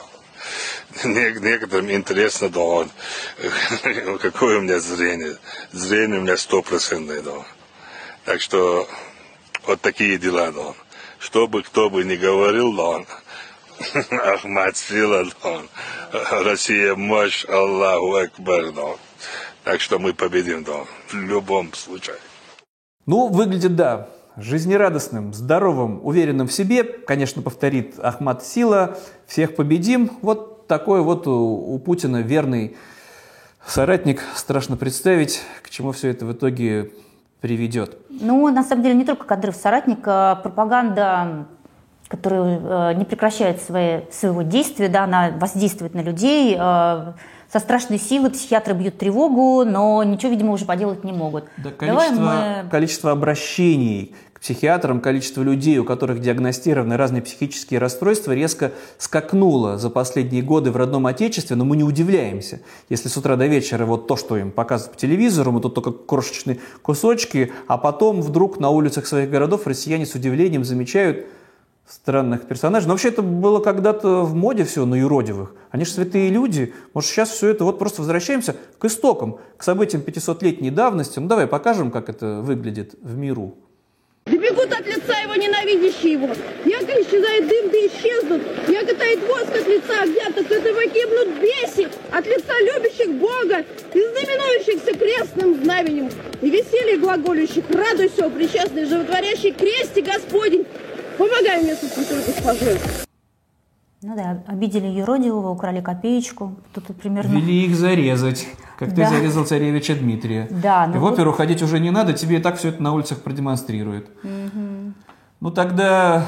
Некоторым 1.04 1.92
интересно, 1.92 2.50
да, 2.50 2.60
он, 2.60 2.92
какое 4.22 4.60
у 4.60 4.62
меня 4.62 4.80
зрение. 4.80 5.38
Зрение 5.72 6.20
у 6.20 6.24
меня 6.24 6.38
стопроцентное, 6.38 7.22
да. 7.22 7.46
Так 8.26 8.42
что 8.42 8.88
вот 9.66 9.82
такие 9.82 10.18
дела, 10.18 10.52
да. 10.52 10.74
Что 11.20 11.48
бы 11.48 11.64
кто 11.64 11.90
бы 11.90 12.04
ни 12.04 12.16
говорил, 12.16 12.74
да, 12.74 12.84
он, 12.88 13.06
Ахмад 14.20 14.78
сила, 14.78 15.26
да, 15.26 15.50
он, 15.50 15.70
Россия 16.44 16.96
мощь, 16.96 17.46
Аллаху 17.46 18.16
Акбар, 18.16 18.72
да. 18.72 18.96
Так 19.64 19.82
что 19.82 20.00
мы 20.00 20.14
победим, 20.14 20.64
да, 20.64 20.86
в 21.10 21.14
любом 21.14 21.74
случае. 21.74 22.18
Ну, 23.06 23.28
выглядит, 23.28 23.76
да, 23.76 24.10
жизнерадостным, 24.42 25.34
здоровым, 25.34 26.00
уверенным 26.04 26.48
в 26.48 26.54
себе. 26.54 26.84
Конечно, 26.84 27.42
повторит 27.42 27.96
Ахмад 28.00 28.44
Сила. 28.44 28.98
Всех 29.28 29.56
победим. 29.56 30.12
Вот 30.22 30.68
такой 30.68 31.02
вот 31.02 31.28
у, 31.28 31.74
у 31.74 31.80
Путина 31.80 32.22
верный 32.22 32.78
соратник. 33.66 34.22
Страшно 34.36 34.78
представить, 34.78 35.42
к 35.64 35.70
чему 35.70 35.92
все 35.92 36.10
это 36.10 36.26
в 36.26 36.34
итоге 36.34 36.92
приведет. 37.42 37.98
Ну, 38.10 38.48
на 38.50 38.64
самом 38.64 38.84
деле, 38.84 38.96
не 38.96 39.06
только 39.06 39.26
Кадыров 39.26 39.56
соратник, 39.56 40.00
а 40.06 40.36
пропаганда, 40.36 41.48
которая 42.08 42.92
э, 42.92 42.94
не 42.96 43.06
прекращает 43.06 43.62
свои, 43.62 44.02
своего 44.12 44.42
действия, 44.42 44.90
да, 44.90 45.04
она 45.06 45.32
воздействует 45.38 45.94
на 45.94 46.02
людей. 46.02 46.56
э, 46.60 47.14
Со 47.52 47.60
страшной 47.60 47.98
силой 47.98 48.30
психиатры 48.32 48.74
бьют 48.74 48.98
тревогу, 48.98 49.64
но 49.64 50.04
ничего, 50.04 50.32
видимо, 50.32 50.52
уже 50.52 50.66
поделать 50.66 51.04
не 51.04 51.14
могут. 51.14 51.46
Да, 51.58 51.70
Давай 51.80 52.10
количество, 52.10 52.24
мы... 52.64 52.70
количество 52.70 53.12
обращений 53.12 54.16
к 54.40 54.42
психиатрам, 54.42 55.02
количество 55.02 55.42
людей, 55.42 55.78
у 55.80 55.84
которых 55.84 56.22
диагностированы 56.22 56.96
разные 56.96 57.22
психические 57.22 57.80
расстройства, 57.80 58.32
резко 58.32 58.72
скакнуло 58.98 59.78
за 59.78 59.90
последние 59.90 60.42
годы 60.42 60.72
в 60.72 60.78
родном 60.78 61.08
отечестве, 61.08 61.58
но 61.58 61.66
мы 61.66 61.76
не 61.76 61.84
удивляемся. 61.84 62.62
Если 62.88 63.10
с 63.10 63.18
утра 63.18 63.36
до 63.36 63.48
вечера 63.48 63.86
вот 63.86 64.08
то, 64.08 64.16
что 64.16 64.38
им 64.38 64.52
показывают 64.52 64.94
по 64.94 65.00
телевизору, 65.00 65.52
мы 65.52 65.60
тут 65.60 65.76
только 65.76 65.92
крошечные 65.92 66.60
кусочки, 66.82 67.52
а 67.68 67.78
потом 67.78 68.22
вдруг 68.22 68.60
на 68.60 68.70
улицах 68.70 69.08
своих 69.08 69.30
городов 69.30 69.68
россияне 69.68 70.06
с 70.06 70.16
удивлением 70.16 70.64
замечают 70.64 71.26
странных 71.86 72.48
персонажей. 72.48 72.88
Но 72.88 72.94
вообще 72.94 73.10
это 73.10 73.22
было 73.22 73.60
когда-то 73.60 74.22
в 74.24 74.36
моде 74.36 74.64
все 74.64 74.86
на 74.86 74.96
юродивых. 74.96 75.54
Они 75.72 75.84
же 75.84 75.92
святые 75.92 76.30
люди. 76.30 76.74
Может, 76.94 77.10
сейчас 77.10 77.30
все 77.30 77.50
это 77.50 77.66
вот 77.66 77.78
просто 77.78 78.02
возвращаемся 78.02 78.56
к 78.78 78.86
истокам, 78.86 79.40
к 79.58 79.64
событиям 79.64 80.04
500-летней 80.04 80.70
давности. 80.70 81.20
Ну, 81.20 81.28
давай 81.28 81.48
покажем, 81.48 81.92
как 81.92 82.10
это 82.10 82.42
выглядит 82.42 82.96
в 83.02 83.18
миру. 83.18 83.58
Да 84.30 84.38
бегут 84.38 84.72
от 84.72 84.86
лица 84.86 85.20
его 85.24 85.34
ненавидящие 85.34 86.14
его. 86.14 86.28
Яко 86.64 86.92
исчезает 87.02 87.48
дым, 87.48 87.72
да 87.72 87.78
исчезнут. 87.88 88.42
Яко 88.68 88.96
тает 88.96 89.20
воск 89.28 89.56
от 89.56 89.68
лица 89.68 90.04
огнята, 90.04 90.44
то 90.44 90.54
это 90.54 90.70
гибнут 90.70 91.42
беси 91.42 91.88
от 92.12 92.28
лица 92.28 92.54
любящих 92.62 93.10
Бога 93.16 93.66
и 93.92 94.00
знаменующихся 94.00 94.94
крестным 94.94 95.64
знаменем. 95.64 96.12
И 96.42 96.50
веселье 96.50 96.98
глаголющих, 96.98 97.64
радуйся, 97.72 98.28
о 98.28 98.30
причастный, 98.30 98.86
животворящий 98.86 99.52
кресте 99.52 100.02
Господень. 100.04 100.66
Помогай 101.18 101.64
мне 101.64 101.74
со 101.76 101.88
святой 101.88 102.24
госпожой. 102.24 102.78
Ну 104.02 104.16
да, 104.16 104.44
обидели 104.48 104.88
юродивого, 104.88 105.50
украли 105.50 105.82
копеечку. 105.82 106.56
Тут 106.74 106.96
примерно... 107.02 107.36
Вели 107.36 107.66
их 107.66 107.76
зарезать, 107.76 108.48
как 108.80 108.94
Да. 108.94 109.10
ты 109.10 109.16
зарезал 109.18 109.44
царевича 109.46 109.94
Дмитрия. 109.94 110.48
Да, 110.50 110.86
И 110.86 110.88
ну 110.88 111.00
в 111.00 111.02
вот- 111.02 111.14
оперу 111.14 111.34
ходить 111.34 111.62
уже 111.62 111.82
не 111.82 111.92
надо, 111.92 112.14
тебе 112.14 112.38
и 112.38 112.42
так 112.42 112.56
все 112.56 112.70
это 112.70 112.82
на 112.82 112.94
улицах 112.94 113.20
продемонстрируют. 113.22 114.08
Мгм. 114.24 114.94
Ну 115.42 115.52
тогда 115.52 116.24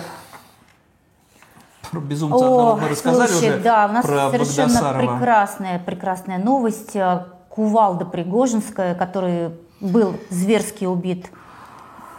про 1.91 2.01
безумца 2.01 2.35
О, 2.35 2.39
одного 2.45 2.75
мы 2.75 2.89
рассказали 2.89 3.27
слушай, 3.29 3.49
уже, 3.51 3.59
да, 3.59 3.87
у 3.89 3.93
нас 3.93 4.05
про 4.05 4.29
совершенно 4.31 4.93
прекрасная, 4.99 5.79
прекрасная 5.79 6.37
новость. 6.39 6.95
Э, 6.95 7.25
Кувалда 7.47 8.05
Пригожинская, 8.05 8.95
который 8.95 9.51
был 9.81 10.15
зверски 10.29 10.85
убит. 10.85 11.29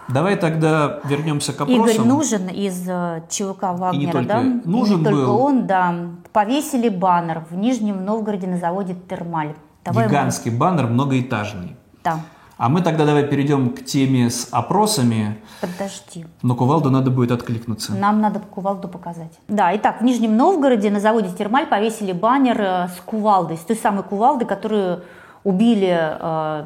Давай 0.08 0.36
тогда 0.36 1.00
вернемся 1.04 1.52
к 1.52 1.60
опросам. 1.60 1.84
Игорь 1.86 2.00
Нужен 2.06 2.48
из 2.48 2.86
э, 2.88 3.22
ЧВК 3.30 3.62
Вагнера, 3.74 4.12
только 4.12 4.28
да? 4.28 4.40
Нужен 4.64 4.96
И 4.96 4.98
не 4.98 5.04
только 5.04 5.24
был. 5.26 5.38
он, 5.40 5.66
да. 5.66 5.94
Повесили 6.32 6.88
баннер 6.90 7.44
в 7.50 7.54
Нижнем 7.54 8.04
Новгороде 8.04 8.46
на 8.46 8.56
заводе 8.58 8.94
Термаль. 9.08 9.54
Давай 9.84 10.04
мы- 10.04 10.10
Гигантский 10.10 10.50
баннер, 10.50 10.86
многоэтажный. 10.86 11.76
Да, 12.04 12.20
А 12.58 12.68
мы 12.68 12.80
тогда 12.82 13.04
давай 13.06 13.24
перейдем 13.26 13.70
к 13.70 13.84
теме 13.84 14.30
с 14.30 14.46
опросами. 14.52 15.38
подожди. 15.60 16.26
Но 16.42 16.54
Кувалду 16.54 16.90
надо 16.90 17.10
будет 17.10 17.32
откликнуться. 17.32 17.92
Нам 17.92 18.20
надо 18.20 18.38
кувалду 18.38 18.86
показать. 18.88 19.32
Да, 19.48 19.74
итак, 19.76 20.00
в 20.00 20.04
Нижнем 20.04 20.36
Новгороде 20.36 20.90
на 20.90 21.00
заводе 21.00 21.30
Термаль 21.36 21.66
повесили 21.66 22.12
баннер 22.12 22.60
э, 22.60 22.88
с 22.88 23.00
кувалдой, 23.04 23.56
с 23.56 23.60
той 23.60 23.74
самой 23.76 24.04
кувалдой, 24.04 24.46
которую 24.46 25.02
убили 25.42 25.90
э, 25.98 26.64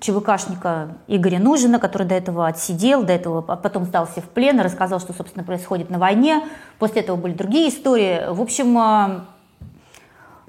ЧВКшника 0.00 0.96
Игоря 1.08 1.38
Нужина, 1.38 1.78
который 1.78 2.06
до 2.06 2.14
этого 2.14 2.46
отсидел, 2.46 3.02
до 3.02 3.12
этого 3.12 3.40
потом 3.42 3.84
сдался 3.84 4.20
в 4.20 4.24
плен 4.28 4.60
и 4.60 4.62
рассказал, 4.62 5.00
что, 5.00 5.12
собственно, 5.12 5.44
происходит 5.44 5.90
на 5.90 5.98
войне. 5.98 6.42
После 6.78 7.00
этого 7.02 7.16
были 7.16 7.32
другие 7.32 7.70
истории. 7.70 8.30
В 8.32 8.40
общем, 8.40 8.76
э, 8.78 9.20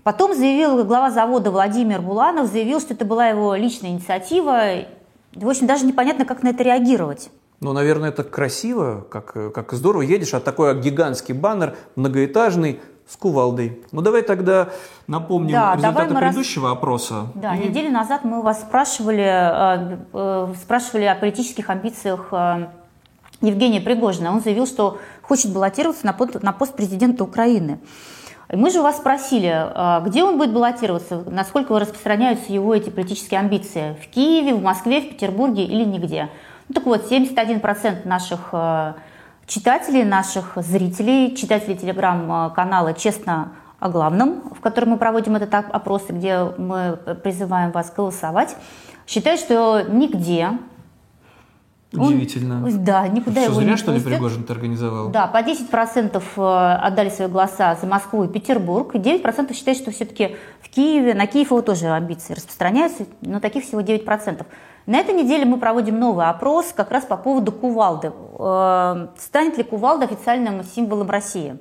потом 0.04 0.36
заявил 0.36 0.84
глава 0.84 1.12
завода 1.12 1.52
Владимир 1.52 2.02
Буланов, 2.02 2.47
заявил, 2.52 2.80
что 2.80 2.93
это 2.93 3.06
была 3.06 3.28
его 3.28 3.56
личная 3.56 3.91
инициатива. 3.91 4.86
В 5.34 5.47
общем, 5.47 5.68
даже 5.68 5.86
непонятно, 5.86 6.26
как 6.26 6.43
на 6.43 6.49
это 6.49 6.64
реагировать. 6.64 7.30
Ну, 7.60 7.74
наверное, 7.74 8.10
это 8.10 8.24
красиво, 8.24 9.06
как, 9.10 9.34
как 9.54 9.72
здорово 9.74 10.02
едешь, 10.02 10.34
а 10.34 10.39
такой 10.39 10.80
гигантский 10.82 11.34
баннер, 11.36 11.76
многоэтажный, 11.95 12.80
с 13.08 13.18
кувалдой. 13.18 13.82
Ну, 13.91 14.02
давай 14.02 14.22
тогда 14.22 14.70
напомним 15.08 15.52
Да, 15.52 15.76
результаты 15.76 16.16
предыдущего 16.16 16.72
опроса. 16.72 17.28
Да, 17.36 17.56
И- 17.56 17.68
неделю 17.68 17.91
назад 17.91 18.24
мы 18.24 18.39
у 18.39 18.41
вас 18.41 18.62
спрашивали, 18.62 19.26
э, 19.26 19.97
э, 20.14 20.54
спрашивали 20.62 21.04
о 21.06 21.16
политических 21.16 21.70
амбициях 21.70 22.30
э, 22.32 22.68
Евгения 23.41 23.82
Пригожина. 23.82 24.32
Он 24.32 24.39
заявил, 24.39 24.66
что 24.66 24.97
хочет 25.24 25.52
баллотироваться 25.52 26.06
на 26.06 26.14
пост, 26.14 26.41
на 26.41 26.54
пост 26.54 26.74
президента 26.74 27.24
Украины. 27.26 27.80
Мы 28.54 28.70
же 28.70 28.82
вас 28.82 28.97
спросили, 28.97 29.49
э, 29.49 30.04
где 30.06 30.24
он 30.24 30.38
будет 30.38 30.52
баллотироваться, 30.52 31.24
насколько 31.26 31.78
распространяются 31.80 32.52
его 32.52 32.76
эти 32.76 32.89
политические 32.89 33.39
амбиции. 33.39 33.95
В 34.02 34.08
Киеве, 34.08 34.54
в 34.54 34.62
Москве, 34.62 35.02
в 35.02 35.10
Петербурге 35.10 35.64
или 35.64 35.86
нигде. 35.86 36.30
Ну 36.68 36.74
так 36.74 36.86
вот, 36.86 37.10
71% 37.10 38.06
наших 38.06 38.49
э, 38.52 38.93
читателей, 39.47 40.04
наших 40.04 40.54
зрителей, 40.58 41.36
читателей 41.36 41.78
телеграм-канала 41.78 42.93
«Честно 42.93 43.54
о 43.80 43.89
главном», 43.89 44.41
в 44.56 44.60
котором 44.60 44.89
мы 44.89 44.97
проводим 44.97 45.38
этот 45.38 45.54
оп- 45.54 45.74
опрос, 45.74 46.04
где 46.10 46.43
мы 46.58 46.97
призываем 47.24 47.72
вас 47.72 47.91
голосовать, 47.93 48.56
считают, 49.08 49.39
что 49.39 49.82
нигде, 49.88 50.49
Он- 51.94 52.08
Удивительно. 52.08 52.62
да, 52.80 53.06
никуда 53.10 53.42
Что, 53.42 53.52
его 53.52 53.60
зря, 53.62 53.72
не 53.72 53.78
что 53.78 53.92
ли, 53.92 53.98
пустят. 53.98 54.14
Пригожин-то 54.14 54.54
организовал? 54.54 55.10
Да, 55.10 55.28
по 55.28 55.38
10% 55.42 56.24
э, 56.38 56.42
отдали 56.76 57.10
свои 57.10 57.28
голоса 57.28 57.76
за 57.76 57.86
Москву 57.86 58.24
и 58.24 58.28
Петербург, 58.30 58.96
и 58.96 58.98
9% 58.98 59.54
считают, 59.54 59.78
что 59.78 59.92
все-таки 59.92 60.38
в 60.62 60.70
Киеве, 60.70 61.14
на 61.14 61.28
Киев 61.28 61.52
его 61.52 61.62
тоже 61.62 61.88
амбиции 61.89 62.34
распространяются, 62.34 63.06
но 63.22 63.42
таких 63.42 63.66
всего 63.66 63.82
9%. 63.82 64.46
На 64.86 64.98
этой 65.00 65.14
неделе 65.14 65.44
мы 65.46 65.58
проводим 65.58 66.00
новый 66.00 66.28
опрос 66.28 66.72
как 66.74 66.92
раз 66.92 67.04
по 67.04 67.18
поводу 67.18 67.52
кувалды. 67.52 68.14
Э, 68.39 69.08
Станет 69.18 69.58
ли 69.58 69.64
кувалда 69.64 70.06
официальным 70.06 70.64
символом 70.64 71.10
России? 71.10 71.58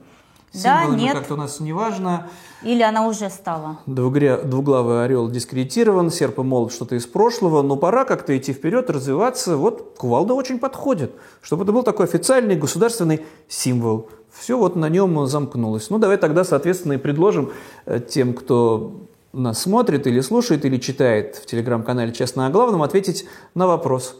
Да, 0.52 0.80
Символами 0.80 1.00
нет, 1.00 1.14
как-то 1.14 1.34
у 1.34 1.36
нас 1.36 1.60
не 1.60 1.72
важно. 1.72 2.26
или 2.62 2.82
она 2.82 3.06
уже 3.06 3.30
стала? 3.30 3.78
Двугря- 3.86 4.42
Двуглавый 4.44 5.04
орел 5.04 5.30
дискредитирован, 5.30 6.10
серп 6.10 6.40
и 6.40 6.42
молот 6.42 6.72
что-то 6.72 6.96
из 6.96 7.06
прошлого, 7.06 7.62
но 7.62 7.76
пора 7.76 8.04
как-то 8.04 8.36
идти 8.36 8.52
вперед, 8.52 8.90
развиваться. 8.90 9.56
Вот 9.56 9.94
кувалда 9.96 10.34
очень 10.34 10.58
подходит, 10.58 11.12
чтобы 11.40 11.62
это 11.62 11.72
был 11.72 11.84
такой 11.84 12.06
официальный 12.06 12.56
государственный 12.56 13.24
символ. 13.48 14.08
Все 14.32 14.58
вот 14.58 14.74
на 14.74 14.88
нем 14.88 15.26
замкнулось. 15.26 15.88
Ну, 15.90 15.98
давай 15.98 16.16
тогда, 16.16 16.42
соответственно, 16.42 16.94
и 16.94 16.98
предложим 16.98 17.52
э, 17.86 18.00
тем, 18.00 18.34
кто 18.34 19.02
нас 19.32 19.62
смотрит 19.62 20.08
или 20.08 20.20
слушает, 20.20 20.64
или 20.64 20.78
читает 20.78 21.36
в 21.36 21.46
телеграм-канале 21.46 22.12
«Честно 22.12 22.46
о 22.46 22.50
главном», 22.50 22.82
ответить 22.82 23.24
на 23.54 23.68
вопрос. 23.68 24.16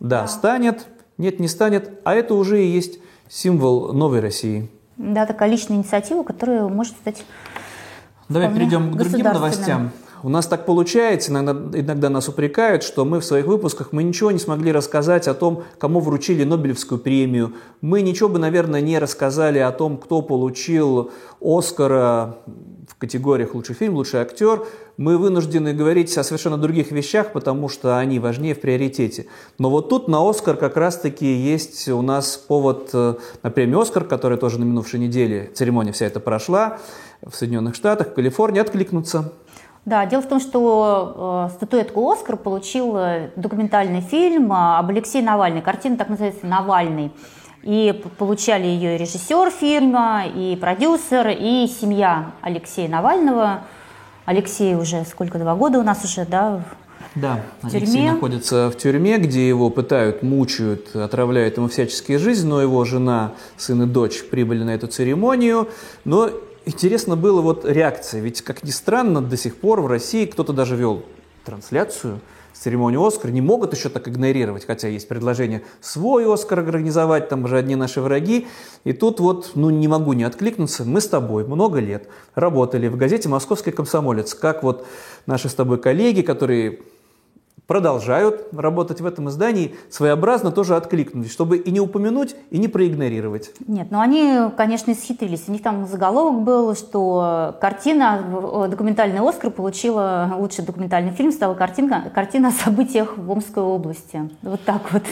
Да, 0.00 0.26
станет, 0.28 0.86
нет, 1.18 1.40
не 1.40 1.48
станет, 1.48 1.90
а 2.04 2.14
это 2.14 2.32
уже 2.34 2.64
и 2.64 2.66
есть 2.68 3.00
символ 3.28 3.92
новой 3.92 4.20
России. 4.20 4.70
Да, 4.98 5.26
такая 5.26 5.48
личная 5.48 5.76
инициатива, 5.76 6.22
которая 6.24 6.66
может 6.66 6.94
стать 6.94 7.24
Давай 8.28 8.52
перейдем 8.52 8.92
к 8.92 8.96
другим 8.96 9.24
новостям. 9.24 9.90
У 10.24 10.28
нас 10.28 10.48
так 10.48 10.66
получается, 10.66 11.30
иногда, 11.30 11.52
иногда 11.78 12.10
нас 12.10 12.28
упрекают, 12.28 12.82
что 12.82 13.04
мы 13.04 13.20
в 13.20 13.24
своих 13.24 13.46
выпусках 13.46 13.92
мы 13.92 14.02
ничего 14.02 14.32
не 14.32 14.40
смогли 14.40 14.72
рассказать 14.72 15.28
о 15.28 15.34
том, 15.34 15.62
кому 15.78 16.00
вручили 16.00 16.42
Нобелевскую 16.42 16.98
премию. 16.98 17.54
Мы 17.80 18.02
ничего 18.02 18.28
бы, 18.28 18.40
наверное, 18.40 18.80
не 18.80 18.98
рассказали 18.98 19.60
о 19.60 19.70
том, 19.70 19.96
кто 19.96 20.20
получил 20.20 21.12
Оскара 21.40 22.38
в 22.88 22.96
категориях 22.96 23.54
лучший 23.54 23.74
фильм, 23.74 23.94
лучший 23.94 24.20
актер. 24.20 24.64
Мы 24.96 25.16
вынуждены 25.16 25.72
говорить 25.72 26.16
о 26.18 26.24
совершенно 26.24 26.58
других 26.58 26.90
вещах, 26.90 27.32
потому 27.32 27.68
что 27.68 27.98
они 27.98 28.18
важнее 28.18 28.54
в 28.54 28.60
приоритете. 28.60 29.26
Но 29.58 29.70
вот 29.70 29.88
тут 29.88 30.08
на 30.08 30.28
Оскар 30.28 30.56
как 30.56 30.76
раз-таки 30.76 31.26
есть 31.26 31.88
у 31.88 32.02
нас 32.02 32.36
повод 32.36 32.90
э, 32.92 33.14
на 33.42 33.50
премию 33.50 33.80
Оскар, 33.80 34.04
которая 34.04 34.38
тоже 34.38 34.58
на 34.58 34.64
минувшей 34.64 34.98
неделе, 34.98 35.50
церемония 35.54 35.92
вся 35.92 36.06
эта 36.06 36.18
прошла 36.18 36.78
в 37.24 37.34
Соединенных 37.34 37.74
Штатах, 37.74 38.08
в 38.08 38.14
Калифорнии, 38.14 38.60
откликнуться. 38.60 39.32
Да, 39.84 40.04
дело 40.04 40.20
в 40.20 40.28
том, 40.28 40.38
что 40.38 41.48
э, 41.48 41.54
статуэтку 41.54 42.10
«Оскар» 42.10 42.36
получил 42.36 42.94
э, 42.96 43.30
документальный 43.36 44.02
фильм 44.02 44.52
э, 44.52 44.78
об 44.78 44.90
Алексее 44.90 45.22
Навальный. 45.22 45.62
Картина 45.62 45.96
так 45.96 46.10
называется 46.10 46.46
«Навальный». 46.46 47.10
И 47.62 48.02
получали 48.18 48.66
ее 48.66 48.94
и 48.94 48.98
режиссер 48.98 49.50
фильма, 49.50 50.24
и 50.26 50.56
продюсер, 50.56 51.28
и 51.28 51.66
семья 51.66 52.32
Алексея 52.40 52.88
Навального. 52.88 53.62
Алексей 54.24 54.74
уже 54.74 55.04
сколько, 55.04 55.38
два 55.38 55.54
года 55.54 55.78
у 55.78 55.82
нас 55.82 56.04
уже, 56.04 56.24
да? 56.24 56.62
Да, 57.14 57.42
В 57.62 57.74
Алексей 57.74 57.86
тюрьме. 57.86 58.12
находится 58.12 58.70
в 58.70 58.76
тюрьме, 58.76 59.18
где 59.18 59.48
его 59.48 59.70
пытают, 59.70 60.22
мучают, 60.22 60.94
отравляют 60.94 61.56
ему 61.56 61.68
всяческие 61.68 62.18
жизнь, 62.18 62.46
но 62.46 62.60
его 62.62 62.84
жена, 62.84 63.32
сын 63.56 63.82
и 63.82 63.86
дочь 63.86 64.22
прибыли 64.24 64.62
на 64.62 64.70
эту 64.70 64.86
церемонию. 64.86 65.68
Но 66.04 66.30
интересно 66.64 67.16
было 67.16 67.40
вот 67.40 67.64
реакция, 67.64 68.20
ведь, 68.20 68.42
как 68.42 68.62
ни 68.62 68.70
странно, 68.70 69.20
до 69.20 69.36
сих 69.36 69.56
пор 69.56 69.80
в 69.80 69.86
России 69.86 70.26
кто-то 70.26 70.52
даже 70.52 70.76
вел 70.76 71.02
трансляцию 71.44 72.20
с 72.58 72.62
церемонии 72.62 72.98
«Оскар», 73.06 73.30
не 73.30 73.40
могут 73.40 73.72
еще 73.72 73.88
так 73.88 74.08
игнорировать, 74.08 74.66
хотя 74.66 74.88
есть 74.88 75.06
предложение 75.06 75.62
свой 75.80 76.32
«Оскар» 76.32 76.58
организовать, 76.58 77.28
там 77.28 77.46
же 77.46 77.56
одни 77.56 77.76
наши 77.76 78.00
враги. 78.00 78.48
И 78.82 78.92
тут 78.92 79.20
вот, 79.20 79.52
ну, 79.54 79.70
не 79.70 79.86
могу 79.86 80.12
не 80.12 80.24
откликнуться, 80.24 80.84
мы 80.84 81.00
с 81.00 81.06
тобой 81.06 81.46
много 81.46 81.78
лет 81.78 82.08
работали 82.34 82.88
в 82.88 82.96
газете 82.96 83.28
«Московский 83.28 83.70
комсомолец», 83.70 84.34
как 84.34 84.64
вот 84.64 84.84
наши 85.26 85.48
с 85.48 85.54
тобой 85.54 85.78
коллеги, 85.78 86.22
которые 86.22 86.80
продолжают 87.68 88.48
работать 88.56 89.02
в 89.02 89.06
этом 89.06 89.28
издании, 89.28 89.76
своеобразно 89.90 90.50
тоже 90.50 90.74
откликнулись, 90.74 91.30
чтобы 91.30 91.58
и 91.58 91.70
не 91.70 91.80
упомянуть, 91.80 92.34
и 92.50 92.58
не 92.58 92.66
проигнорировать. 92.66 93.52
Нет, 93.66 93.88
ну 93.90 94.00
они, 94.00 94.50
конечно, 94.56 94.90
исхитрились. 94.90 95.44
У 95.48 95.52
них 95.52 95.62
там 95.62 95.86
заголовок 95.86 96.40
был, 96.40 96.74
что 96.74 97.56
картина, 97.60 98.66
документальный 98.68 99.20
Оскар 99.20 99.50
получила, 99.50 100.34
лучший 100.38 100.64
документальный 100.64 101.12
фильм 101.12 101.30
стала 101.30 101.54
картинка, 101.54 102.10
картина 102.14 102.48
о 102.48 102.52
событиях 102.52 103.18
в 103.18 103.30
Омской 103.30 103.62
области. 103.62 104.30
Вот 104.42 104.62
так 104.64 104.90
вот. 104.90 105.02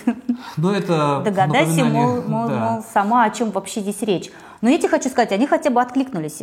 Ну 0.57 0.73
это 0.73 1.21
Догадайся, 1.23 1.85
мол, 1.85 2.23
мол, 2.27 2.49
да. 2.49 2.59
мол, 2.59 2.85
сама 2.91 3.25
о 3.25 3.31
чем 3.31 3.51
вообще 3.51 3.81
здесь 3.83 4.01
речь. 4.01 4.33
Но 4.63 4.71
я 4.71 4.79
тебе 4.79 4.89
хочу 4.89 5.11
сказать, 5.11 5.31
они 5.33 5.47
хотя 5.47 5.69
бы 5.69 5.83
откликнулись. 5.83 6.41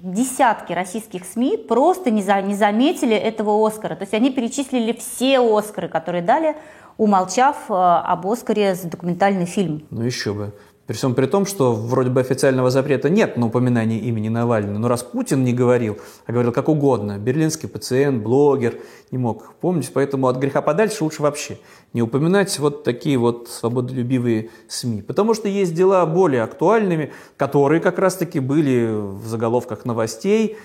Десятки 0.00 0.72
российских 0.72 1.26
СМИ 1.26 1.58
просто 1.58 2.10
не, 2.10 2.22
за, 2.22 2.40
не 2.40 2.54
заметили 2.54 3.14
этого 3.14 3.66
Оскара. 3.66 3.96
То 3.96 4.02
есть 4.02 4.14
они 4.14 4.30
перечислили 4.30 4.92
все 4.92 5.40
Оскары, 5.40 5.88
которые 5.88 6.22
дали, 6.22 6.56
умолчав 6.96 7.56
э, 7.68 7.74
об 7.74 8.26
Оскаре 8.26 8.74
за 8.74 8.88
документальный 8.88 9.44
фильм. 9.44 9.82
Ну 9.90 10.02
еще 10.02 10.32
бы. 10.32 10.54
При 10.90 10.96
всем 10.96 11.14
при 11.14 11.26
том, 11.26 11.46
что 11.46 11.72
вроде 11.72 12.10
бы 12.10 12.20
официального 12.20 12.68
запрета 12.68 13.08
нет 13.08 13.36
на 13.36 13.46
упоминание 13.46 14.00
имени 14.00 14.28
Навального, 14.28 14.76
но 14.76 14.88
раз 14.88 15.04
Путин 15.04 15.44
не 15.44 15.52
говорил, 15.52 15.98
а 16.26 16.32
говорил 16.32 16.50
как 16.50 16.68
угодно, 16.68 17.16
берлинский 17.16 17.68
пациент, 17.68 18.24
блогер, 18.24 18.74
не 19.12 19.18
мог 19.18 19.54
помнить, 19.60 19.88
поэтому 19.94 20.26
от 20.26 20.38
греха 20.38 20.62
подальше 20.62 21.04
лучше 21.04 21.22
вообще 21.22 21.58
не 21.92 22.02
упоминать 22.02 22.58
вот 22.58 22.82
такие 22.82 23.18
вот 23.18 23.48
свободолюбивые 23.48 24.50
СМИ. 24.66 25.02
Потому 25.02 25.34
что 25.34 25.46
есть 25.46 25.74
дела 25.74 26.04
более 26.06 26.42
актуальными, 26.42 27.12
которые 27.36 27.80
как 27.80 28.00
раз-таки 28.00 28.40
были 28.40 28.88
в 28.90 29.28
заголовках 29.28 29.84
новостей. 29.84 30.56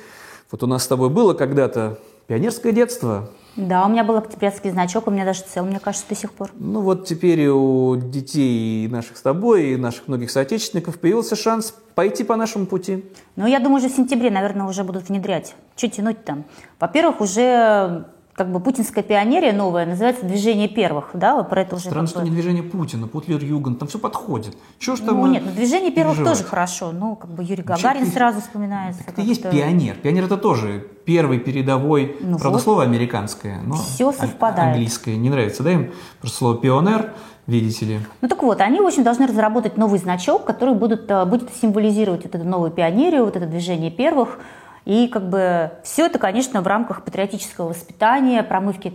Вот 0.49 0.63
у 0.63 0.65
нас 0.65 0.85
с 0.85 0.87
тобой 0.87 1.11
было 1.11 1.35
когда-то 1.35 1.99
пионерское 2.25 2.71
детство, 2.71 3.29
да, 3.55 3.85
у 3.85 3.89
меня 3.89 4.03
был 4.03 4.17
октябрятский 4.17 4.69
значок, 4.71 5.07
у 5.07 5.11
меня 5.11 5.23
даже 5.23 5.41
цел, 5.41 5.65
мне 5.65 5.79
кажется, 5.79 6.07
до 6.09 6.15
сих 6.15 6.33
пор. 6.33 6.51
Ну 6.55 6.81
вот 6.81 7.05
теперь 7.05 7.47
у 7.47 7.95
детей 7.95 8.87
наших 8.87 9.17
с 9.17 9.21
тобой, 9.21 9.69
и 9.69 9.75
наших 9.77 10.07
многих 10.07 10.29
соотечественников 10.29 10.99
появился 10.99 11.35
шанс 11.35 11.73
пойти 11.95 12.23
по 12.25 12.35
нашему 12.35 12.65
пути. 12.65 13.05
Ну, 13.37 13.47
я 13.47 13.59
думаю, 13.59 13.77
уже 13.77 13.87
в 13.87 13.95
сентябре, 13.95 14.29
наверное, 14.29 14.67
уже 14.67 14.83
будут 14.83 15.07
внедрять. 15.07 15.55
Что 15.77 15.87
тянуть 15.87 16.25
там? 16.25 16.43
Во-первых, 16.79 17.21
уже 17.21 18.05
как 18.35 18.51
бы 18.51 18.59
путинская 18.59 19.03
пионерия 19.03 19.53
новая, 19.53 19.85
называется 19.85 20.25
«Движение 20.25 20.67
первых», 20.67 21.11
да, 21.13 21.41
про 21.43 21.61
это 21.61 21.77
уже... 21.77 21.85
Странно, 21.85 22.07
что 22.07 22.19
бы... 22.19 22.25
не 22.25 22.31
«Движение 22.31 22.63
Путина», 22.63 23.07
«Путлер 23.07 23.41
Юган», 23.41 23.75
там 23.75 23.87
все 23.87 23.97
подходит. 23.97 24.57
Чего 24.77 24.97
ж 24.97 24.99
там 24.99 25.21
Ну 25.21 25.27
нет, 25.27 25.43
ну 25.45 25.53
«Движение 25.53 25.89
первых» 25.91 26.17
переживать? 26.17 26.39
тоже 26.39 26.49
хорошо, 26.49 26.91
ну, 26.91 27.15
как 27.15 27.29
бы 27.29 27.43
Юрий 27.43 27.63
Гагарин 27.63 28.01
Вообще, 28.01 28.13
сразу 28.13 28.41
вспоминается. 28.41 29.03
Это 29.07 29.21
есть 29.21 29.41
пионер. 29.41 29.95
Пионер 29.95 30.25
это 30.25 30.35
тоже 30.35 30.85
первый, 31.05 31.39
передовой, 31.39 32.17
ну, 32.19 32.37
правда, 32.37 32.57
вот. 32.57 32.61
слово 32.61 32.83
американское, 32.83 33.61
но 33.63 33.75
все 33.75 34.11
совпадает. 34.11 34.73
английское. 34.73 35.15
Не 35.15 35.29
нравится, 35.29 35.63
да, 35.63 35.71
им? 35.71 35.91
Просто 36.19 36.37
слово 36.37 36.57
«пионер», 36.57 37.13
видите 37.47 37.85
ли. 37.85 37.99
Ну 38.19 38.27
так 38.27 38.43
вот, 38.43 38.59
они, 38.59 38.81
в 38.81 38.85
общем, 38.85 39.03
должны 39.03 39.27
разработать 39.27 39.77
новый 39.77 39.99
значок, 39.99 40.43
который 40.43 40.75
будут, 40.75 41.09
э, 41.09 41.23
будет 41.23 41.53
символизировать 41.53 42.25
вот 42.25 42.35
эту 42.35 42.43
новую 42.43 42.71
пионерию, 42.71 43.23
вот 43.23 43.37
это 43.37 43.45
движение 43.45 43.91
первых, 43.91 44.39
и 44.85 45.07
как 45.07 45.27
бы 45.29 45.71
все 45.83 46.05
это, 46.05 46.19
конечно, 46.19 46.61
в 46.61 46.67
рамках 46.67 47.03
патриотического 47.03 47.69
воспитания, 47.69 48.43
промывки, 48.43 48.93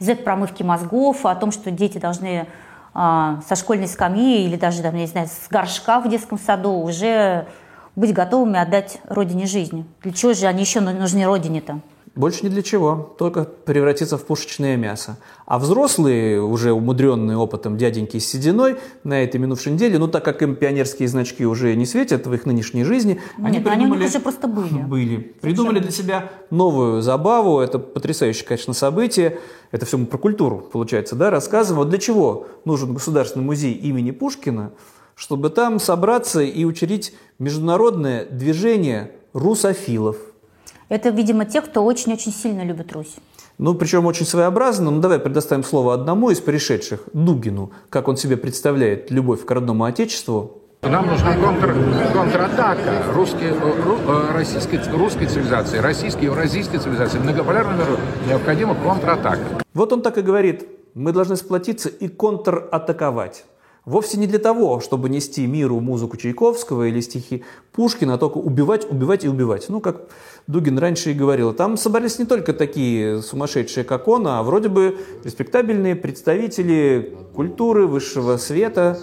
Z-промывки 0.00 0.64
мозгов, 0.64 1.24
о 1.24 1.34
том, 1.36 1.52
что 1.52 1.70
дети 1.70 1.98
должны 1.98 2.48
а, 2.92 3.40
со 3.48 3.54
школьной 3.54 3.86
скамьи 3.86 4.44
или 4.44 4.56
даже, 4.56 4.82
там, 4.82 4.94
я 4.96 5.02
не 5.02 5.06
знаю, 5.06 5.28
с 5.28 5.48
горшка 5.48 6.00
в 6.00 6.08
детском 6.08 6.38
саду 6.38 6.72
уже 6.72 7.46
быть 7.94 8.12
готовыми 8.12 8.58
отдать 8.58 9.00
родине 9.08 9.46
жизнь. 9.46 9.86
Для 10.02 10.12
чего 10.12 10.34
же 10.34 10.46
они 10.46 10.62
еще 10.62 10.80
нужны 10.80 11.24
родине-то? 11.24 11.80
Больше 12.14 12.44
ни 12.44 12.50
для 12.50 12.62
чего, 12.62 13.14
только 13.18 13.44
превратиться 13.44 14.18
в 14.18 14.26
пушечное 14.26 14.76
мясо. 14.76 15.16
А 15.46 15.58
взрослые, 15.58 16.42
уже 16.42 16.72
умудренные 16.72 17.38
опытом 17.38 17.78
дяденьки 17.78 18.18
с 18.18 18.26
сединой, 18.26 18.76
на 19.02 19.22
этой 19.22 19.40
минувшей 19.40 19.72
неделе, 19.72 19.98
ну 19.98 20.08
так 20.08 20.22
как 20.22 20.42
им 20.42 20.54
пионерские 20.54 21.08
значки 21.08 21.46
уже 21.46 21.74
не 21.74 21.86
светят 21.86 22.26
в 22.26 22.34
их 22.34 22.44
нынешней 22.44 22.84
жизни, 22.84 23.18
Нет, 23.38 23.46
они 23.46 23.60
придумали... 23.60 23.74
они 23.74 23.86
у 23.86 23.94
них 23.94 24.08
уже 24.10 24.20
просто 24.20 24.46
были. 24.46 24.82
Были. 24.82 25.16
Придумали 25.40 25.78
для 25.78 25.90
себя 25.90 26.30
новую 26.50 27.00
забаву, 27.00 27.60
это 27.60 27.78
потрясающее, 27.78 28.46
конечно, 28.46 28.74
событие. 28.74 29.38
Это 29.70 29.86
все 29.86 29.96
про 30.04 30.18
культуру, 30.18 30.68
получается, 30.70 31.16
да, 31.16 31.30
рассказываем. 31.30 31.78
Вот 31.78 31.88
для 31.88 31.98
чего 31.98 32.46
нужен 32.66 32.92
Государственный 32.92 33.46
музей 33.46 33.72
имени 33.72 34.10
Пушкина, 34.10 34.72
чтобы 35.14 35.48
там 35.48 35.80
собраться 35.80 36.42
и 36.42 36.66
учредить 36.66 37.14
международное 37.38 38.26
движение 38.26 39.12
русофилов– 39.32 40.18
это, 40.92 41.08
видимо, 41.08 41.46
те, 41.46 41.62
кто 41.62 41.82
очень-очень 41.84 42.32
сильно 42.32 42.62
любит 42.62 42.92
Русь. 42.92 43.16
Ну, 43.56 43.74
причем 43.74 44.04
очень 44.04 44.26
своеобразно. 44.26 44.90
Ну, 44.90 45.00
давай 45.00 45.18
предоставим 45.18 45.64
слово 45.64 45.94
одному 45.94 46.28
из 46.28 46.40
пришедших, 46.40 47.00
Дугину, 47.14 47.72
как 47.88 48.08
он 48.08 48.18
себе 48.18 48.36
представляет 48.36 49.10
любовь 49.10 49.42
к 49.46 49.50
родному 49.50 49.84
отечеству. 49.84 50.58
Нам 50.82 51.06
нужна 51.06 51.34
контр, 51.36 51.74
контратака 52.12 53.04
русской, 53.14 53.52
ру, 53.52 53.96
э, 54.06 54.32
российской, 54.34 54.80
русской 54.92 55.26
цивилизации, 55.26 55.78
российской, 55.78 56.24
евразийской 56.24 56.78
цивилизации. 56.78 57.18
Многополярному 57.20 57.78
миру 57.78 57.98
необходима 58.28 58.74
контратака. 58.74 59.62
Вот 59.72 59.94
он 59.94 60.02
так 60.02 60.18
и 60.18 60.20
говорит. 60.20 60.68
Мы 60.92 61.12
должны 61.12 61.36
сплотиться 61.36 61.88
и 61.88 62.08
контратаковать. 62.08 63.46
Вовсе 63.84 64.16
не 64.16 64.28
для 64.28 64.38
того, 64.38 64.78
чтобы 64.78 65.08
нести 65.08 65.44
миру 65.44 65.80
музыку 65.80 66.16
Чайковского 66.16 66.86
или 66.86 67.00
стихи 67.00 67.42
Пушкина, 67.72 68.14
а 68.14 68.18
только 68.18 68.38
убивать, 68.38 68.88
убивать 68.88 69.24
и 69.24 69.28
убивать. 69.28 69.68
Ну, 69.68 69.80
как 69.80 70.02
Дугин 70.46 70.78
раньше 70.78 71.10
и 71.10 71.14
говорил. 71.14 71.52
Там 71.52 71.76
собрались 71.76 72.18
не 72.20 72.24
только 72.24 72.52
такие 72.52 73.22
сумасшедшие, 73.22 73.82
как 73.82 74.06
он, 74.06 74.28
а 74.28 74.42
вроде 74.44 74.68
бы 74.68 74.98
респектабельные 75.24 75.96
представители 75.96 77.16
культуры, 77.34 77.88
высшего 77.88 78.36
света. 78.36 79.00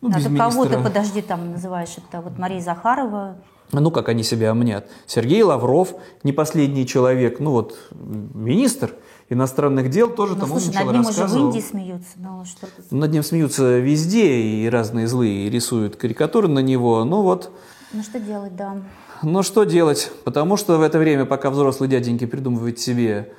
Ну, 0.00 0.10
а 0.10 0.20
ты 0.20 0.34
кого 0.34 0.64
ты, 0.64 0.78
подожди, 0.78 1.20
там 1.20 1.50
называешь? 1.50 1.96
Это 1.98 2.22
вот 2.22 2.38
Мария 2.38 2.60
Захарова, 2.60 3.36
ну, 3.72 3.90
как 3.90 4.08
они 4.08 4.22
себя 4.22 4.54
мнят. 4.54 4.88
Сергей 5.06 5.42
Лавров, 5.42 5.94
не 6.22 6.32
последний 6.32 6.86
человек, 6.86 7.40
ну 7.40 7.50
вот, 7.50 7.76
министр 7.92 8.92
иностранных 9.28 9.90
дел 9.90 10.08
тоже 10.08 10.34
ну, 10.34 10.40
там 10.40 10.48
слушай, 10.48 10.74
над 10.74 10.92
ним 10.92 11.06
рассказывал. 11.06 11.48
уже 11.48 11.52
в 11.52 11.56
Индии 11.56 11.66
смеются. 11.66 12.12
Ну, 12.16 12.44
что 12.44 12.66
над 12.90 13.12
ним 13.12 13.22
смеются 13.22 13.78
везде, 13.78 14.40
и 14.40 14.68
разные 14.68 15.06
злые 15.06 15.50
рисуют 15.50 15.96
карикатуры 15.96 16.48
на 16.48 16.60
него. 16.60 17.04
Ну 17.04 17.22
вот. 17.22 17.50
Ну 17.92 18.02
что 18.02 18.20
делать, 18.20 18.56
да. 18.56 18.76
Ну 19.22 19.42
что 19.42 19.64
делать? 19.64 20.10
Потому 20.24 20.56
что 20.56 20.78
в 20.78 20.82
это 20.82 20.98
время, 20.98 21.24
пока 21.24 21.50
взрослые 21.50 21.90
дяденьки 21.90 22.26
придумывают 22.26 22.78
себе 22.78 23.32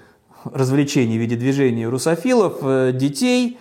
развлечения 0.45 1.17
в 1.17 1.21
виде 1.21 1.35
движения 1.35 1.87
русофилов, 1.87 2.57
э, 2.61 2.91
детей 2.93 3.59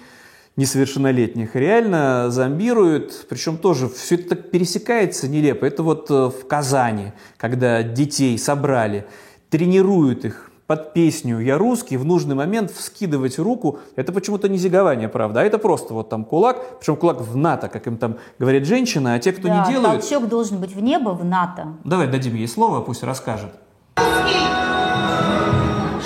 несовершеннолетних 0.56 1.56
реально 1.56 2.30
зомбируют, 2.30 3.26
причем 3.28 3.58
тоже 3.58 3.88
все 3.88 4.14
это 4.14 4.30
так 4.30 4.50
пересекается 4.50 5.28
нелепо. 5.28 5.64
Это 5.64 5.82
вот 5.82 6.10
э, 6.10 6.14
в 6.30 6.46
Казани, 6.46 7.12
когда 7.36 7.82
детей 7.82 8.38
собрали, 8.38 9.06
тренируют 9.50 10.24
их 10.24 10.50
под 10.66 10.94
песню 10.94 11.40
«Я 11.40 11.58
русский» 11.58 11.96
в 11.96 12.04
нужный 12.04 12.34
момент 12.34 12.70
вскидывать 12.70 13.38
руку, 13.38 13.78
это 13.96 14.12
почему-то 14.12 14.48
не 14.48 14.58
зигование, 14.58 15.08
правда, 15.08 15.40
а 15.40 15.44
это 15.44 15.58
просто 15.58 15.94
вот 15.94 16.08
там 16.08 16.24
кулак, 16.24 16.78
причем 16.78 16.96
кулак 16.96 17.20
в 17.20 17.36
НАТО, 17.36 17.68
как 17.68 17.86
им 17.86 17.98
там 17.98 18.16
говорит 18.38 18.66
женщина, 18.66 19.14
а 19.14 19.18
те, 19.18 19.32
кто 19.32 19.48
да, 19.48 19.66
не 19.66 19.72
делают... 19.72 20.00
толчок 20.00 20.28
должен 20.28 20.58
быть 20.58 20.74
в 20.74 20.80
небо, 20.80 21.10
в 21.10 21.24
НАТО. 21.24 21.74
Давай 21.84 22.06
дадим 22.06 22.34
ей 22.34 22.48
слово, 22.48 22.80
пусть 22.80 23.02
расскажет. 23.02 23.50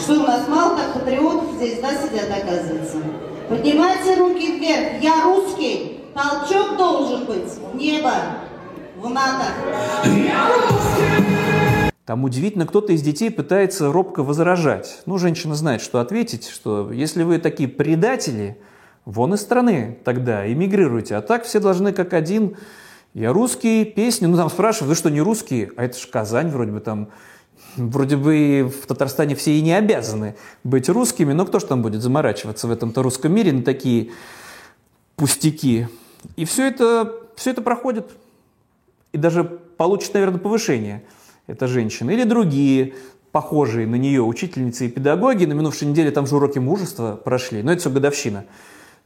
Что 0.00 0.14
у 0.14 0.26
нас 0.26 0.48
мало 0.48 0.76
так 0.76 0.92
патриотов 0.94 1.54
здесь, 1.56 1.80
да, 1.80 1.90
сидят, 1.90 2.28
оказывается? 2.30 2.98
Поднимайте 3.48 4.16
руки 4.16 4.58
вверх, 4.58 5.00
я 5.02 5.22
русский, 5.24 6.00
толчок 6.14 6.76
должен 6.76 7.24
быть 7.26 7.48
в 7.48 7.76
небо, 7.76 8.12
в 8.96 9.08
НАТО. 9.08 9.46
Я 10.04 10.48
русский! 10.48 11.77
Там 12.08 12.24
удивительно, 12.24 12.66
кто-то 12.66 12.94
из 12.94 13.02
детей 13.02 13.30
пытается 13.30 13.92
робко 13.92 14.22
возражать. 14.22 15.02
Ну, 15.04 15.18
женщина 15.18 15.54
знает, 15.54 15.82
что 15.82 16.00
ответить, 16.00 16.48
что 16.48 16.90
если 16.90 17.22
вы 17.22 17.36
такие 17.36 17.68
предатели, 17.68 18.56
вон 19.04 19.34
из 19.34 19.42
страны 19.42 19.98
тогда, 20.04 20.50
эмигрируйте. 20.50 21.16
А 21.16 21.20
так 21.20 21.44
все 21.44 21.60
должны 21.60 21.92
как 21.92 22.14
один. 22.14 22.56
Я 23.12 23.34
русский, 23.34 23.84
песни. 23.84 24.24
Ну, 24.24 24.38
там 24.38 24.48
спрашивают, 24.48 24.88
вы 24.88 24.94
что, 24.94 25.10
не 25.10 25.20
русские? 25.20 25.70
А 25.76 25.84
это 25.84 25.98
же 25.98 26.08
Казань 26.08 26.48
вроде 26.48 26.72
бы 26.72 26.80
там. 26.80 27.10
Вроде 27.76 28.16
бы 28.16 28.72
в 28.72 28.86
Татарстане 28.86 29.34
все 29.34 29.50
и 29.58 29.60
не 29.60 29.74
обязаны 29.74 30.34
быть 30.64 30.88
русскими, 30.88 31.34
но 31.34 31.44
кто 31.44 31.58
же 31.58 31.66
там 31.66 31.82
будет 31.82 32.00
заморачиваться 32.00 32.68
в 32.68 32.70
этом-то 32.70 33.02
русском 33.02 33.34
мире 33.34 33.52
на 33.52 33.62
такие 33.62 34.12
пустяки? 35.14 35.88
И 36.36 36.46
все 36.46 36.68
это, 36.68 37.16
все 37.36 37.50
это 37.50 37.60
проходит. 37.60 38.12
И 39.12 39.18
даже 39.18 39.44
получит, 39.44 40.14
наверное, 40.14 40.40
повышение– 40.40 41.04
эта 41.48 41.66
женщина, 41.66 42.10
или 42.12 42.22
другие 42.22 42.94
похожие 43.32 43.86
на 43.86 43.96
нее 43.96 44.22
учительницы 44.22 44.86
и 44.86 44.88
педагоги. 44.88 45.44
На 45.44 45.54
минувшей 45.54 45.88
неделе 45.88 46.12
там 46.12 46.26
же 46.26 46.36
уроки 46.36 46.58
мужества 46.58 47.16
прошли, 47.16 47.62
но 47.62 47.72
это 47.72 47.80
все 47.80 47.90
годовщина. 47.90 48.44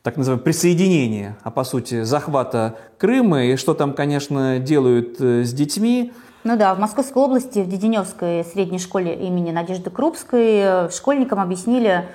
Так 0.03 0.17
называемое 0.17 0.45
присоединение, 0.45 1.37
а 1.45 1.51
по 1.51 1.65
сути 1.65 2.03
захвата 2.03 2.77
Крыма, 2.99 3.45
и 3.45 3.57
что 3.57 3.73
там, 3.73 3.95
конечно, 3.95 4.59
делают 4.59 5.21
э, 5.21 5.45
с 5.45 5.53
детьми. 5.53 6.13
Ну 6.43 6.57
да, 6.57 6.75
в 6.75 6.81
Московской 6.81 7.23
области, 7.23 7.61
в 7.61 7.69
Деденевской 7.69 8.45
средней 8.45 8.81
школе 8.81 9.15
имени 9.15 9.53
Надежды 9.53 9.91
Крупской 9.91 10.57
э, 10.57 10.91
школьникам 10.91 11.39
объяснили, 11.39 12.09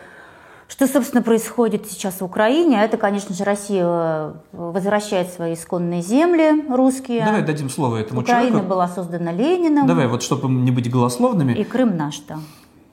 Что, 0.67 0.85
собственно, 0.85 1.21
происходит 1.23 1.89
сейчас 1.89 2.19
в 2.19 2.25
Украине? 2.25 2.83
Это, 2.83 2.97
конечно 2.97 3.33
же, 3.33 3.43
Россия 3.45 3.83
э, 3.85 4.33
возвращает 4.51 5.29
свои 5.29 5.53
исконные 5.53 6.01
земли 6.01 6.65
русские. 6.69 7.23
Давай 7.23 7.41
дадим 7.41 7.69
слово 7.69 7.97
этому 7.97 8.21
Украина 8.21 8.49
человеку. 8.49 8.69
была 8.69 8.87
создана 8.89 9.31
Лениным. 9.31 9.87
Давай, 9.87 10.07
вот 10.07 10.23
чтобы 10.23 10.49
не 10.49 10.71
быть 10.71 10.91
голословными. 10.91 11.53
И 11.53 11.63
Крым 11.63 11.95
наш, 11.95 12.19
да. 12.27 12.39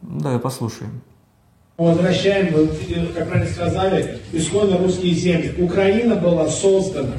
Давай 0.02 0.38
послушаем. 0.38 1.00
Возвращаем, 1.76 2.54
вы, 2.54 2.68
как 3.12 3.28
правильно 3.28 3.50
сказали, 3.52 4.20
исконно 4.32 4.78
русские 4.78 5.12
земли. 5.12 5.56
Украина 5.58 6.14
была 6.14 6.46
создана 6.48 7.16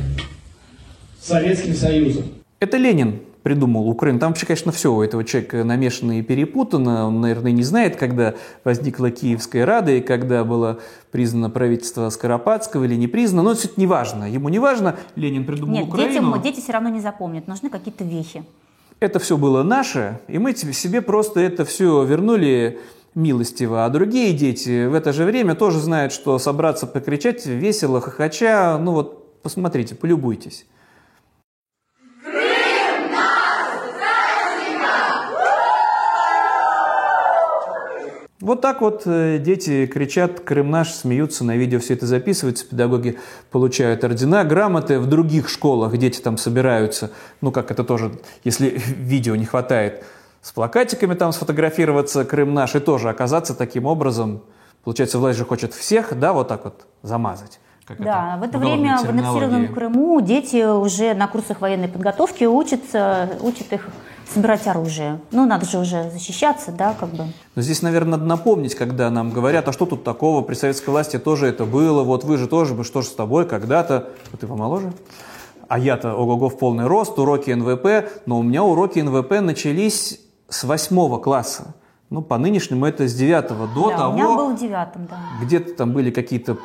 Советским 1.21 1.73
Союзом. 1.73 2.23
Это 2.61 2.77
Ленин 2.77 3.19
придумал 3.45 3.87
Украину. 3.87 4.17
Там 4.17 4.31
вообще, 4.31 4.47
конечно, 4.47 4.71
все 4.71 4.91
у 4.91 5.03
этого 5.03 5.23
человека 5.23 5.63
намешано 5.63 6.17
и 6.17 6.23
перепутано. 6.23 7.05
Он, 7.05 7.21
наверное, 7.21 7.51
не 7.51 7.61
знает, 7.61 7.95
когда 7.95 8.33
возникла 8.63 9.11
Киевская 9.11 9.67
Рада 9.67 9.91
и 9.91 10.01
когда 10.01 10.43
было 10.43 10.79
признано 11.11 11.51
правительство 11.51 12.09
Скоропадского 12.09 12.85
или 12.85 12.95
не 12.95 13.05
признано. 13.05 13.43
Но 13.43 13.51
это 13.51 13.69
не 13.77 13.85
важно. 13.85 14.23
Ему 14.23 14.49
не 14.49 14.57
важно. 14.57 14.95
Ленин 15.15 15.45
придумал 15.45 15.75
Нет, 15.75 15.87
Украину. 15.87 16.11
детям, 16.11 16.41
дети 16.41 16.59
все 16.59 16.71
равно 16.71 16.89
не 16.89 17.01
запомнят. 17.01 17.47
Нужны 17.47 17.69
какие-то 17.69 18.03
вехи. 18.03 18.43
Это 18.99 19.19
все 19.19 19.37
было 19.37 19.61
наше, 19.61 20.21
и 20.27 20.39
мы 20.39 20.55
себе 20.55 21.03
просто 21.03 21.39
это 21.39 21.65
все 21.65 22.03
вернули 22.03 22.79
милостиво. 23.13 23.85
А 23.85 23.89
другие 23.89 24.33
дети 24.33 24.87
в 24.87 24.95
это 24.95 25.13
же 25.13 25.23
время 25.23 25.53
тоже 25.53 25.79
знают, 25.79 26.13
что 26.13 26.39
собраться 26.39 26.87
покричать 26.87 27.45
весело, 27.45 28.01
хохоча. 28.01 28.79
Ну 28.79 28.93
вот, 28.93 29.39
посмотрите, 29.43 29.93
полюбуйтесь. 29.93 30.65
Вот 38.45 38.61
так 38.61 38.81
вот 38.81 39.07
э, 39.07 39.39
дети 39.39 39.87
кричат 39.87 40.39
«Крым 40.41 40.69
наш», 40.69 40.91
смеются, 40.91 41.43
на 41.43 41.57
видео 41.57 41.79
все 41.79 41.95
это 41.95 42.05
записывается, 42.05 42.63
педагоги 42.67 43.17
получают 43.49 44.03
ордена, 44.03 44.43
грамоты. 44.43 44.99
В 44.99 45.07
других 45.07 45.49
школах 45.49 45.97
дети 45.97 46.21
там 46.21 46.37
собираются, 46.37 47.09
ну 47.41 47.51
как 47.51 47.71
это 47.71 47.83
тоже, 47.83 48.11
если 48.43 48.69
видео 48.85 49.35
не 49.35 49.45
хватает, 49.45 50.03
с 50.43 50.51
плакатиками 50.51 51.15
там 51.15 51.31
сфотографироваться 51.31 52.23
«Крым 52.23 52.53
наш» 52.53 52.75
и 52.75 52.79
тоже 52.79 53.09
оказаться 53.09 53.55
таким 53.55 53.87
образом. 53.87 54.43
Получается, 54.83 55.17
власть 55.17 55.39
же 55.39 55.45
хочет 55.45 55.73
всех, 55.73 56.13
да, 56.19 56.31
вот 56.31 56.47
так 56.47 56.65
вот 56.65 56.85
замазать. 57.01 57.59
Как 57.87 57.99
да, 57.99 58.37
в 58.39 58.43
это 58.43 58.59
время 58.59 58.99
в 58.99 59.09
аннексированном 59.09 59.73
Крыму 59.73 60.21
дети 60.21 60.63
уже 60.63 61.15
на 61.15 61.27
курсах 61.27 61.61
военной 61.61 61.87
подготовки 61.87 62.43
учатся, 62.43 63.39
учат 63.41 63.73
их 63.73 63.89
собирать 64.33 64.67
оружие. 64.67 65.19
Ну, 65.31 65.45
надо 65.45 65.65
же 65.65 65.77
уже 65.77 66.09
защищаться, 66.09 66.71
да, 66.71 66.95
как 66.99 67.09
бы. 67.09 67.25
Но 67.55 67.61
здесь, 67.61 67.81
наверное, 67.81 68.11
надо 68.17 68.25
напомнить, 68.25 68.75
когда 68.75 69.09
нам 69.09 69.31
говорят, 69.31 69.67
а 69.67 69.73
что 69.73 69.85
тут 69.85 70.03
такого, 70.03 70.41
при 70.41 70.55
советской 70.55 70.89
власти 70.89 71.19
тоже 71.19 71.47
это 71.47 71.65
было, 71.65 72.03
вот 72.03 72.23
вы 72.23 72.37
же 72.37 72.47
тоже, 72.47 72.83
что 72.83 73.01
же 73.01 73.07
с 73.07 73.13
тобой 73.15 73.45
когда-то, 73.47 74.09
вот 74.31 74.41
ты 74.41 74.47
помоложе? 74.47 74.93
А 75.67 75.79
я-то, 75.79 76.13
ого-го, 76.13 76.49
в 76.49 76.57
полный 76.57 76.85
рост, 76.85 77.17
уроки 77.17 77.51
НВП, 77.51 78.09
но 78.25 78.39
у 78.39 78.43
меня 78.43 78.63
уроки 78.63 78.99
НВП 78.99 79.41
начались 79.41 80.19
с 80.47 80.63
восьмого 80.63 81.19
класса. 81.19 81.73
Ну, 82.11 82.21
по 82.21 82.37
нынешнему 82.37 82.85
это 82.85 83.07
с 83.07 83.15
девятого 83.15 83.67
до 83.67 83.89
да, 83.89 83.97
того. 83.97 84.13
у 84.13 84.15
меня 84.15 84.27
был 84.27 84.55
в 84.55 84.59
девятом, 84.59 85.07
да. 85.07 85.17
Где-то 85.41 85.73
там 85.73 85.91
были 85.91 86.11
какие-то 86.11 86.57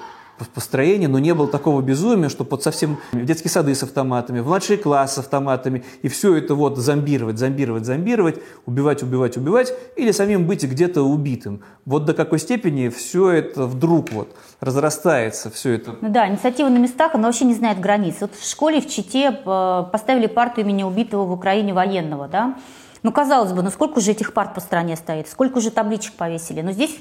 построения, 0.49 1.09
но 1.09 1.19
не 1.19 1.35
было 1.35 1.47
такого 1.47 1.81
безумия, 1.83 2.29
что 2.29 2.45
под 2.45 2.63
совсем 2.63 2.99
в 3.13 3.25
детские 3.25 3.51
сады 3.51 3.75
с 3.75 3.83
автоматами, 3.83 4.41
в 4.41 4.47
младшие 4.47 4.79
классы 4.79 5.17
с 5.17 5.19
автоматами, 5.19 5.85
и 6.03 6.09
все 6.09 6.37
это 6.37 6.55
вот 6.55 6.79
зомбировать, 6.79 7.39
зомбировать, 7.39 7.85
зомбировать, 7.85 8.37
убивать, 8.67 9.03
убивать, 9.03 9.37
убивать, 9.37 9.73
или 9.97 10.13
самим 10.13 10.47
быть 10.47 10.65
где-то 10.65 11.03
убитым. 11.03 11.63
Вот 11.85 12.05
до 12.05 12.15
какой 12.15 12.39
степени 12.39 12.89
все 12.89 13.31
это 13.31 13.67
вдруг 13.67 14.13
вот 14.13 14.35
разрастается, 14.61 15.51
все 15.51 15.75
это. 15.75 15.97
Ну 16.01 16.09
да, 16.11 16.29
инициатива 16.29 16.69
на 16.69 16.79
местах, 16.79 17.15
она 17.15 17.27
вообще 17.29 17.45
не 17.45 17.55
знает 17.55 17.81
границ. 17.81 18.17
Вот 18.21 18.35
в 18.35 18.49
школе 18.49 18.81
в 18.81 18.89
Чите 18.89 19.39
э, 19.45 19.85
поставили 19.93 20.27
парту 20.27 20.61
имени 20.61 20.83
убитого 20.83 21.25
в 21.25 21.33
Украине 21.33 21.75
военного, 21.75 22.29
да. 22.29 22.57
Ну, 23.03 23.13
казалось 23.13 23.53
бы, 23.53 23.63
ну 23.63 23.71
сколько 23.71 24.01
же 24.01 24.11
этих 24.11 24.35
парт 24.35 24.55
по 24.55 24.61
стране 24.61 24.97
стоит, 24.97 25.29
сколько 25.29 25.61
же 25.61 25.71
табличек 25.71 26.15
повесили. 26.15 26.61
Но 26.61 26.73
здесь 26.73 26.99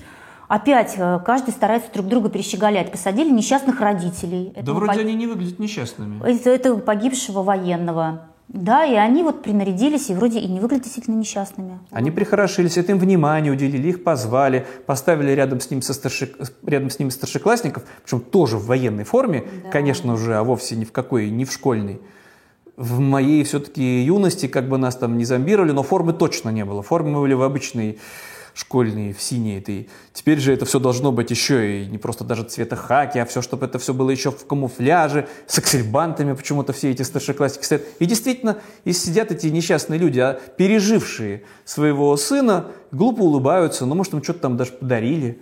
Опять 0.50 0.96
э, 0.98 1.20
каждый 1.24 1.52
старается 1.52 1.94
друг 1.94 2.08
друга 2.08 2.28
перещеголять. 2.28 2.92
Посадили 2.92 3.30
несчастных 3.30 3.80
родителей. 3.82 4.52
Да 4.60 4.74
вроде 4.74 4.94
пог... 4.94 5.02
они 5.02 5.14
не 5.14 5.28
выглядят 5.28 5.60
несчастными. 5.60 6.20
Это, 6.28 6.50
это 6.50 6.76
погибшего 6.76 7.44
военного. 7.44 8.26
Да, 8.48 8.84
и 8.84 8.96
они 8.96 9.22
вот 9.22 9.44
принарядились 9.44 10.10
и 10.10 10.16
вроде 10.16 10.40
и 10.40 10.48
не 10.48 10.60
выглядят 10.60 10.86
действительно 10.86 11.18
несчастными. 11.18 11.78
Они 11.92 12.10
прихорошились, 12.10 12.80
это 12.80 12.94
им 12.94 12.98
внимание 12.98 13.54
уделили, 13.54 13.90
их 13.90 14.04
позвали, 14.04 14.66
поставили 14.88 15.32
рядом 15.34 15.60
с, 15.60 15.70
ним 15.70 15.84
со 15.84 15.94
старши... 15.94 16.34
рядом 16.66 16.90
с 16.90 16.98
ними 16.98 17.10
старшеклассников, 17.10 17.84
причем 18.04 18.20
тоже 18.20 18.58
в 18.58 18.66
военной 18.66 19.04
форме, 19.04 19.44
да. 19.64 19.70
конечно 19.70 20.14
уже, 20.14 20.36
а 20.36 20.44
вовсе 20.44 20.76
ни 20.78 20.84
в 20.84 20.92
какой, 20.92 21.30
не 21.30 21.46
в 21.46 21.54
школьной. 21.54 22.02
В 22.76 23.00
моей 23.00 23.44
все-таки 23.44 24.02
юности 24.02 24.48
как 24.48 24.68
бы 24.68 24.80
нас 24.80 24.96
там 24.96 25.20
не 25.20 25.26
зомбировали, 25.26 25.74
но 25.74 25.84
формы 25.84 26.14
точно 26.14 26.50
не 26.50 26.66
было. 26.66 26.82
Формы 26.82 27.20
были 27.20 27.36
в 27.36 27.44
обычной 27.44 28.00
школьные, 28.54 29.14
в 29.14 29.22
синей 29.22 29.58
этой. 29.58 29.90
Теперь 30.14 30.40
же 30.40 30.54
это 30.54 30.66
все 30.66 30.80
должно 30.80 31.12
быть 31.12 31.32
еще 31.32 31.84
и 31.84 31.86
не 31.86 31.98
просто 31.98 32.24
даже 32.24 32.44
цвета 32.44 32.76
хаки, 32.76 33.20
а 33.20 33.26
все, 33.26 33.42
чтобы 33.42 33.66
это 33.66 33.80
все 33.80 33.94
было 33.94 34.10
еще 34.10 34.32
в 34.32 34.46
камуфляже, 34.46 35.28
с 35.48 35.58
аксельбантами 35.58 36.34
почему-то 36.34 36.74
все 36.74 36.92
эти 36.92 37.02
старшеклассники 37.02 37.66
стоят. 37.66 37.84
И 38.00 38.06
действительно, 38.06 38.58
и 38.84 38.94
сидят 38.94 39.32
эти 39.32 39.48
несчастные 39.48 40.00
люди, 40.00 40.20
а 40.20 40.40
пережившие 40.58 41.44
своего 41.66 42.16
сына, 42.18 42.68
глупо 42.92 43.22
улыбаются, 43.22 43.86
ну, 43.86 43.96
может, 43.96 44.14
им 44.14 44.24
что-то 44.24 44.40
там 44.40 44.58
даже 44.58 44.72
подарили, 44.72 45.42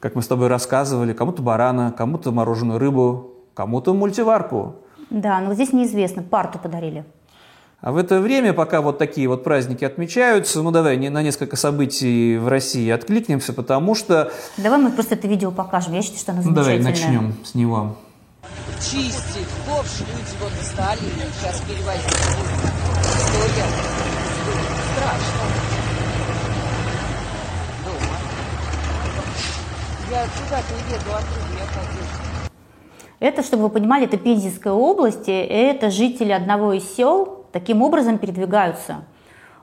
как 0.00 0.14
мы 0.14 0.22
с 0.22 0.26
тобой 0.26 0.48
рассказывали, 0.48 1.12
кому-то 1.12 1.42
барана, 1.42 1.94
кому-то 1.96 2.32
мороженую 2.32 2.78
рыбу, 2.78 3.32
кому-то 3.54 3.94
мультиварку. 3.94 4.76
Да, 5.10 5.40
но 5.40 5.54
здесь 5.54 5.72
неизвестно, 5.72 6.22
парту 6.22 6.58
подарили. 6.58 7.04
А 7.82 7.90
в 7.90 7.96
это 7.96 8.20
время, 8.20 8.52
пока 8.52 8.80
вот 8.80 8.98
такие 8.98 9.26
вот 9.26 9.42
праздники 9.42 9.84
отмечаются, 9.84 10.62
ну 10.62 10.70
давай 10.70 10.96
на 10.96 11.20
несколько 11.20 11.56
событий 11.56 12.36
в 12.38 12.46
России 12.46 12.88
откликнемся, 12.88 13.52
потому 13.52 13.96
что... 13.96 14.30
Давай 14.56 14.78
мы 14.78 14.92
просто 14.92 15.16
это 15.16 15.26
видео 15.26 15.50
покажем, 15.50 15.92
я 15.94 16.02
считаю, 16.02 16.20
что 16.20 16.30
оно 16.30 16.42
ну, 16.42 16.52
давай 16.52 16.80
замечательное. 16.80 17.20
начнем 17.22 17.44
с 17.44 17.54
него. 17.56 17.96
Чистить 18.78 19.48
ковш 19.66 19.98
люди 19.98 20.30
вот 20.40 20.52
стали, 20.62 21.00
сейчас 21.40 21.60
перевозить. 21.62 22.06
История. 23.02 23.66
Страшно. 24.94 25.42
Дома. 27.84 28.16
Я 30.08 30.24
сюда 30.26 30.60
не 30.70 30.94
еду, 30.94 31.10
оттуда 31.10 31.58
я 31.58 31.66
хочу. 31.66 32.06
Это, 33.18 33.42
чтобы 33.42 33.64
вы 33.64 33.70
понимали, 33.70 34.04
это 34.04 34.18
Пензенская 34.18 34.72
область, 34.72 35.24
это 35.26 35.90
жители 35.90 36.30
одного 36.30 36.74
из 36.74 36.84
сел, 36.94 37.41
таким 37.52 37.82
образом 37.82 38.18
передвигаются. 38.18 39.04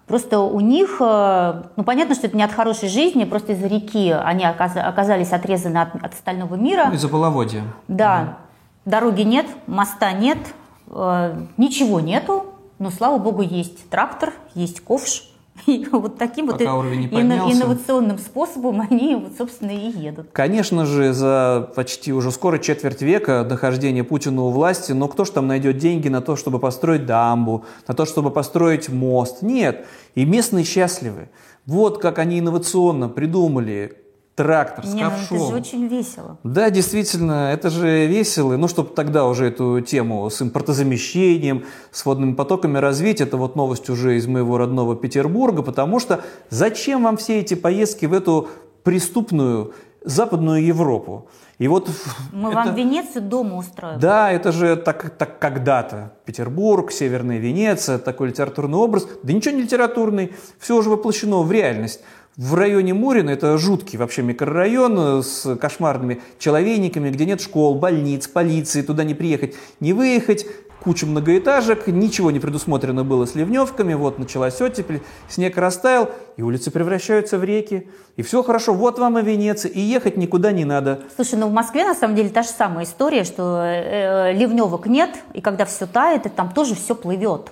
Просто 0.08 0.40
у 0.40 0.60
них, 0.60 0.98
э, 1.00 1.64
ну 1.76 1.84
понятно, 1.84 2.16
что 2.16 2.28
это 2.28 2.36
не 2.36 2.44
от 2.44 2.52
хорошей 2.52 2.90
жизни, 2.90 3.26
просто 3.26 3.52
из-за 3.54 3.68
реки 3.68 4.12
они 4.12 4.44
оказались 4.44 5.32
отрезаны 5.32 5.78
от, 5.78 5.96
от 5.96 6.14
остального 6.14 6.56
мира. 6.56 6.86
Ну, 6.88 6.96
из-за 6.96 7.10
половодья. 7.10 7.64
Да. 7.88 8.22
Угу. 8.22 8.92
Дороги 8.92 9.22
нет, 9.22 9.46
моста 9.68 10.12
нет, 10.14 10.40
э, 10.88 11.46
ничего 11.58 12.00
нету, 12.00 12.46
но, 12.80 12.90
слава 12.90 13.20
богу, 13.20 13.44
есть 13.44 13.90
трактор, 13.90 14.34
есть 14.56 14.82
ковш. 14.82 15.30
И 15.66 15.86
вот 15.92 16.18
таким 16.18 16.48
Пока 16.48 16.76
вот 16.76 16.86
не 16.86 17.06
инновационным 17.06 18.18
способом 18.18 18.82
они, 18.90 19.16
вот, 19.16 19.34
собственно, 19.38 19.72
и 19.72 19.90
едут. 19.90 20.28
Конечно 20.32 20.86
же, 20.86 21.14
за 21.14 21.72
почти 21.76 22.14
уже 22.14 22.32
скоро 22.32 22.60
четверть 22.60 23.02
века 23.02 23.44
дохождения 23.44 24.04
Путина 24.04 24.44
у 24.44 24.50
власти, 24.50 24.92
но 24.92 25.08
кто 25.08 25.26
ж 25.26 25.30
там 25.30 25.48
найдет 25.48 25.78
деньги 25.78 26.08
на 26.08 26.22
то, 26.22 26.36
чтобы 26.36 26.60
построить 26.60 27.06
дамбу, 27.06 27.66
на 27.88 27.94
то, 27.94 28.06
чтобы 28.06 28.32
построить 28.32 28.90
мост? 28.90 29.42
Нет. 29.42 29.86
И 30.16 30.26
местные 30.26 30.66
счастливы. 30.66 31.30
Вот 31.66 32.00
как 32.00 32.20
они 32.20 32.40
инновационно 32.40 33.10
придумали 33.10 33.98
трактор 34.40 34.86
с 34.86 34.94
Не, 34.94 35.04
ковшом. 35.04 35.38
Ну, 35.38 35.44
это 35.44 35.52
же 35.52 35.60
очень 35.60 35.88
весело. 35.88 36.38
Да, 36.46 36.70
действительно, 36.70 37.52
это 37.52 37.70
же 37.70 38.08
весело. 38.08 38.56
Ну, 38.56 38.70
чтобы 38.70 38.96
тогда 38.96 39.26
уже 39.26 39.48
эту 39.48 39.82
тему 39.82 40.30
с 40.30 40.42
импортозамещением, 40.42 41.66
с 41.92 42.06
водными 42.06 42.36
потоками 42.36 42.78
развить, 42.78 43.20
это 43.20 43.36
вот 43.36 43.58
новость 43.58 43.90
уже 43.90 44.16
из 44.16 44.28
моего 44.28 44.58
родного 44.58 44.96
Петербурга, 44.96 45.62
потому 45.62 46.00
что 46.00 46.22
зачем 46.50 47.04
вам 47.04 47.18
все 47.18 47.40
эти 47.40 47.54
поездки 47.56 48.06
в 48.06 48.14
эту 48.14 48.48
преступную 48.84 49.74
Западную 50.06 50.64
Европу? 50.66 51.28
И 51.58 51.68
вот 51.68 51.90
Мы 52.32 52.52
это... 52.52 52.56
вам 52.56 52.76
Венецию 52.76 53.22
дома 53.22 53.58
устроим. 53.58 54.00
Да, 54.00 54.32
это 54.32 54.54
же 54.54 54.78
так, 54.78 55.10
так 55.18 55.40
когда-то. 55.40 56.14
Петербург, 56.24 56.90
Северная 56.94 57.40
Венеция, 57.40 57.98
такой 57.98 58.30
литературный 58.30 58.78
образ. 58.78 59.06
Да 59.24 59.34
ничего 59.34 59.56
не 59.56 59.64
литературный, 59.64 60.34
все 60.58 60.78
уже 60.78 60.90
воплощено 60.90 61.42
в 61.42 61.52
реальность. 61.52 62.00
В 62.40 62.56
районе 62.56 62.94
Мурина, 62.94 63.32
это 63.32 63.58
жуткий 63.58 64.00
вообще 64.00 64.22
микрорайон 64.22 65.22
с 65.22 65.58
кошмарными 65.58 66.22
человейниками, 66.38 67.10
где 67.10 67.26
нет 67.26 67.42
школ, 67.42 67.76
больниц, 67.76 68.30
полиции, 68.30 68.82
туда 68.82 69.04
не 69.04 69.14
приехать, 69.14 69.56
не 69.82 69.92
выехать. 69.92 70.46
кучу 70.82 71.06
многоэтажек, 71.06 71.88
ничего 71.88 72.32
не 72.32 72.40
предусмотрено 72.40 73.04
было 73.04 73.26
с 73.26 73.36
ливневками, 73.36 73.94
вот 73.94 74.20
началась 74.20 74.62
оттепель, 74.62 75.02
снег 75.28 75.58
растаял, 75.58 76.12
и 76.38 76.42
улицы 76.42 76.72
превращаются 76.72 77.38
в 77.38 77.44
реки, 77.44 77.90
и 78.16 78.22
все 78.22 78.42
хорошо, 78.42 78.74
вот 78.74 79.00
вам 79.00 79.20
и 79.20 79.22
Венеция, 79.22 79.70
и 79.70 79.82
ехать 79.82 80.16
никуда 80.16 80.54
не 80.54 80.64
надо. 80.64 81.02
Слушай, 81.18 81.40
ну 81.40 81.50
в 81.50 81.52
Москве 81.52 81.84
на 81.84 81.94
самом 81.94 82.16
деле 82.16 82.30
та 82.30 82.44
же 82.44 82.50
самая 82.50 82.86
история, 82.86 83.26
что 83.26 83.62
э, 83.62 84.32
ливневок 84.32 84.88
нет, 84.88 85.10
и 85.34 85.42
когда 85.42 85.66
все 85.66 85.86
тает, 85.88 86.26
и 86.26 86.30
там 86.30 86.54
тоже 86.54 86.76
все 86.76 86.96
плывет. 86.96 87.52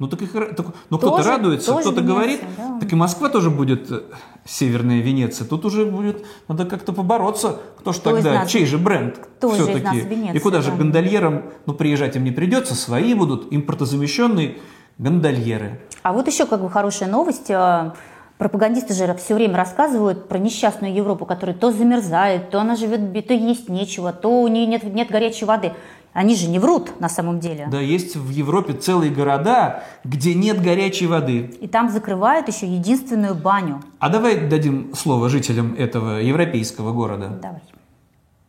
Ну 0.00 0.08
так 0.08 0.22
и 0.22 0.26
хор- 0.26 0.52
так- 0.54 0.66
ну, 0.90 0.98
кто-то 0.98 1.22
радуется, 1.22 1.72
кто-то 1.76 2.00
говорит, 2.00 2.40
да. 2.56 2.78
так 2.80 2.92
и 2.92 2.96
Москва 2.96 3.28
тоже 3.28 3.50
будет 3.50 3.90
э, 3.92 4.00
северная 4.44 5.00
Венеция. 5.00 5.46
Тут 5.46 5.64
уже 5.64 5.84
будет, 5.86 6.24
надо 6.48 6.64
как-то 6.66 6.92
побороться. 6.92 7.60
Кто 7.78 7.92
ж 7.92 7.98
Кто 7.98 8.10
из 8.16 8.24
тогда, 8.24 8.40
нас- 8.40 8.50
чей 8.50 8.66
же 8.66 8.76
бренд 8.78 9.16
же 9.40 9.48
все-таки? 9.50 9.84
нас 9.84 9.96
Венеция, 9.96 10.32
И 10.34 10.38
куда 10.40 10.62
же 10.62 10.72
да. 10.72 10.78
гондольерам, 10.78 11.44
ну 11.66 11.74
приезжать 11.74 12.16
им 12.16 12.24
не 12.24 12.32
придется, 12.32 12.74
свои 12.74 13.14
будут, 13.14 13.52
импортозамещенные 13.52 14.56
гондольеры. 14.98 15.80
А 16.02 16.12
вот 16.12 16.26
еще 16.26 16.46
как 16.46 16.60
бы 16.62 16.70
хорошая 16.70 17.08
новость. 17.08 17.50
э, 17.50 17.92
Пропагандисты 18.36 18.94
же 18.94 19.14
все 19.14 19.34
время 19.36 19.56
рассказывают 19.56 20.26
про 20.28 20.38
несчастную 20.38 20.92
Европу, 20.92 21.24
которая 21.24 21.54
то 21.54 21.70
замерзает, 21.70 22.50
то 22.50 22.60
она 22.60 22.74
живет, 22.74 23.12
то 23.28 23.32
есть 23.32 23.68
нечего, 23.68 24.12
то 24.12 24.42
у 24.42 24.48
нее 24.48 24.66
нет, 24.66 24.82
нет 24.82 25.08
горячей 25.08 25.44
воды. 25.44 25.72
Они 26.14 26.36
же 26.36 26.48
не 26.48 26.60
врут 26.60 27.00
на 27.00 27.08
самом 27.08 27.40
деле. 27.40 27.66
Да, 27.70 27.80
есть 27.80 28.14
в 28.14 28.30
Европе 28.30 28.72
целые 28.72 29.10
города, 29.10 29.82
где 30.04 30.32
нет 30.32 30.62
горячей 30.62 31.08
воды. 31.08 31.50
И 31.60 31.66
там 31.66 31.90
закрывают 31.90 32.46
еще 32.46 32.66
единственную 32.68 33.34
баню. 33.34 33.82
А 33.98 34.08
давай 34.08 34.48
дадим 34.48 34.94
слово 34.94 35.28
жителям 35.28 35.74
этого 35.76 36.20
европейского 36.20 36.92
города. 36.92 37.28
Давай. 37.42 37.60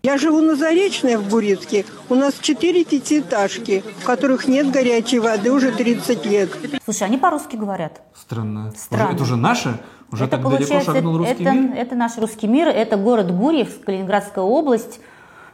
Я 0.04 0.20
живу 0.20 0.42
на 0.42 0.56
Заречной 0.56 1.16
в 1.16 1.28
Бурицке. 1.28 1.84
У 2.10 2.14
нас 2.14 2.36
четыре 2.40 2.86
пятиэтажки, 2.86 3.84
в 4.00 4.06
которых 4.06 4.48
нет 4.48 4.70
горячей 4.70 5.18
воды 5.18 5.52
уже 5.52 5.72
30 5.72 6.24
лет. 6.28 6.52
Слушай, 6.84 7.08
они 7.08 7.18
по-русски 7.18 7.56
говорят. 7.56 8.04
Странно. 8.14 8.68
Уже- 8.68 8.78
Странно. 8.78 9.14
это 9.16 9.24
уже 9.24 9.36
наше? 9.38 9.80
Уже 10.12 10.26
это 10.26 10.38
так 10.38 10.48
далеко 10.48 10.82
шагнул 10.82 11.18
русский 11.18 11.42
это, 11.42 11.52
мир? 11.52 11.76
это 11.76 11.96
наш 11.96 12.16
русский 12.20 12.46
мир, 12.46 12.68
это 12.68 12.96
город 12.96 13.36
Гурьев, 13.36 13.84
Калининградская 13.84 14.44
область. 14.44 15.00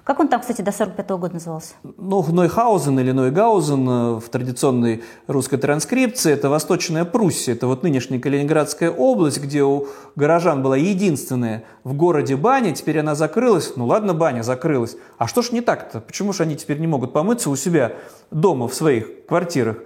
Как 0.03 0.19
он 0.19 0.27
там, 0.29 0.41
кстати, 0.41 0.61
до 0.61 0.71
45 0.71 1.09
года 1.11 1.33
назывался? 1.35 1.73
Ну, 1.83 2.25
Нойхаузен 2.27 2.99
или 2.99 3.11
Нойгаузен 3.11 3.89
э, 3.89 4.19
в 4.19 4.29
традиционной 4.29 5.03
русской 5.27 5.57
транскрипции– 5.57 6.31
это 6.33 6.49
Восточная 6.49 7.05
Пруссия, 7.05 7.53
это 7.53 7.67
вот 7.67 7.83
нынешняя 7.83 8.19
Калининградская 8.19 8.89
область, 8.89 9.39
где 9.39 9.61
у 9.63 9.87
горожан 10.15 10.63
была 10.63 10.75
единственная 10.75 11.63
в 11.83 11.93
городе 11.93 12.35
баня, 12.35 12.73
теперь 12.73 12.99
она 12.99 13.13
закрылась. 13.13 13.73
Ну 13.75 13.85
ладно, 13.85 14.15
баня 14.15 14.41
закрылась. 14.41 14.97
А 15.19 15.27
что 15.27 15.43
ж 15.43 15.51
не 15.51 15.61
так-то? 15.61 16.01
Почему 16.01 16.33
же 16.33 16.43
они 16.43 16.55
теперь 16.55 16.79
не 16.79 16.87
могут 16.87 17.13
помыться 17.13 17.51
у 17.51 17.55
себя 17.55 17.93
дома, 18.31 18.67
в 18.67 18.73
своих 18.73 19.27
квартирах, 19.27 19.77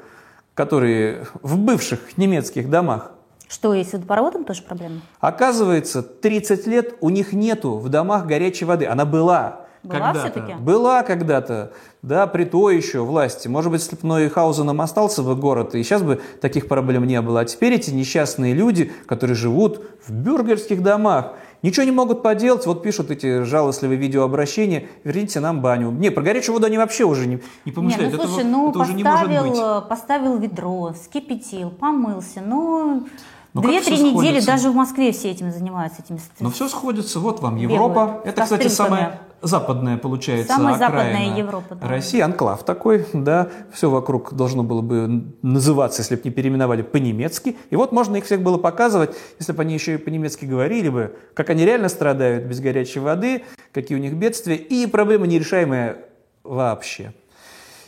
которые 0.53 1.27
в 1.41 1.57
бывших 1.57 2.17
немецких 2.17 2.69
домах? 2.69 3.11
Что, 3.49 3.73
и 3.73 3.83
с 3.83 3.91
водопроводом 3.91 4.45
тоже 4.45 4.63
проблема? 4.63 5.01
Оказывается, 5.19 6.01
30 6.01 6.67
лет 6.67 6.95
у 7.01 7.09
них 7.09 7.33
нету 7.33 7.77
в 7.77 7.89
домах 7.89 8.25
горячей 8.25 8.65
воды. 8.65 8.85
Она 8.85 9.05
была. 9.05 9.64
Была 9.85 9.99
когда-то. 9.99 10.19
всё-таки? 10.31 10.53
Была 10.61 11.03
когда-то, 11.03 11.71
да, 12.01 12.27
при 12.27 12.43
той 12.45 12.77
еще 12.77 13.01
власти. 13.01 13.47
Может 13.47 13.71
быть, 13.71 13.81
если 13.81 13.95
бы 13.95 14.07
Нойхаузеном 14.07 14.81
остался 14.81 15.23
бы 15.23 15.35
город, 15.35 15.75
и 15.75 15.83
сейчас 15.83 16.01
бы 16.01 16.21
таких 16.41 16.67
проблем 16.67 17.05
не 17.05 17.21
было. 17.21 17.41
А 17.41 17.45
теперь 17.45 17.73
эти 17.73 17.91
несчастные 17.91 18.53
люди, 18.53 18.91
которые 19.07 19.35
живут 19.35 19.81
в 20.05 20.11
бюргерских 20.11 20.83
домах, 20.83 21.33
ничего 21.61 21.83
не 21.85 21.91
могут 21.91 22.21
поделать, 22.21 22.65
вот 22.67 22.83
пишут 22.83 23.09
эти 23.11 23.43
жалостливые 23.43 23.97
видеообращения, 23.97 24.85
верните 25.03 25.39
нам 25.39 25.61
баню. 25.61 25.89
Не, 25.91 26.09
про 26.11 26.21
горячую 26.21 26.53
воду 26.53 26.67
они 26.67 26.77
вообще 26.77 27.05
уже 27.05 27.25
не, 27.27 27.35
не 27.35 27.41
Не, 27.65 27.71
помышляют. 27.71 28.13
ну 28.13 28.19
Этого- 28.19 28.31
слушай, 28.33 28.45
ну 28.47 28.69
это 28.69 28.79
уже 28.79 28.93
не 28.93 29.03
может 29.03 29.21
поставил, 29.27 29.49
быть. 29.49 29.59
э, 29.59 29.89
поставил 29.89 30.37
ведро, 30.37 30.93
вскипятил, 30.93 31.69
помылся, 31.71 32.41
ну... 32.45 33.07
Ну, 33.55 33.61
Две-три 33.61 33.97
недели 34.01 34.41
даже 34.41 34.69
в 34.69 34.75
Москве 34.75 35.13
все 35.13 35.31
этим 35.31 35.49
занимаются, 35.49 36.01
этими 36.01 36.19
Но 36.41 36.51
все 36.51 36.67
сходится, 36.67 37.21
вот 37.21 37.39
вам 37.39 37.55
Бегают 37.55 37.71
Европа. 37.71 38.21
с 38.25 38.27
Это, 38.27 38.41
кстати, 38.43 38.67
самая 38.67 39.21
западная, 39.41 39.95
получается, 39.95 40.53
Самая 40.53 40.77
западная 40.77 41.37
Европа, 41.37 41.75
да. 41.75 41.87
России, 41.87 42.19
анклав 42.19 42.65
такой, 42.65 43.05
да, 43.13 43.47
все 43.71 43.89
вокруг 43.89 44.33
должно 44.33 44.63
было 44.63 44.81
бы 44.81 45.31
называться, 45.41 46.01
если 46.01 46.15
бы 46.15 46.23
не 46.25 46.31
переименовали 46.31 46.81
по-немецки. 46.81 47.55
И 47.69 47.77
вот 47.77 47.93
можно 47.93 48.17
их 48.17 48.25
всех 48.25 48.41
было 48.41 48.57
показывать, 48.57 49.15
если 49.39 49.53
бы 49.53 49.61
они 49.61 49.73
еще 49.73 49.93
и 49.93 49.97
по-немецки 49.97 50.43
говорили 50.43 50.89
бы, 50.89 51.15
как 51.33 51.49
они 51.49 51.63
реально 51.63 51.87
страдают 51.87 52.43
без 52.43 52.59
горячей 52.59 52.99
воды, 52.99 53.45
какие 53.71 53.97
у 53.97 54.01
них 54.01 54.15
бедствия, 54.15 54.57
и 54.57 54.85
проблема 54.85 55.27
нерешаемая 55.27 55.99
вообще. 56.43 57.13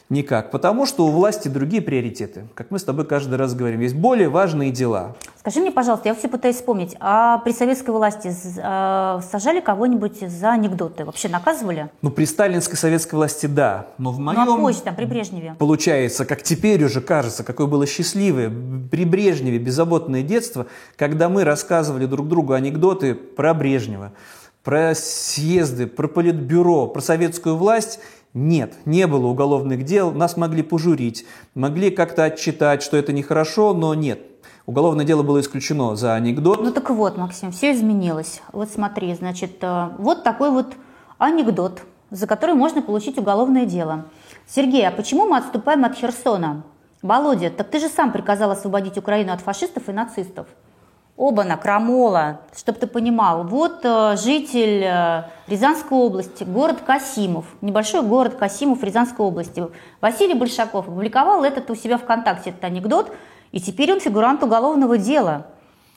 Никак, 0.10 0.52
потому 0.52 0.86
что 0.86 1.06
у 1.06 1.12
власти 1.12 1.50
другие 1.50 1.82
приоритеты. 1.82 2.48
Как 2.54 2.72
мы 2.72 2.80
с 2.80 2.84
тобой 2.84 3.06
каждый 3.06 3.36
раз 3.36 3.54
говорим, 3.54 3.82
есть 3.82 3.96
более 3.96 4.30
важные 4.30 4.72
дела. 4.72 5.18
Скажи 5.40 5.60
мне, 5.60 5.70
пожалуйста, 5.70 6.08
я 6.08 6.16
все 6.16 6.30
пытаюсь 6.30 6.56
вспомнить, 6.56 6.96
а 7.02 7.40
при 7.40 7.52
советской 7.52 7.90
власти 7.90 8.30
э, 8.30 9.22
сажали 9.30 9.60
кого-нибудь 9.60 10.20
за 10.20 10.52
анекдоты? 10.52 11.04
Вообще 11.04 11.28
наказывали? 11.28 11.90
Ну, 12.02 12.10
при 12.10 12.24
сталинской 12.24 12.78
советской 12.78 13.16
власти 13.16 13.48
да, 13.48 13.88
но 13.98 14.12
в 14.12 14.20
Ну, 14.20 14.32
а 14.32 14.34
моем 14.34 14.62
позже, 14.62 14.82
там, 14.82 14.96
при 14.96 15.06
Брежневе? 15.06 15.56
Получается, 15.60 16.26
как 16.26 16.42
теперь 16.42 16.82
уже 16.86 17.02
кажется, 17.02 17.44
какое 17.44 17.68
было 17.68 17.86
счастливое 17.86 18.50
при 18.90 19.04
Брежневе 19.04 19.60
беззаботное 19.60 20.22
детство, 20.22 20.68
когда 20.96 21.28
мы 21.28 21.44
рассказывали 21.44 22.06
друг 22.06 22.30
другу 22.30 22.54
анекдоты 22.54 23.14
про 23.14 23.54
Брежнева, 23.54 24.14
про 24.64 24.94
съезды, 24.96 25.88
про 25.88 26.08
политбюро, 26.08 26.88
про 26.88 27.02
советскую 27.02 27.56
власть. 27.56 28.00
Нет, 28.38 28.76
не 28.86 29.08
было 29.08 29.26
уголовных 29.26 29.84
дел, 29.84 30.12
нас 30.12 30.38
могли 30.38 30.62
пожурить, 30.62 31.26
могли 31.56 31.90
как-то 31.90 32.24
отчитать, 32.26 32.84
что 32.84 32.96
это 32.96 33.12
нехорошо, 33.12 33.74
но 33.74 33.96
нет. 33.96 34.22
Уголовное 34.68 35.06
дело 35.06 35.24
было 35.24 35.42
исключено 35.42 35.96
за 35.96 36.14
анекдот. 36.14 36.62
Ну 36.62 36.72
так 36.72 36.92
вот, 36.92 37.18
Максим, 37.18 37.52
все 37.52 37.74
изменилось. 37.74 38.44
Вот 38.54 38.70
смотри, 38.70 39.16
значит, 39.16 39.58
э, 39.62 39.90
вот 39.98 40.24
такой 40.24 40.52
вот 40.52 40.68
анекдот, 41.18 41.82
за 42.12 42.28
который 42.28 42.54
можно 42.54 42.84
получить 42.84 43.18
уголовное 43.18 43.66
дело. 43.66 44.06
Сергей, 44.48 44.88
а 44.88 44.92
почему 44.92 45.26
мы 45.26 45.38
отступаем 45.38 45.84
от 45.84 45.96
Херсона? 45.96 46.62
Володя, 47.02 47.50
так 47.50 47.72
ты 47.72 47.80
же 47.80 47.90
сам 47.90 48.12
приказал 48.12 48.52
освободить 48.52 49.00
Украину 49.00 49.34
от 49.34 49.42
фашистов 49.42 49.90
и 49.90 49.94
нацистов. 49.94 50.46
Оба-на, 51.18 51.58
крамола, 51.58 52.42
чтобы 52.56 52.78
ты 52.78 52.86
понимал. 52.86 53.44
Вот 53.44 53.80
э, 53.84 54.16
житель 54.18 54.84
э, 54.84 55.24
Рязанской 55.48 55.98
области, 55.98 56.44
город 56.44 56.82
Касимов, 56.86 57.46
небольшой 57.62 58.04
город 58.04 58.36
Касимов 58.36 58.84
Рязанской 58.84 59.26
области. 59.26 59.64
Василий 60.00 60.36
Большаков 60.36 60.88
опубликовал 60.88 61.44
этот 61.44 61.72
у 61.72 61.76
себя 61.76 61.98
ВКонтакте, 61.98 62.52
этот 62.52 62.64
анекдот, 62.66 63.12
и 63.52 63.60
теперь 63.60 63.92
он 63.92 64.00
фигурант 64.00 64.44
уголовного 64.44 65.00
дела 65.00 65.48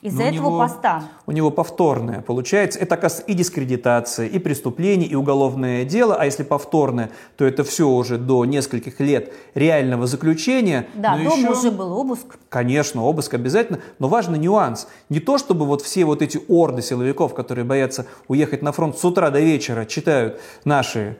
из-за 0.01 0.23
этого 0.23 0.33
него- 0.47 0.59
поста. 0.59 1.03
У 1.27 1.31
него 1.31 1.51
повторное 1.51 2.21
получается. 2.21 2.79
Это, 2.79 2.95
и 3.27 3.33
дискредитация, 3.33 4.27
и 4.27 4.39
преступление, 4.39 5.07
и 5.07 5.15
уголовное 5.15 5.85
дело. 5.85 6.15
А 6.15 6.25
если 6.25 6.43
повторное, 6.43 7.11
то 7.37 7.45
это 7.45 7.63
все 7.63 7.87
уже 7.87 8.17
до 8.17 8.45
нескольких 8.45 8.99
лет 8.99 9.31
реального 9.53 10.07
заключения. 10.07 10.87
Да, 10.95 11.15
Но 11.15 11.23
дома 11.29 11.37
еще- 11.37 11.51
уже 11.51 11.71
был 11.71 11.93
обыск. 11.93 12.37
Конечно, 12.49 13.03
обыск 13.03 13.33
обязательно, 13.35 13.79
но 13.99 14.07
важный 14.07 14.39
нюанс. 14.39 14.87
Не 15.09 15.19
то, 15.19 15.37
чтобы 15.37 15.65
вот 15.65 15.81
все 15.81 16.05
вот 16.05 16.21
эти 16.21 16.39
орды 16.47 16.81
силовиков, 16.81 17.33
которые 17.33 17.65
боятся 17.65 18.05
уехать 18.27 18.61
на 18.61 18.71
фронт 18.71 18.97
с 18.97 19.05
утра 19.05 19.29
до 19.29 19.39
вечера, 19.39 19.85
читают 19.85 20.39
наши 20.65 21.17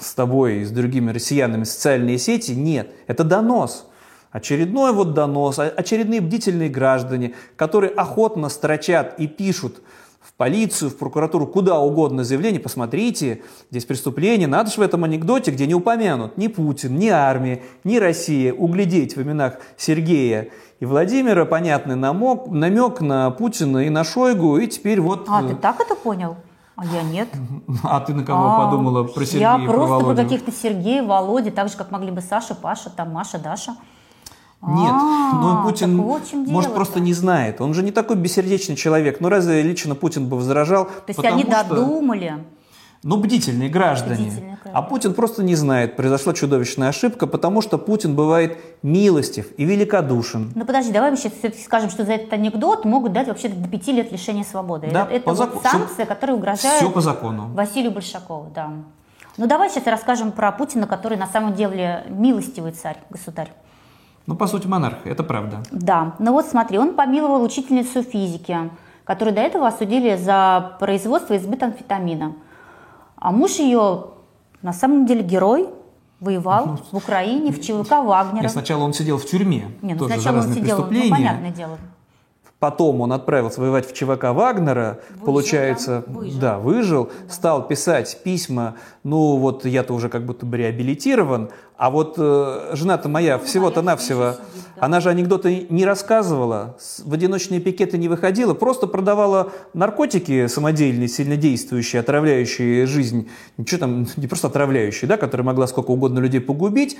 с 0.00 0.12
тобой 0.14 0.58
и 0.58 0.64
с 0.64 0.70
другими 0.70 1.12
россиянами 1.12 1.64
социальные 1.64 2.18
сети. 2.18 2.52
Нет, 2.52 2.90
это 3.06 3.22
донос. 3.22 3.86
Очередной 4.34 4.92
вот 4.92 5.14
донос, 5.14 5.60
очередные 5.60 6.20
бдительные 6.20 6.68
граждане, 6.68 7.34
которые 7.54 7.92
охотно 7.92 8.48
строчат 8.48 9.14
и 9.16 9.28
пишут 9.28 9.80
в 10.20 10.32
полицию, 10.32 10.90
в 10.90 10.96
прокуратуру, 10.96 11.46
куда 11.46 11.78
угодно 11.78 12.24
заявление, 12.24 12.58
посмотрите, 12.58 13.42
здесь 13.70 13.84
преступление, 13.84 14.48
надо 14.48 14.72
же 14.72 14.78
в 14.78 14.80
этом 14.80 15.04
анекдоте, 15.04 15.52
где 15.52 15.68
не 15.68 15.74
упомянут 15.76 16.36
ни 16.36 16.48
Путин, 16.48 16.96
ни 16.96 17.06
армия, 17.06 17.62
ни 17.84 17.98
Россия, 17.98 18.52
углядеть 18.52 19.14
в 19.14 19.22
именах 19.22 19.58
Сергея 19.76 20.48
и 20.80 20.84
Владимира 20.84 21.44
понятный 21.44 21.94
намек, 21.94 22.48
намек 22.48 23.00
на 23.00 23.30
Путина 23.30 23.86
и 23.86 23.88
на 23.88 24.02
Шойгу, 24.02 24.58
и 24.58 24.66
теперь 24.66 25.00
вот... 25.00 25.26
А, 25.28 25.44
э, 25.44 25.50
ты 25.50 25.54
так 25.54 25.78
это 25.78 25.94
понял? 25.94 26.34
А 26.74 26.84
я 26.84 27.02
нет. 27.04 27.28
а 27.84 28.00
ты 28.00 28.12
на 28.12 28.24
кого 28.24 28.48
А, 28.48 28.64
подумала 28.64 29.04
про 29.04 29.24
Сергея 29.24 29.58
Я 29.58 29.64
просто 29.64 30.04
про 30.04 30.16
каких-то 30.16 30.50
Сергея, 30.50 31.04
Володя, 31.04 31.52
так 31.52 31.68
же, 31.68 31.76
как 31.76 31.92
могли 31.92 32.10
бы 32.10 32.20
Саша, 32.20 32.56
Паша, 32.56 32.90
там 32.90 33.12
Маша, 33.12 33.38
Даша. 33.38 33.76
Нет, 34.66 34.92
А, 34.92 35.32
но 35.34 35.62
Путин, 35.64 36.00
вот 36.00 36.24
в 36.24 36.30
чем 36.30 36.44
может, 36.44 36.74
просто 36.74 37.00
не 37.00 37.12
знает. 37.12 37.60
Он 37.60 37.74
же 37.74 37.82
не 37.82 37.92
такой 37.92 38.16
бессердечный 38.16 38.76
человек. 38.76 39.20
Ну, 39.20 39.28
разве 39.28 39.62
лично 39.62 39.94
Путин 39.94 40.28
бы 40.28 40.36
возражал? 40.36 40.86
То 40.86 40.92
есть 41.08 41.24
они 41.24 41.44
додумали. 41.44 42.44
Ну, 43.02 43.18
бдительные 43.18 43.68
граждане. 43.68 44.14
Бдительные 44.14 44.58
граждане. 44.62 44.74
А 44.74 44.80
Путин 44.80 45.12
просто 45.12 45.42
не 45.42 45.54
знает. 45.54 45.94
Произошла 45.94 46.32
чудовищная 46.32 46.88
ошибка, 46.88 47.26
потому 47.26 47.60
что 47.60 47.76
Путин 47.76 48.16
бывает 48.16 48.56
милостив 48.82 49.48
и 49.58 49.64
великодушен. 49.66 50.52
Ну 50.54 50.64
подожди, 50.64 50.90
давай 50.90 51.10
мы 51.10 51.18
сейчас 51.18 51.34
все-таки 51.34 51.62
скажем, 51.62 51.90
что 51.90 52.06
за 52.06 52.14
этот 52.14 52.32
анекдот 52.32 52.86
могут 52.86 53.12
дать 53.12 53.28
вообще 53.28 53.50
до 53.50 53.68
пяти 53.68 53.92
лет 53.92 54.10
лишения 54.10 54.42
свободы. 54.42 54.88
Да, 54.90 55.02
это 55.04 55.16
это 55.16 55.30
вот 55.34 55.38
заку- 55.38 55.62
санкция, 55.62 56.06
которая 56.06 56.36
угрожает 56.36 56.78
Все 56.78 56.88
по 56.90 57.02
закону. 57.02 57.50
Василию 57.52 57.92
Большакову, 57.92 58.50
да. 58.54 58.70
Ну 59.36 59.46
давай 59.46 59.68
сейчас 59.68 59.86
расскажем 59.86 60.32
про 60.32 60.50
Путина, 60.52 60.86
который 60.86 61.18
на 61.18 61.26
самом 61.26 61.54
деле 61.54 62.04
милостивый 62.08 62.72
царь, 62.72 62.96
государь. 63.10 63.52
Ну, 64.26 64.36
по 64.36 64.46
сути, 64.46 64.66
монарх, 64.66 65.06
это 65.06 65.22
правда. 65.22 65.62
Да, 65.70 66.14
ну 66.18 66.32
вот 66.32 66.46
смотри, 66.46 66.78
он 66.78 66.94
помиловал 66.94 67.42
учительницу 67.42 68.02
физики, 68.02 68.70
которую 69.04 69.34
до 69.34 69.42
этого 69.42 69.66
осудили 69.66 70.16
за 70.16 70.76
производство 70.80 71.34
и 71.34 71.36
избыт 71.36 71.62
амфетамина. 71.62 72.32
А 73.16 73.32
муж 73.32 73.52
ее 73.58 74.06
на 74.62 74.72
самом 74.72 75.04
деле 75.04 75.22
герой, 75.22 75.68
воевал 76.20 76.66
Ну, 76.66 76.78
в 76.90 76.96
Украине, 76.96 77.52
в 77.52 77.60
ЧВК 77.60 78.02
Вагнера. 78.02 78.46
И 78.46 78.48
сначала 78.48 78.82
он 78.82 78.94
сидел 78.94 79.18
в 79.18 79.26
тюрьме, 79.26 79.70
Не, 79.82 79.92
ну 79.94 80.00
тоже 80.00 80.14
за 80.14 80.20
сначала 80.20 80.36
он 80.36 80.40
разные 80.40 80.62
сидел, 80.62 80.78
ну 80.90 81.10
понятное 81.10 81.50
дело. 81.50 81.78
Потом 82.64 83.02
он 83.02 83.12
отправился 83.12 83.60
воевать 83.60 83.86
в 83.86 83.92
ЧВК 83.92 84.32
Вагнера, 84.32 85.00
получается, 85.22 86.02
да, 86.40 86.58
выжил, 86.58 87.10
стал 87.28 87.68
писать 87.68 88.20
письма, 88.24 88.76
ну 89.02 89.36
вот 89.36 89.66
я-то 89.66 89.92
уже 89.92 90.08
как 90.08 90.24
будто 90.24 90.46
бы 90.46 90.56
реабилитирован, 90.56 91.50
а 91.76 91.90
вот 91.90 92.14
э, 92.16 92.70
жена-то 92.72 93.10
моя 93.10 93.38
всего-то 93.38 93.82
навсего, 93.82 94.36
она 94.78 95.00
же 95.00 95.10
анекдоты 95.10 95.66
не 95.68 95.84
рассказывала, 95.84 96.78
в 97.04 97.12
одиночные 97.12 97.60
пикеты 97.60 97.98
не 97.98 98.08
выходила, 98.08 98.54
просто 98.54 98.86
продавала 98.86 99.52
наркотики 99.74 100.46
самодельные, 100.46 101.08
сильнодействующие, 101.08 102.00
отравляющие 102.00 102.86
жизнь, 102.86 103.28
ничего 103.58 103.80
там, 103.80 104.06
не 104.16 104.26
просто 104.26 104.46
отравляющие, 104.46 105.06
да, 105.06 105.18
которые 105.18 105.44
могла 105.44 105.66
сколько 105.66 105.90
угодно 105.90 106.18
людей 106.18 106.40
погубить, 106.40 106.96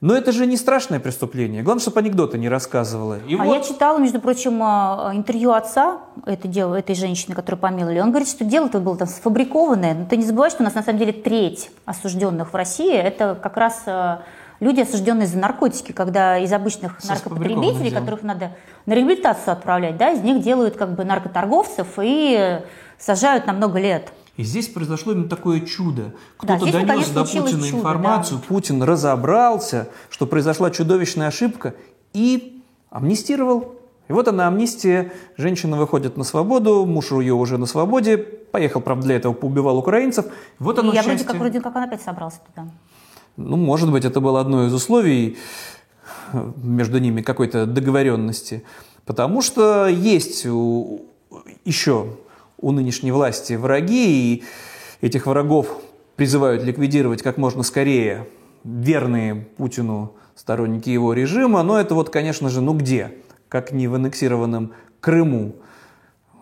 но 0.00 0.14
это 0.14 0.30
же 0.30 0.46
не 0.46 0.56
страшное 0.56 1.00
преступление. 1.00 1.62
Главное, 1.62 1.82
чтобы 1.82 1.98
анекдоты 1.98 2.38
не 2.38 2.48
рассказывала. 2.48 3.18
И 3.26 3.34
а 3.34 3.42
вот 3.42 3.54
я 3.54 3.60
читала, 3.60 3.98
между 3.98 4.20
прочим, 4.20 4.62
э, 4.62 5.16
интервью 5.16 5.50
отца 5.50 5.98
это 6.24 6.46
дело, 6.46 6.76
этой 6.76 6.94
женщины, 6.94 7.34
которую 7.34 7.60
помиловали. 7.60 7.98
Он 7.98 8.10
говорит, 8.10 8.28
что 8.28 8.44
дело-то 8.44 8.78
было 8.78 8.96
там 8.96 9.08
сфабрикованное. 9.08 9.94
Но 9.94 10.06
ты 10.06 10.16
не 10.16 10.24
забывай, 10.24 10.50
что 10.50 10.62
у 10.62 10.64
нас 10.64 10.74
на 10.74 10.82
самом 10.82 11.00
деле 11.00 11.12
треть 11.12 11.70
осужденных 11.84 12.52
в 12.52 12.56
России 12.56 12.94
это 12.94 13.36
как 13.42 13.56
раз 13.56 13.82
э, 13.86 14.18
люди, 14.60 14.80
осужденные 14.80 15.26
за 15.26 15.38
наркотики, 15.38 15.90
когда 15.90 16.38
из 16.38 16.52
обычных 16.52 17.00
Со 17.00 17.14
наркопотребителей, 17.14 17.90
которых 17.90 18.22
надо 18.22 18.52
на 18.86 18.92
реабилитацию 18.92 19.52
отправлять, 19.52 19.96
да, 19.96 20.12
из 20.12 20.20
них 20.20 20.42
делают 20.42 20.76
как 20.76 20.94
бы 20.94 21.04
наркоторговцев 21.04 21.88
и 22.00 22.60
сажают 22.98 23.46
на 23.46 23.52
много 23.52 23.80
лет. 23.80 24.12
И 24.38 24.44
здесь 24.44 24.68
произошло 24.68 25.12
именно 25.12 25.28
такое 25.28 25.60
чудо. 25.60 26.14
Да, 26.40 26.56
Кто-то 26.56 26.70
здесь, 26.70 26.86
донес 26.86 27.08
до 27.10 27.24
Путина 27.24 27.50
чудо, 27.50 27.68
информацию, 27.70 28.40
Путин 28.46 28.82
разобрался, 28.84 29.88
что 30.10 30.26
произошла 30.26 30.70
чудовищная 30.70 31.26
ошибка 31.26 31.74
и 32.14 32.62
амнистировал. 32.88 33.74
И 34.06 34.12
вот 34.12 34.28
она, 34.28 34.46
амнистия, 34.46 35.12
женщина 35.36 35.76
выходит 35.76 36.16
на 36.16 36.22
свободу, 36.22 36.86
муж 36.86 37.10
ее 37.10 37.34
уже 37.34 37.58
на 37.58 37.66
свободе, 37.66 38.16
поехал, 38.16 38.80
правда, 38.80 39.06
для 39.06 39.16
этого 39.16 39.32
поубивал 39.32 39.76
украинцев. 39.76 40.26
Вот 40.60 40.78
оно 40.78 40.92
и 40.92 40.94
я 40.94 41.02
вроде 41.02 41.18
счастье. 41.18 41.32
как, 41.32 41.40
вроде 41.40 41.60
как 41.60 41.74
он 41.74 41.82
опять 41.82 42.02
собрался 42.02 42.38
туда. 42.46 42.68
Ну, 43.36 43.56
может 43.56 43.90
быть, 43.90 44.04
это 44.04 44.20
было 44.20 44.40
одно 44.40 44.66
из 44.66 44.72
условий 44.72 45.36
э, 46.32 46.52
между 46.62 47.00
ними 47.00 47.22
какой-то 47.22 47.66
договоренности. 47.66 48.62
Потому 49.04 49.42
что 49.42 49.88
есть 49.88 50.46
еще 51.64 52.06
у 52.58 52.72
нынешней 52.72 53.12
власти 53.12 53.54
враги, 53.54 54.34
и 54.34 54.44
этих 55.00 55.26
врагов 55.26 55.80
призывают 56.16 56.64
ликвидировать 56.64 57.22
как 57.22 57.38
можно 57.38 57.62
скорее 57.62 58.26
верные 58.64 59.34
Путину 59.56 60.14
сторонники 60.34 60.90
его 60.90 61.12
режима. 61.12 61.62
Но 61.62 61.78
это 61.80 61.94
вот, 61.94 62.10
конечно 62.10 62.48
же, 62.48 62.60
ну 62.60 62.74
где? 62.74 63.12
Как 63.48 63.72
не 63.72 63.88
в 63.88 63.94
аннексированном 63.94 64.72
Крыму 65.00 65.54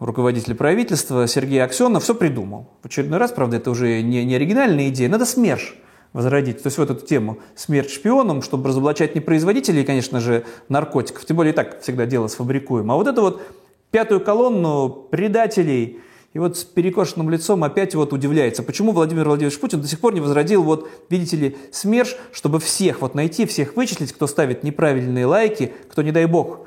руководитель 0.00 0.54
правительства 0.54 1.26
Сергей 1.26 1.62
Аксенов 1.62 2.02
все 2.02 2.14
придумал. 2.14 2.70
В 2.82 2.86
очередной 2.86 3.18
раз, 3.18 3.32
правда, 3.32 3.56
это 3.56 3.70
уже 3.70 4.02
не, 4.02 4.24
не 4.24 4.34
оригинальная 4.34 4.88
идея, 4.88 5.08
надо 5.08 5.24
СМЕРШ 5.24 5.76
возродить. 6.12 6.62
То 6.62 6.68
есть 6.68 6.78
вот 6.78 6.90
эту 6.90 7.04
тему 7.04 7.38
смерть 7.54 7.90
шпионам, 7.90 8.42
чтобы 8.42 8.68
разоблачать 8.68 9.14
не 9.14 9.20
производителей, 9.20 9.84
конечно 9.84 10.20
же, 10.20 10.44
наркотиков, 10.68 11.24
тем 11.24 11.36
более 11.36 11.52
и 11.52 11.56
так 11.56 11.80
всегда 11.82 12.06
дело 12.06 12.28
сфабрикуем, 12.28 12.90
а 12.90 12.94
вот 12.94 13.06
эту 13.06 13.20
вот 13.20 13.42
пятую 13.90 14.20
колонну 14.20 14.88
предателей, 14.88 16.00
и 16.36 16.38
вот 16.38 16.58
с 16.58 16.64
перекошенным 16.64 17.30
лицом 17.30 17.64
опять 17.64 17.94
вот 17.94 18.12
удивляется, 18.12 18.62
почему 18.62 18.92
Владимир 18.92 19.26
Владимирович 19.26 19.58
Путин 19.58 19.80
до 19.80 19.88
сих 19.88 20.00
пор 20.00 20.12
не 20.12 20.20
возродил, 20.20 20.62
вот, 20.62 20.86
видите 21.08 21.34
ли, 21.34 21.56
СМЕРШ, 21.72 22.14
чтобы 22.30 22.60
всех 22.60 23.00
вот 23.00 23.14
найти, 23.14 23.46
всех 23.46 23.74
вычислить, 23.74 24.12
кто 24.12 24.26
ставит 24.26 24.62
неправильные 24.62 25.24
лайки, 25.24 25.72
кто, 25.90 26.02
не 26.02 26.12
дай 26.12 26.26
бог, 26.26 26.60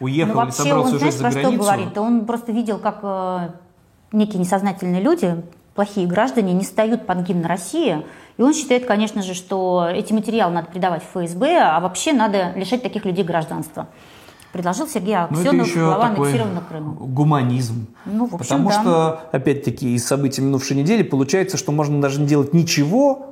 уехал 0.00 0.36
ну, 0.36 0.44
или 0.44 0.50
собрался 0.52 0.88
он, 0.88 0.94
уже 0.94 0.98
знаешь, 0.98 1.14
за 1.14 1.20
про 1.20 1.30
что 1.32 1.40
границу. 1.40 1.62
говорит? 1.62 1.98
Он 1.98 2.24
просто 2.24 2.52
видел, 2.52 2.78
как 2.78 3.00
э, 3.02 3.48
некие 4.12 4.40
несознательные 4.40 5.02
люди, 5.02 5.42
плохие 5.74 6.06
граждане, 6.06 6.54
не 6.54 6.64
встают 6.64 7.04
под 7.04 7.18
гимн 7.18 7.44
России. 7.44 8.02
И 8.38 8.42
он 8.42 8.54
считает, 8.54 8.86
конечно 8.86 9.22
же, 9.22 9.34
что 9.34 9.86
эти 9.92 10.14
материалы 10.14 10.54
надо 10.54 10.68
передавать 10.68 11.02
в 11.02 11.10
ФСБ, 11.10 11.58
а 11.58 11.78
вообще 11.80 12.14
надо 12.14 12.54
лишать 12.56 12.82
таких 12.82 13.04
людей 13.04 13.22
гражданства. 13.22 13.86
Предложил 14.52 14.88
Сергей 14.88 15.16
Ну, 15.30 15.38
Аксенов, 15.38 15.66
еще 15.68 15.78
глава 15.84 16.06
аннексированного 16.06 16.64
Крыма. 16.68 16.92
гуманизм. 16.94 17.86
Ну, 18.04 18.26
в 18.26 18.34
общем, 18.34 18.38
Потому 18.38 18.68
да. 18.70 18.80
что, 18.80 19.20
опять-таки, 19.32 19.94
из 19.94 20.04
событий 20.04 20.42
минувшей 20.42 20.76
недели 20.76 21.02
получается, 21.04 21.56
что 21.56 21.70
можно 21.70 22.00
даже 22.00 22.20
не 22.20 22.26
делать 22.26 22.52
ничего. 22.52 23.26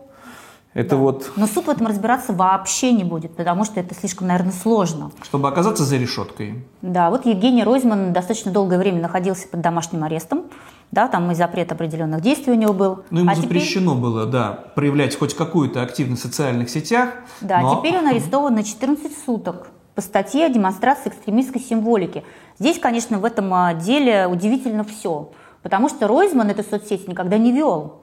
Это 0.75 0.97
вот, 0.97 1.33
Но 1.35 1.47
суд 1.49 1.67
в 1.67 1.71
этом 1.71 1.89
разбираться 1.89 2.33
вообще 2.33 2.93
не 2.93 3.03
будет, 3.03 3.35
потому 3.35 3.65
что 3.65 3.81
это 3.81 3.95
слишком, 3.97 4.29
наверное, 4.29 4.53
сложно. 4.53 5.11
чтобы 5.25 5.49
оказаться 5.49 5.83
за 5.83 5.97
решеткой. 5.97 6.65
Да, 6.83 7.11
вот 7.11 7.27
Евгений 7.27 7.65
Ройзман 7.65 8.13
достаточно 8.13 8.53
долгое 8.53 8.79
время 8.79 9.01
находился 9.01 9.49
под 9.49 9.61
домашним 9.61 10.05
арестом. 10.05 10.45
Да, 10.93 11.09
там 11.09 11.31
и 11.33 11.35
запрет 11.35 11.73
определенных 11.73 12.21
действий 12.21 12.53
у 12.53 12.57
него 12.57 12.73
был. 12.75 13.01
Ну, 13.11 13.21
ему 13.21 13.31
а 13.31 13.35
теперь, 13.35 13.49
запрещено 13.61 13.95
было, 13.95 14.25
да, 14.25 14.53
проявлять 14.77 15.19
хоть 15.19 15.35
какую-то 15.35 15.83
активность 15.83 16.23
в 16.23 16.27
социальных 16.27 16.71
сетях. 16.71 17.11
да, 17.41 17.61
но- 17.61 17.75
теперь 17.77 17.97
он 17.99 18.07
арестован 18.07 18.55
на 18.55 18.63
14 18.63 19.13
суток 19.27 19.69
по 19.99 20.03
статье 20.03 20.47
о 20.47 20.49
демонстрации 20.49 21.09
экстремистской 21.09 21.61
символики. 21.61 22.23
Здесь, 22.57 22.79
конечно, 22.79 23.19
в 23.19 23.25
этом 23.25 23.53
а, 23.53 23.75
деле 23.75 24.29
удивительно 24.29 24.85
все. 24.85 25.33
Потому 25.61 25.89
что 25.89 26.07
Ройзман 26.07 26.49
эту 26.51 26.63
соцсеть 26.63 27.09
никогда 27.09 27.37
не 27.37 27.51
вел. 27.51 28.03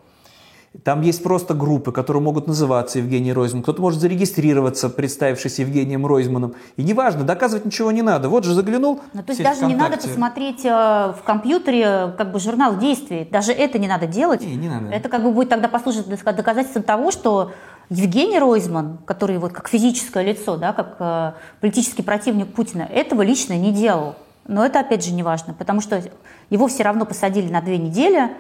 Там 0.83 0.99
есть 0.99 1.23
просто 1.23 1.53
группы, 1.53 1.93
которые 1.93 2.21
могут 2.21 2.47
называться 2.47 2.99
Евгений 2.99 3.31
Ройзман. 3.31 3.63
Кто-то 3.63 3.81
может 3.81 4.01
зарегистрироваться, 4.01 4.89
представившись 4.89 5.59
Евгением 5.59 6.05
Ройзманом. 6.05 6.55
И 6.75 6.83
неважно, 6.83 7.23
доказывать 7.23 7.63
ничего 7.63 7.93
не 7.93 8.01
надо. 8.01 8.27
Вот 8.27 8.43
же 8.43 8.53
заглянул. 8.53 8.99
Ну, 9.13 9.23
то 9.23 9.31
есть 9.31 9.41
даже 9.41 9.65
не 9.65 9.75
надо 9.75 9.95
посмотреть 9.95 10.65
э, 10.65 10.69
в 10.69 11.23
компьютере 11.23 12.13
как 12.17 12.33
бы 12.33 12.41
журнал 12.41 12.77
действий. 12.77 13.25
Даже 13.31 13.53
это 13.53 13.79
не 13.79 13.87
надо 13.87 14.05
делать. 14.05 14.45
не 14.45 14.67
надо. 14.67 14.89
Это 14.89 15.07
как 15.07 15.23
бы 15.23 15.31
будет 15.31 15.47
тогда 15.47 15.69
послужить 15.69 16.07
доказательством 16.07 16.83
того, 16.83 17.11
что 17.11 17.53
Евгений 17.89 18.39
Ройзман, 18.39 18.97
который 19.05 19.37
вот 19.37 19.51
как 19.53 19.67
физическое 19.67 20.23
лицо, 20.23 20.57
да, 20.57 20.73
как 20.73 20.95
э, 20.99 21.33
политический 21.61 22.01
противник 22.03 22.53
Путина, 22.53 22.83
этого 22.83 23.21
лично 23.21 23.53
не 23.57 23.71
делал. 23.71 24.15
Но 24.47 24.65
это 24.65 24.79
опять 24.79 25.03
же 25.05 25.13
не 25.13 25.23
важно, 25.23 25.53
потому 25.53 25.81
что 25.81 26.01
его 26.49 26.67
все 26.67 26.83
равно 26.83 27.05
посадили 27.05 27.51
на 27.51 27.61
две 27.61 27.77
недели. 27.77 28.31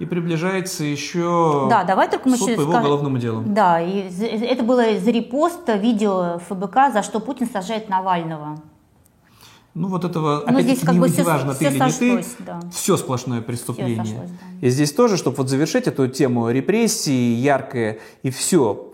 И 0.00 0.06
приближается 0.06 0.82
еще 0.84 1.66
Да, 1.70 1.84
давай 1.84 2.08
только 2.10 2.28
мы 2.28 2.36
суд 2.36 2.48
еще 2.48 2.56
по 2.56 2.60
его 2.62 2.72
скажем- 2.72 2.86
уголовному 2.86 3.18
делу. 3.18 3.42
Да, 3.46 3.80
и 3.80 4.08
за- 4.10 4.26
это 4.26 4.64
было 4.64 4.82
за 4.98 5.10
репост 5.10 5.60
видео 5.68 6.40
ФБК, 6.48 6.92
за 6.92 7.02
что 7.02 7.20
Путин 7.20 7.48
сажает 7.48 7.88
Навального. 7.88 8.58
Ну, 9.74 9.88
вот 9.88 10.04
этого, 10.04 10.36
Ну, 10.36 10.42
опять-таки, 10.42 10.62
здесь 10.68 10.80
как 10.84 10.94
не, 10.94 11.00
бы 11.00 11.08
не 11.08 11.12
всё- 11.14 11.24
важно, 11.24 11.54
ты 11.54 11.64
или 11.64 11.72
не 11.74 11.78
ты, 11.80 11.90
сошлось, 11.90 12.36
да. 12.38 12.60
все 12.72 12.96
сплошное 12.96 13.40
преступление. 13.40 14.04
сошлось, 14.04 14.30
И 14.60 14.68
здесь 14.68 14.92
тоже, 14.92 15.16
чтобы 15.16 15.36
вот 15.38 15.48
завершить 15.48 15.88
эту 15.88 16.06
тему 16.06 16.48
репрессий, 16.50 17.34
яркое 17.34 17.98
и 18.22 18.30
все 18.30 18.90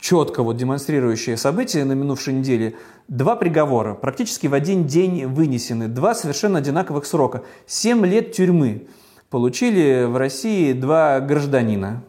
четко 0.00 0.42
вот 0.42 0.56
демонстрирующее 0.56 1.36
события 1.36 1.84
на 1.84 1.92
минувшей 1.92 2.34
неделе, 2.34 2.74
два 3.08 3.36
приговора, 3.36 3.94
практически 3.94 4.46
в 4.46 4.54
один 4.54 4.86
день 4.86 5.26
вынесены, 5.26 5.88
два 5.88 6.14
совершенно 6.14 6.58
одинаковых 6.58 7.04
срока. 7.06 7.42
Семь 7.66 8.04
лет 8.06 8.32
тюрьмы 8.32 8.88
получили 9.30 10.04
в 10.06 10.16
России 10.16 10.72
два 10.72 11.20
гражданина. 11.20 12.02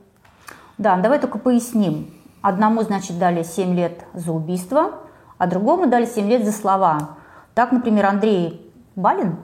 Да, 0.78 0.98
давай 0.98 1.20
только 1.20 1.38
поясним. 1.38 2.08
Одному, 2.42 2.84
значит, 2.84 3.20
дали 3.20 3.44
7 3.44 3.76
лет 3.76 4.06
за 4.14 4.32
убийство, 4.32 4.92
а 5.38 5.46
другому 5.46 5.88
дали 5.88 6.06
7 6.06 6.28
лет 6.30 6.46
за 6.46 6.54
слова. 6.54 7.18
Так, 7.60 7.74
например, 7.74 8.06
Андрей 8.06 8.72
Балин, 8.96 9.36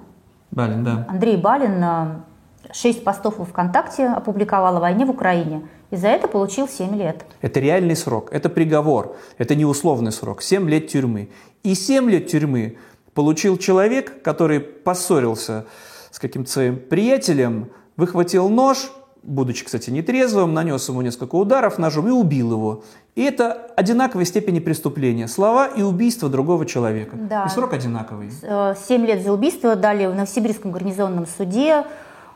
Балин, 0.50 0.86
да. 0.86 1.06
Андрей 1.10 1.36
Балин 1.36 1.84
э, 1.84 2.72
6 2.72 3.04
постов 3.04 3.40
во 3.40 3.44
ВКонтакте 3.44 4.08
опубликовал 4.08 4.78
о 4.78 4.80
войне 4.80 5.06
в 5.06 5.10
Украине. 5.10 5.68
И 5.92 5.98
за 5.98 6.08
это 6.08 6.30
получил 6.30 6.70
7 6.70 6.96
лет. 6.96 7.26
Это 7.42 7.60
реальный 7.60 7.98
срок, 7.98 8.30
это 8.32 8.48
приговор, 8.48 9.18
это 9.38 9.54
не 9.54 9.66
условный 9.66 10.14
срок, 10.14 10.44
7 10.44 10.70
лет 10.70 10.88
тюрьмы. 10.88 11.30
И 11.64 11.76
7 11.76 12.10
лет 12.10 12.28
тюрьмы 12.28 12.78
получил 13.14 13.58
человек, 13.58 14.22
который 14.24 14.62
поссорился 14.62 15.66
с 16.10 16.18
каким-то 16.18 16.50
своим 16.50 16.80
приятелем, 16.80 17.70
выхватил 17.98 18.48
нож, 18.48 18.94
будучи, 19.26 19.66
кстати, 19.66 19.90
нетрезвым, 19.90 20.54
нанес 20.54 20.88
ему 20.88 21.02
несколько 21.02 21.36
ударов 21.36 21.78
ножом 21.78 22.08
и 22.08 22.12
убил 22.12 22.52
его. 22.52 22.84
И 23.16 23.24
это 23.24 23.72
одинаковой 23.76 24.26
степени 24.26 24.60
преступления. 24.60 25.28
Слова 25.28 25.68
и 25.68 25.82
убийство 25.82 26.30
другого 26.30 26.66
человека. 26.66 27.16
Да. 27.16 27.46
И 27.46 27.50
срок 27.50 27.74
одинаковый. 27.74 28.32
7 28.32 29.06
лет 29.06 29.24
за 29.24 29.32
убийство 29.34 29.76
дали 29.76 30.06
в 30.06 30.14
Новосибирском 30.14 30.72
гарнизонном 30.72 31.26
суде 31.26 31.86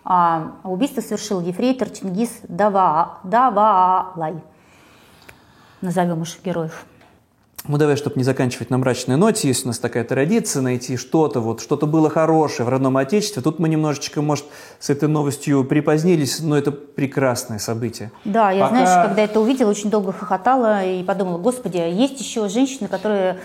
А 0.03 0.53
убийство 0.63 1.01
совершил 1.01 1.41
ефрейтор 1.41 1.89
Чингис 1.89 2.39
Дава, 2.47 3.19
Даваалай. 3.23 4.35
Назовем 5.81 6.19
наших 6.19 6.43
героев. 6.43 6.85
Ну, 7.67 7.77
давай, 7.77 7.97
чтобы 7.97 8.15
не 8.15 8.23
заканчивать 8.23 8.69
на 8.69 8.77
мрачной 8.77 9.15
ноте, 9.17 9.47
есть 9.47 9.65
у 9.65 9.67
нас 9.67 9.79
такая 9.79 10.03
традиция 10.03 10.61
найти 10.61 10.97
что-то, 10.97 11.39
вот, 11.39 11.61
что-то 11.61 11.85
было 11.85 12.09
хорошее 12.09 12.65
в 12.65 12.69
родном 12.69 12.97
отечестве. 12.97 13.41
Тут 13.41 13.59
мы 13.59 13.69
немножечко, 13.69 14.21
может, 14.21 14.45
с 14.79 14.89
этой 14.89 15.07
новостью 15.09 15.63
припозднились, 15.65 16.39
но 16.39 16.57
это 16.57 16.71
прекрасное 16.71 17.59
событие. 17.59 18.11
Да, 18.25 18.51
я, 18.51 18.63
Пока- 18.63 18.75
знаешь, 18.75 19.07
когда 19.07 19.21
это 19.23 19.39
увидела, 19.39 19.69
очень 19.69 19.89
долго 19.89 20.11
хохотала 20.11 20.83
и 20.85 21.03
подумала, 21.03 21.37
господи, 21.37 21.77
а 21.77 21.85
есть 21.87 22.19
еще 22.19 22.47
женщины, 22.49 22.87
которые 22.87 23.39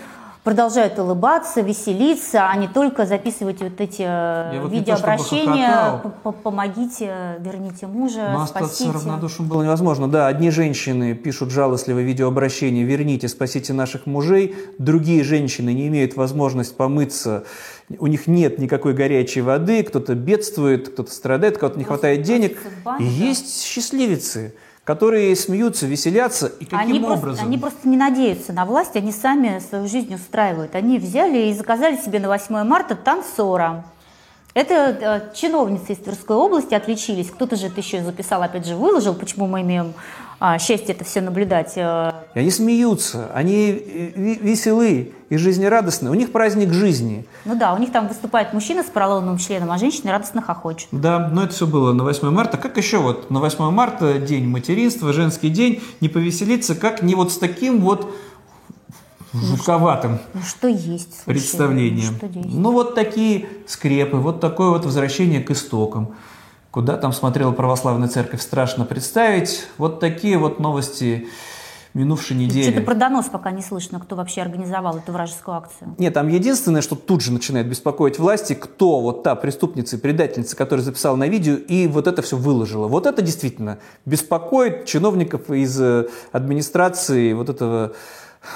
продолжают 0.45 0.97
улыбаться, 0.99 1.61
веселиться, 1.61 2.47
а 2.47 2.55
не 2.55 2.67
только 2.67 3.07
записывать 3.07 3.61
вот 3.61 3.81
эти 3.81 4.03
э, 4.03 4.51
Я 4.53 4.59
вот 4.61 4.69
то, 4.69 4.75
видеообращения 4.75 5.67
хохотал. 5.67 5.99
«П- 5.99 6.31
п- 6.31 6.37
«помогите, 6.43 7.15
верните 7.39 7.87
мужа, 7.87 8.29
Но 8.31 8.45
спасите». 8.45 8.91
равнодушным 8.91 9.49
было 9.49 9.63
невозможно. 9.63 10.07
Да, 10.07 10.27
одни 10.27 10.51
женщины 10.51 11.15
пишут 11.15 11.49
жалостливые 11.49 12.05
видеообращения 12.05 12.83
«Верните, 12.83 13.27
спасите 13.27 13.73
наших 13.73 14.05
мужей», 14.05 14.55
другие 14.77 15.23
женщины 15.23 15.73
не 15.73 15.87
имеют 15.87 16.15
возможность 16.15 16.77
помыться, 16.77 17.45
у 17.97 18.05
них 18.05 18.27
нет 18.27 18.59
никакой 18.59 18.93
горячей 18.93 19.41
воды, 19.41 19.81
кто-то 19.81 20.13
бедствует, 20.13 20.89
кто-то 20.89 21.11
страдает, 21.11 21.57
у 21.57 21.59
кого-то 21.59 21.79
не 21.79 21.85
хватает 21.85 22.21
денег. 22.21 22.51
И 22.51 22.59
да. 22.85 22.97
есть 22.99 23.63
счастливицы, 23.63 24.53
которые 24.85 25.35
смеются, 25.35 25.87
веселятся. 25.87 26.45
И 26.59 26.65
каким 26.65 26.79
Они 26.79 26.99
просто, 26.99 27.17
образом? 27.19 27.45
они 27.47 27.57
просто 27.57 27.89
не 27.89 27.97
надеются 27.97 28.53
на 28.53 28.65
власть, 28.65 28.95
они 28.95 29.11
сами 29.11 29.59
свою 29.59 29.87
жизнь 29.87 30.13
устраивают. 30.13 30.75
Они 30.75 30.99
взяли 30.99 31.49
и 31.49 31.53
заказали 31.53 31.97
себе 31.97 32.19
на 32.19 32.27
8 32.29 32.63
марта 32.63 32.95
танцора. 32.95 33.83
Это 34.53 34.73
э, 35.33 35.35
чиновницы 35.35 35.93
из 35.93 35.97
Тверской 35.97 36.37
области 36.37 36.75
отличились. 36.75 37.29
Кто-то 37.31 37.55
же 37.57 37.67
это 37.67 37.81
еще 37.81 38.03
записал, 38.03 38.41
опять 38.41 38.65
же, 38.65 38.75
выложил, 38.75 39.15
почему 39.15 39.47
мы 39.47 39.61
имеем 39.61 39.93
а, 40.47 40.59
счастье 40.59 40.93
это 40.93 41.03
все 41.03 41.21
наблюдать. 41.21 41.73
Э, 41.75 42.11
И 42.35 42.39
они 42.39 42.51
смеются, 42.51 43.31
они 43.33 43.71
э, 43.71 44.11
веселы 44.15 45.13
и 45.29 45.37
жизнерадостны. 45.37 46.11
У 46.11 46.13
них 46.13 46.31
праздник 46.31 46.71
жизни. 46.71 47.25
Ну 47.45 47.55
да, 47.57 47.73
у 47.73 47.79
них 47.79 47.91
там 47.91 48.07
выступает 48.07 48.53
мужчина 48.53 48.83
с 48.83 48.85
поролоновым 48.85 49.39
членом, 49.39 49.71
а 49.71 49.79
женщины 49.79 50.11
радостно 50.11 50.43
хохочут. 50.43 50.89
Да, 50.91 51.29
но 51.33 51.45
это 51.45 51.53
все 51.55 51.65
было 51.65 51.93
на 51.93 52.03
8 52.03 52.29
марта. 52.29 52.57
Как 52.57 52.77
еще 52.77 52.99
вот 52.99 53.31
на 53.31 53.39
8 53.39 53.71
марта, 53.71 54.19
день 54.19 54.47
материнства, 54.47 55.13
женский 55.13 55.49
день, 55.49 55.81
не 55.99 56.09
повеселиться, 56.09 56.75
как 56.75 57.01
не 57.01 57.15
вот 57.15 57.31
с 57.31 57.39
таким 57.39 57.81
вот 57.81 58.13
жутковатым 59.33 60.19
Ну 60.35 60.41
что 60.41 60.67
есть? 60.67 61.23
слушай, 61.23 61.25
представлением. 61.25 62.13
ну, 62.21 62.29
что 62.29 62.39
есть? 62.39 62.55
Ну 62.55 62.71
вот 62.71 62.93
такие 62.93 63.47
скрепы, 63.65 64.17
вот 64.17 64.41
такое 64.41 64.69
вот 64.69 64.85
возвращение 64.85 65.41
к 65.41 65.49
истокам. 65.49 66.13
Куда 66.75 66.97
там 66.97 67.13
смотрела 67.13 67.53
православная 67.53 68.09
церковь, 68.09 68.41
страшно 68.41 68.83
представить. 68.83 69.65
Вот 69.77 70.01
такие 70.01 70.37
вот 70.37 70.59
новости 70.59 71.29
минувшей 71.93 72.35
недели. 72.35 72.69
Что-то 72.69 72.81
про 72.81 72.95
донос 72.95 73.27
пока 73.27 73.51
не 73.51 73.61
слышно, 73.61 74.01
кто 74.01 74.17
вообще 74.17 74.41
организовал 74.41 74.97
эту 74.97 75.13
вражескую 75.13 75.55
акцию. 75.55 75.95
Нет, 75.97 76.13
там 76.13 76.27
единственное, 76.27 76.81
что 76.81 76.97
тут 76.97 77.21
же 77.21 77.31
начинает 77.31 77.69
беспокоить 77.69 78.19
власти, 78.19 78.55
кто 78.55 78.99
вот 78.99 79.23
та 79.23 79.35
преступница 79.35 79.95
и 79.95 79.99
предательница, 79.99 80.57
которая 80.57 80.83
записала 80.83 81.15
на 81.15 81.29
видео 81.29 81.55
и 81.55 81.87
вот 81.87 82.07
это 82.07 82.21
все 82.21 82.35
выложила. 82.35 82.89
Вот 82.89 83.05
это 83.05 83.21
действительно 83.21 83.77
беспокоит 84.05 84.83
чиновников 84.83 85.49
из 85.51 85.79
э, 85.79 86.09
администрации 86.33 87.31
вот 87.31 87.47
этого 87.47 87.93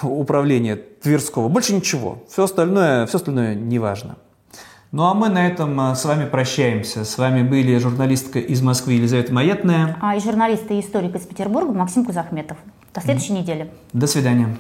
управления 0.02 0.76
Тверского. 0.76 1.48
Больше 1.48 1.74
ничего. 1.74 2.22
Все 2.30 2.44
остальное, 2.44 3.06
все 3.06 3.16
остальное 3.16 3.56
не 3.56 3.80
важно. 3.80 4.18
Ну 4.92 5.04
а 5.04 5.14
мы 5.14 5.30
на 5.30 5.46
этом 5.46 5.80
э, 5.80 5.96
с 5.96 6.04
вами 6.04 6.26
прощаемся. 6.26 7.06
С 7.06 7.18
вами 7.20 7.44
были 7.44 7.78
журналистка 7.78 8.40
из 8.40 8.64
Москвы 8.64 8.94
Елизавета 8.94 9.32
Маятная. 9.32 9.96
А 10.02 10.16
и 10.16 10.20
журналист 10.20 10.72
и 10.72 10.80
историк 10.80 11.16
из 11.16 11.28
Петербурга 11.28 11.72
Максим 11.72 12.06
Кузахметов. 12.06 12.58
До 12.96 13.02
следующей 13.02 13.34
недели. 13.34 13.70
До 13.94 14.08
свидания. 14.08 14.58